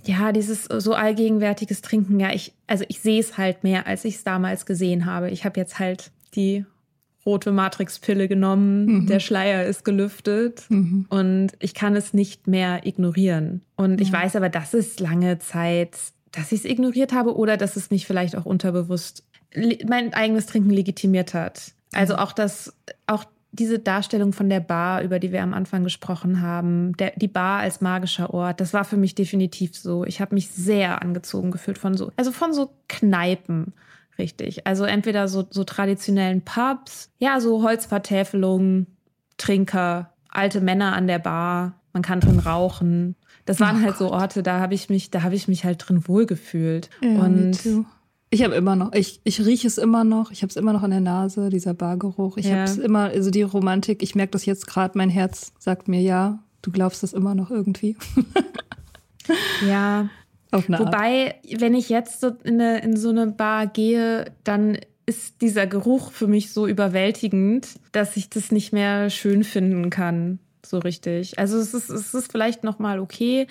[0.04, 4.16] ja, dieses so allgegenwärtiges Trinken, ja, ich, also ich sehe es halt mehr, als ich
[4.16, 5.30] es damals gesehen habe.
[5.30, 6.64] Ich habe jetzt halt die
[7.26, 9.06] rote Matrix-Pille genommen, mhm.
[9.06, 11.06] der Schleier ist gelüftet mhm.
[11.10, 13.62] und ich kann es nicht mehr ignorieren.
[13.76, 14.06] Und ja.
[14.06, 15.96] ich weiß aber, dass es lange Zeit,
[16.32, 19.24] dass ich es ignoriert habe oder dass es mich vielleicht auch unterbewusst
[19.86, 21.72] mein eigenes Trinken legitimiert hat.
[21.92, 22.74] Also auch das,
[23.06, 27.28] auch diese Darstellung von der Bar, über die wir am Anfang gesprochen haben, der, die
[27.28, 30.04] Bar als magischer Ort, das war für mich definitiv so.
[30.04, 33.72] Ich habe mich sehr angezogen gefühlt von so, also von so Kneipen,
[34.18, 34.66] richtig.
[34.66, 38.86] Also entweder so, so traditionellen Pubs, ja, so Holzvertäfelungen,
[39.38, 43.16] Trinker, alte Männer an der Bar, man kann drin rauchen.
[43.46, 43.98] Das waren oh halt Gott.
[43.98, 46.90] so Orte, da habe ich mich, da habe ich mich halt drin wohlgefühlt.
[47.00, 47.58] Ja, und
[48.30, 50.82] ich habe immer noch, ich, ich rieche es immer noch, ich habe es immer noch
[50.82, 52.36] an der Nase, dieser Bargeruch.
[52.36, 52.56] Ich ja.
[52.56, 56.02] habe es immer, also die Romantik, ich merke das jetzt gerade, mein Herz sagt mir
[56.02, 57.96] ja, du glaubst das immer noch irgendwie.
[59.66, 60.10] ja.
[60.50, 61.60] Wobei, Art.
[61.60, 66.12] wenn ich jetzt so in, eine, in so eine Bar gehe, dann ist dieser Geruch
[66.12, 71.38] für mich so überwältigend, dass ich das nicht mehr schön finden kann, so richtig.
[71.38, 73.46] Also es ist, es ist vielleicht noch mal okay,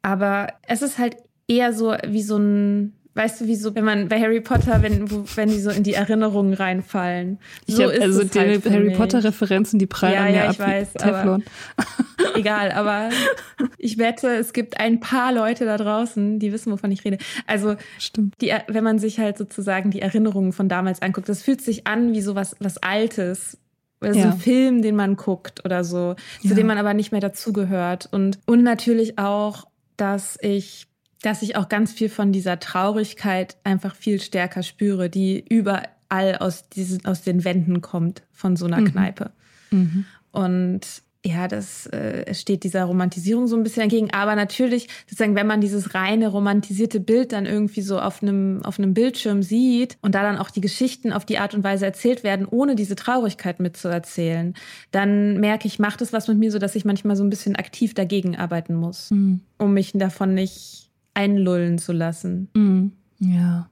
[0.00, 1.16] aber es ist halt
[1.46, 5.10] eher so wie so ein Weißt du, wie so, wenn man bei Harry Potter, wenn,
[5.10, 7.40] wo, wenn die so in die Erinnerungen reinfallen.
[7.66, 10.68] So hab, also die halt Harry Potter-Referenzen, die prallen ja, an mir ja, ich ab
[10.68, 11.42] weiß, Teflon.
[11.76, 13.08] Aber, egal, aber
[13.76, 17.18] ich wette, es gibt ein paar Leute da draußen, die wissen, wovon ich rede.
[17.48, 18.40] Also, Stimmt.
[18.40, 22.12] Die, wenn man sich halt sozusagen die Erinnerungen von damals anguckt, das fühlt sich an
[22.12, 23.58] wie so was, was Altes.
[24.00, 24.30] Oder so ja.
[24.30, 26.54] ein Film, den man guckt oder so, zu ja.
[26.54, 28.08] dem man aber nicht mehr dazugehört.
[28.12, 29.66] Und, und natürlich auch,
[29.96, 30.87] dass ich
[31.22, 36.68] dass ich auch ganz viel von dieser Traurigkeit einfach viel stärker spüre, die überall aus
[36.68, 38.92] diesen, aus den Wänden kommt von so einer mhm.
[38.92, 39.30] Kneipe.
[39.70, 40.04] Mhm.
[40.30, 44.12] Und ja, das äh, steht dieser Romantisierung so ein bisschen entgegen.
[44.12, 48.78] Aber natürlich, sozusagen, wenn man dieses reine romantisierte Bild dann irgendwie so auf einem, auf
[48.78, 52.22] einem Bildschirm sieht und da dann auch die Geschichten auf die Art und Weise erzählt
[52.22, 54.54] werden, ohne diese Traurigkeit mitzuerzählen,
[54.92, 57.56] dann merke ich, macht es was mit mir so, dass ich manchmal so ein bisschen
[57.56, 59.40] aktiv dagegen arbeiten muss, mhm.
[59.58, 60.87] um mich davon nicht
[61.18, 62.48] einlullen zu lassen.
[62.54, 62.92] Mhm.
[63.18, 63.68] Ja.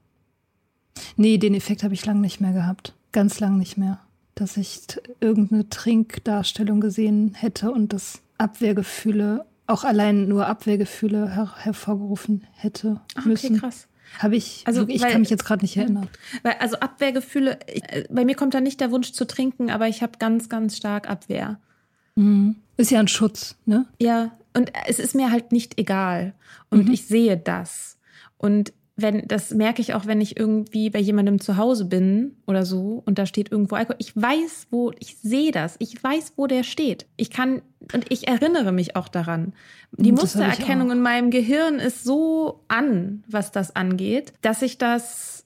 [1.16, 2.94] Nee, den Effekt habe ich lang nicht mehr gehabt.
[3.12, 4.00] Ganz lang nicht mehr.
[4.34, 4.80] Dass ich
[5.20, 13.24] irgendeine Trinkdarstellung gesehen hätte und das Abwehrgefühle, auch allein nur Abwehrgefühle her hervorgerufen hätte Ach,
[13.24, 13.52] müssen.
[13.52, 13.86] Okay, krass.
[14.18, 16.08] Habe ich, also ich weil, kann mich jetzt gerade nicht erinnern.
[16.42, 20.02] Weil, also Abwehrgefühle, ich, bei mir kommt da nicht der Wunsch zu trinken, aber ich
[20.02, 21.58] habe ganz, ganz stark Abwehr.
[22.16, 22.56] Mhm.
[22.76, 23.86] Ist ja ein Schutz, ne?
[24.00, 26.34] Ja, und es ist mir halt nicht egal.
[26.70, 26.92] Und mhm.
[26.92, 27.98] ich sehe das.
[28.38, 32.64] Und wenn, das merke ich auch, wenn ich irgendwie bei jemandem zu Hause bin oder
[32.64, 33.96] so und da steht irgendwo Alkohol.
[33.98, 35.76] Ich weiß, wo, ich sehe das.
[35.78, 37.06] Ich weiß, wo der steht.
[37.16, 37.60] Ich kann,
[37.92, 39.52] und ich erinnere mich auch daran.
[39.92, 45.44] Die das Mustererkennung in meinem Gehirn ist so an, was das angeht, dass ich das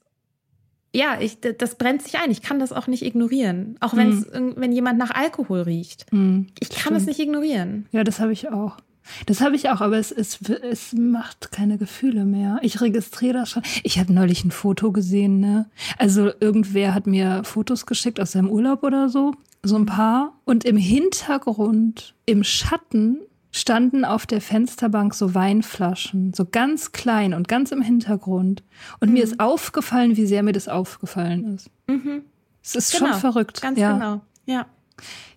[0.93, 2.31] ja, ich, das brennt sich ein.
[2.31, 3.77] Ich kann das auch nicht ignorieren.
[3.79, 4.51] Auch wenn's, mm.
[4.57, 6.05] wenn jemand nach Alkohol riecht.
[6.11, 7.87] Mm, ich kann das nicht ignorieren.
[7.91, 8.77] Ja, das habe ich auch.
[9.25, 12.59] Das habe ich auch, aber es, es, es macht keine Gefühle mehr.
[12.61, 13.63] Ich registriere das schon.
[13.83, 15.69] Ich habe neulich ein Foto gesehen, ne?
[15.97, 20.33] Also irgendwer hat mir Fotos geschickt aus seinem Urlaub oder so, so ein paar.
[20.45, 27.47] Und im Hintergrund, im Schatten, standen auf der Fensterbank so Weinflaschen, so ganz klein und
[27.47, 28.63] ganz im Hintergrund.
[28.99, 29.15] Und mhm.
[29.15, 31.69] mir ist aufgefallen, wie sehr mir das aufgefallen ist.
[31.87, 32.23] Mhm.
[32.63, 33.61] Es ist genau, schon verrückt.
[33.61, 33.93] Ganz ja.
[33.93, 34.21] genau.
[34.45, 34.65] Ja.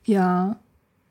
[0.05, 0.57] Ja,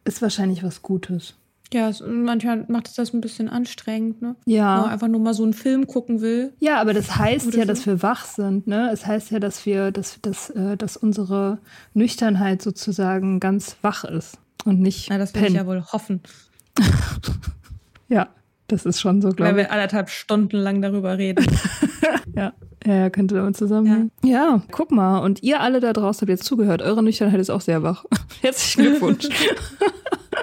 [0.06, 1.36] ist wahrscheinlich was Gutes.
[1.74, 4.36] Ja, es, manchmal macht es das ein bisschen anstrengend, ne?
[4.46, 4.76] Ja.
[4.76, 6.54] Wenn man einfach nur mal so einen Film gucken will.
[6.60, 7.68] Ja, aber das heißt ja, so.
[7.68, 8.92] dass wir wach sind, ne?
[8.92, 11.58] Es heißt ja, dass wir, dass, dass, äh, dass unsere
[11.96, 15.10] Nüchternheit sozusagen ganz wach ist und nicht.
[15.10, 16.22] Ja, das will ich ja wohl hoffen.
[18.08, 18.30] ja,
[18.68, 19.56] das ist schon so, glaube ich.
[19.56, 21.46] Weil wir anderthalb Stunden lang darüber reden.
[22.36, 22.54] ja.
[22.86, 24.12] Ja, könnte damit zusammenhängen.
[24.24, 24.32] Ja.
[24.32, 25.20] ja, guck mal.
[25.20, 26.82] Und ihr alle da draußen habt jetzt zugehört.
[26.82, 28.04] Eure Nüchternheit ist auch sehr wach.
[28.42, 29.30] Herzlichen Glückwunsch.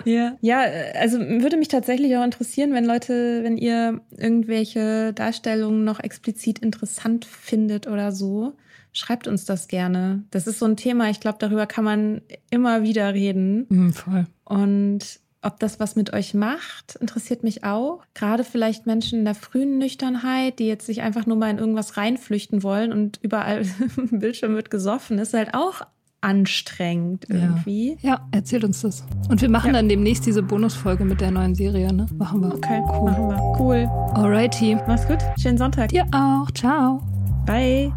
[0.07, 0.39] ja.
[0.41, 0.65] ja,
[0.99, 7.27] also würde mich tatsächlich auch interessieren, wenn Leute, wenn ihr irgendwelche Darstellungen noch explizit interessant
[7.27, 8.55] findet oder so.
[8.93, 10.25] Schreibt uns das gerne.
[10.31, 13.67] Das ist so ein Thema, ich glaube, darüber kann man immer wieder reden.
[13.69, 14.27] Mhm, voll.
[14.45, 18.03] Und ob das was mit euch macht, interessiert mich auch.
[18.15, 21.97] Gerade vielleicht Menschen in der frühen Nüchternheit, die jetzt sich einfach nur mal in irgendwas
[21.97, 23.63] reinflüchten wollen und überall
[23.97, 25.83] im Bildschirm wird gesoffen, ist halt auch
[26.21, 27.97] anstrengend irgendwie.
[28.03, 29.05] Ja, ja erzählt uns das.
[29.31, 29.73] Und wir machen ja.
[29.75, 32.07] dann demnächst diese Bonusfolge mit der neuen Serie, ne?
[32.19, 32.55] Machen wir.
[32.55, 33.11] Okay, cool.
[33.11, 33.57] Machen wir.
[33.59, 33.91] Cool.
[34.15, 34.77] Alrighty.
[34.87, 35.19] Mach's gut.
[35.41, 35.89] Schönen Sonntag.
[35.89, 36.51] Dir auch.
[36.51, 37.01] Ciao.
[37.47, 37.91] Bye.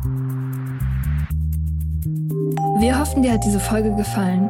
[2.79, 4.49] Wir hoffen, dir hat diese Folge gefallen.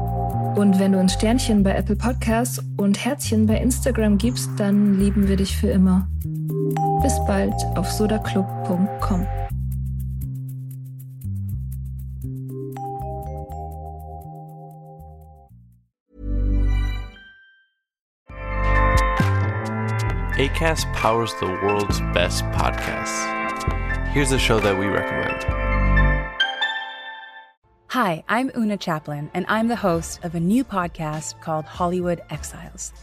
[0.55, 5.27] Und wenn du uns Sternchen bei Apple Podcasts und Herzchen bei Instagram gibst, dann lieben
[5.27, 6.07] wir dich für immer.
[7.01, 9.25] Bis bald auf sodaclub.com.
[20.37, 23.25] ACAST powers the world's best podcasts.
[24.11, 25.60] Here's a show that we recommend.
[27.91, 32.93] Hi, I'm Una Chaplin, and I'm the host of a new podcast called Hollywood Exiles.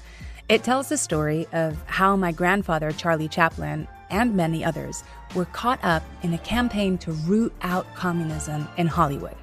[0.48, 5.04] It tells the story of how my grandfather, Charlie Chaplin, and many others
[5.34, 9.36] were caught up in a campaign to root out communism in Hollywood.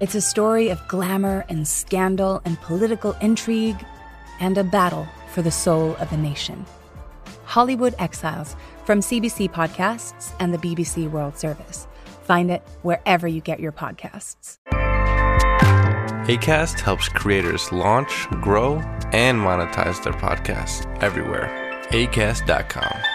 [0.00, 3.82] It's a story of glamour and scandal and political intrigue
[4.38, 6.66] and a battle for the soul of a nation.
[7.44, 8.54] Hollywood Exiles
[8.84, 11.86] from CBC Podcasts and the BBC World Service.
[12.24, 14.58] Find it wherever you get your podcasts.
[16.26, 18.76] ACAST helps creators launch, grow,
[19.12, 21.48] and monetize their podcasts everywhere.
[21.90, 23.13] ACAST.com.